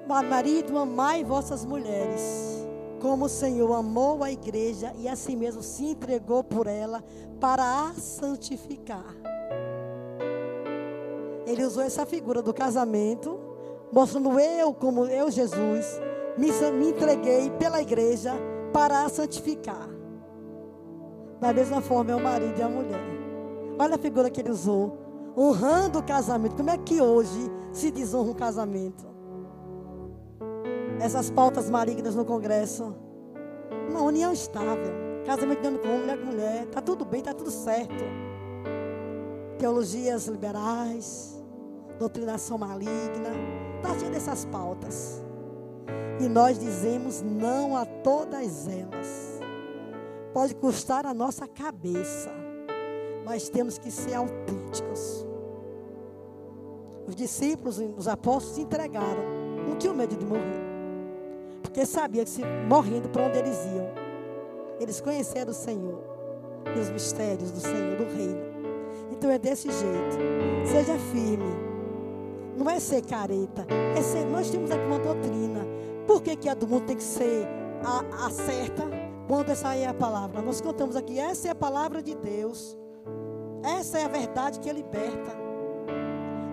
marido, 0.07 0.78
amai 0.78 1.26
vossas 1.26 1.66
mulheres, 1.66 2.66
como 3.01 3.26
o 3.26 3.30
Senhor 3.30 3.70
amou 3.74 4.24
a 4.24 4.32
igreja 4.32 4.93
e 4.97 5.09
assim 5.09 5.36
mesmo 5.36 5.61
se 5.61 5.84
entregou 5.84 6.41
por 6.41 6.68
ela 6.68 7.03
para 7.38 7.89
a 7.89 7.93
santificar. 7.95 9.13
Ele 11.45 11.66
usou 11.66 11.84
essa 11.84 12.05
figura 12.05 12.41
do 12.41 12.53
casamento, 12.53 13.38
mostrando 13.91 14.39
eu 14.39 14.74
como 14.74 15.05
eu, 15.05 15.30
Jesus, 15.30 15.99
me, 16.38 16.51
me 16.71 16.89
entreguei 16.89 17.49
pela 17.51 17.81
igreja 17.81 18.33
para 18.73 19.03
a 19.03 19.09
santificar. 19.09 19.89
Da 21.39 21.53
mesma 21.53 21.81
forma 21.81 22.11
é 22.11 22.15
o 22.15 22.19
marido 22.19 22.57
e 22.57 22.61
a 22.61 22.69
mulher. 22.69 23.01
Olha 23.77 23.95
a 23.95 23.97
figura 23.97 24.29
que 24.29 24.41
ele 24.41 24.51
usou. 24.51 24.97
Honrando 25.38 25.99
o 25.99 26.03
casamento. 26.03 26.55
Como 26.55 26.69
é 26.69 26.77
que 26.77 27.01
hoje 27.01 27.51
se 27.71 27.91
desonra 27.91 28.31
um 28.31 28.33
casamento? 28.33 29.05
Essas 30.99 31.29
pautas 31.29 31.69
malignas 31.69 32.15
no 32.15 32.23
Congresso. 32.23 32.95
Uma 33.89 34.01
união 34.01 34.31
estável. 34.31 34.93
Casamento 35.25 35.61
de 35.61 35.67
homem 35.67 35.81
com 35.81 35.88
mulher 35.88 36.17
com 36.17 36.25
mulher. 36.25 36.63
Está 36.63 36.81
tudo 36.81 37.03
bem, 37.03 37.19
está 37.19 37.33
tudo 37.33 37.51
certo. 37.51 38.03
Teologias 39.59 40.27
liberais. 40.27 41.43
Doutrinação 41.99 42.57
maligna. 42.57 43.29
Está 43.77 43.99
cheio 43.99 44.11
dessas 44.11 44.45
pautas. 44.45 45.24
E 46.20 46.28
nós 46.30 46.57
dizemos 46.57 47.22
não 47.22 47.76
a 47.76 47.86
todas 47.86 48.68
elas. 48.68 49.39
Pode 50.34 50.55
custar 50.55 51.05
a 51.05 51.13
nossa 51.13 51.47
cabeça, 51.47 52.32
mas 53.26 53.49
temos 53.49 53.78
que 53.78 53.91
ser 53.91 54.13
autênticos. 54.16 55.26
Os 57.07 57.16
discípulos, 57.16 57.80
os 57.97 58.07
apóstolos 58.07 58.55
se 58.55 58.61
entregaram, 58.61 59.24
não 59.68 59.78
tinham 59.78 59.95
medo 59.95 60.16
de 60.16 60.26
morrer, 60.26 60.63
porque 61.61 61.86
sabiam 61.86 62.24
que 62.24 62.32
se 62.32 62.43
morrendo 62.68 63.09
para 63.09 63.24
onde 63.24 63.38
eles 63.38 63.57
iam, 63.66 63.88
eles 64.80 64.99
conheceram 64.99 65.51
o 65.51 65.53
Senhor 65.53 66.03
e 66.76 66.80
os 66.80 66.89
mistérios 66.89 67.51
do 67.51 67.59
Senhor, 67.59 67.97
do 67.97 68.03
Reino. 68.16 68.41
Então 69.11 69.30
é 69.30 69.38
desse 69.38 69.70
jeito. 69.70 70.18
Seja 70.66 70.97
firme. 71.11 71.55
Não 72.57 72.70
é 72.70 72.80
ser 72.80 73.01
careta. 73.03 73.66
É 73.95 74.01
ser, 74.01 74.26
nós 74.26 74.49
temos 74.49 74.72
aqui 74.72 74.86
uma 74.86 74.99
doutrina. 74.99 75.66
Por 76.06 76.22
que, 76.22 76.36
que 76.36 76.49
a 76.49 76.53
do 76.53 76.68
mundo 76.68 76.86
tem 76.86 76.95
que 76.95 77.03
ser 77.03 77.47
a, 77.84 78.26
a 78.26 78.30
certa? 78.30 78.84
Quando 79.28 79.49
essa 79.49 79.76
é 79.76 79.88
a 79.88 79.93
palavra. 79.93 80.41
Nós 80.41 80.62
cantamos 80.62 80.95
aqui, 80.95 81.20
essa 81.20 81.47
é 81.47 81.51
a 81.51 81.56
palavra 81.56 82.01
de 82.01 82.16
Deus. 82.16 82.78
Essa 83.64 83.99
é 83.99 84.06
a 84.06 84.08
verdade 84.08 84.60
que 84.60 84.72
liberta. 84.72 85.32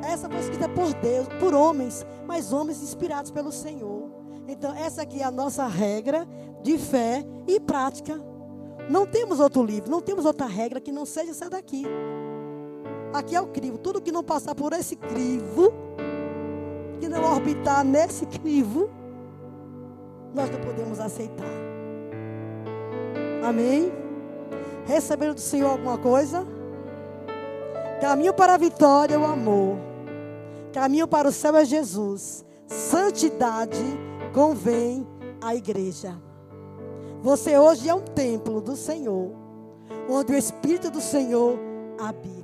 Essa 0.02 0.28
foi 0.28 0.40
escrita 0.40 0.68
por 0.68 0.92
Deus, 0.94 1.28
por 1.38 1.54
homens, 1.54 2.04
mas 2.26 2.52
homens 2.52 2.82
inspirados 2.82 3.30
pelo 3.30 3.52
Senhor. 3.52 4.10
Então, 4.48 4.74
essa 4.74 5.02
aqui 5.02 5.20
é 5.20 5.24
a 5.24 5.30
nossa 5.30 5.66
regra 5.66 6.26
de 6.62 6.76
fé 6.78 7.24
e 7.46 7.60
prática. 7.60 8.20
Não 8.88 9.06
temos 9.06 9.38
outro 9.38 9.62
livro, 9.62 9.90
não 9.90 10.00
temos 10.00 10.24
outra 10.24 10.46
regra 10.46 10.80
que 10.80 10.90
não 10.90 11.06
seja 11.06 11.30
essa 11.30 11.48
daqui. 11.48 11.84
Aqui 13.12 13.36
é 13.36 13.40
o 13.40 13.46
crivo. 13.46 13.78
Tudo 13.78 14.00
que 14.00 14.10
não 14.10 14.24
passar 14.24 14.54
por 14.54 14.72
esse 14.72 14.96
crivo, 14.96 15.72
que 16.98 17.08
não 17.08 17.22
orbitar 17.24 17.84
nesse 17.84 18.26
crivo, 18.26 18.90
nós 20.34 20.50
não 20.50 20.60
podemos 20.60 20.98
aceitar. 21.00 21.46
Amém? 23.44 23.92
Receberam 24.86 25.34
do 25.34 25.40
Senhor 25.40 25.70
alguma 25.70 25.98
coisa? 25.98 26.46
Caminho 28.00 28.34
para 28.34 28.54
a 28.54 28.58
vitória 28.58 29.14
é 29.14 29.18
o 29.18 29.24
amor. 29.24 29.76
Caminho 30.72 31.06
para 31.06 31.28
o 31.28 31.32
céu 31.32 31.56
é 31.56 31.64
Jesus. 31.64 32.44
Santidade 32.66 33.82
convém 34.32 35.06
à 35.40 35.54
igreja. 35.54 36.16
Você 37.22 37.56
hoje 37.56 37.88
é 37.88 37.94
um 37.94 38.00
templo 38.00 38.60
do 38.60 38.74
Senhor, 38.74 39.30
onde 40.08 40.32
o 40.32 40.36
Espírito 40.36 40.90
do 40.90 41.00
Senhor 41.00 41.58
habita. 42.00 42.41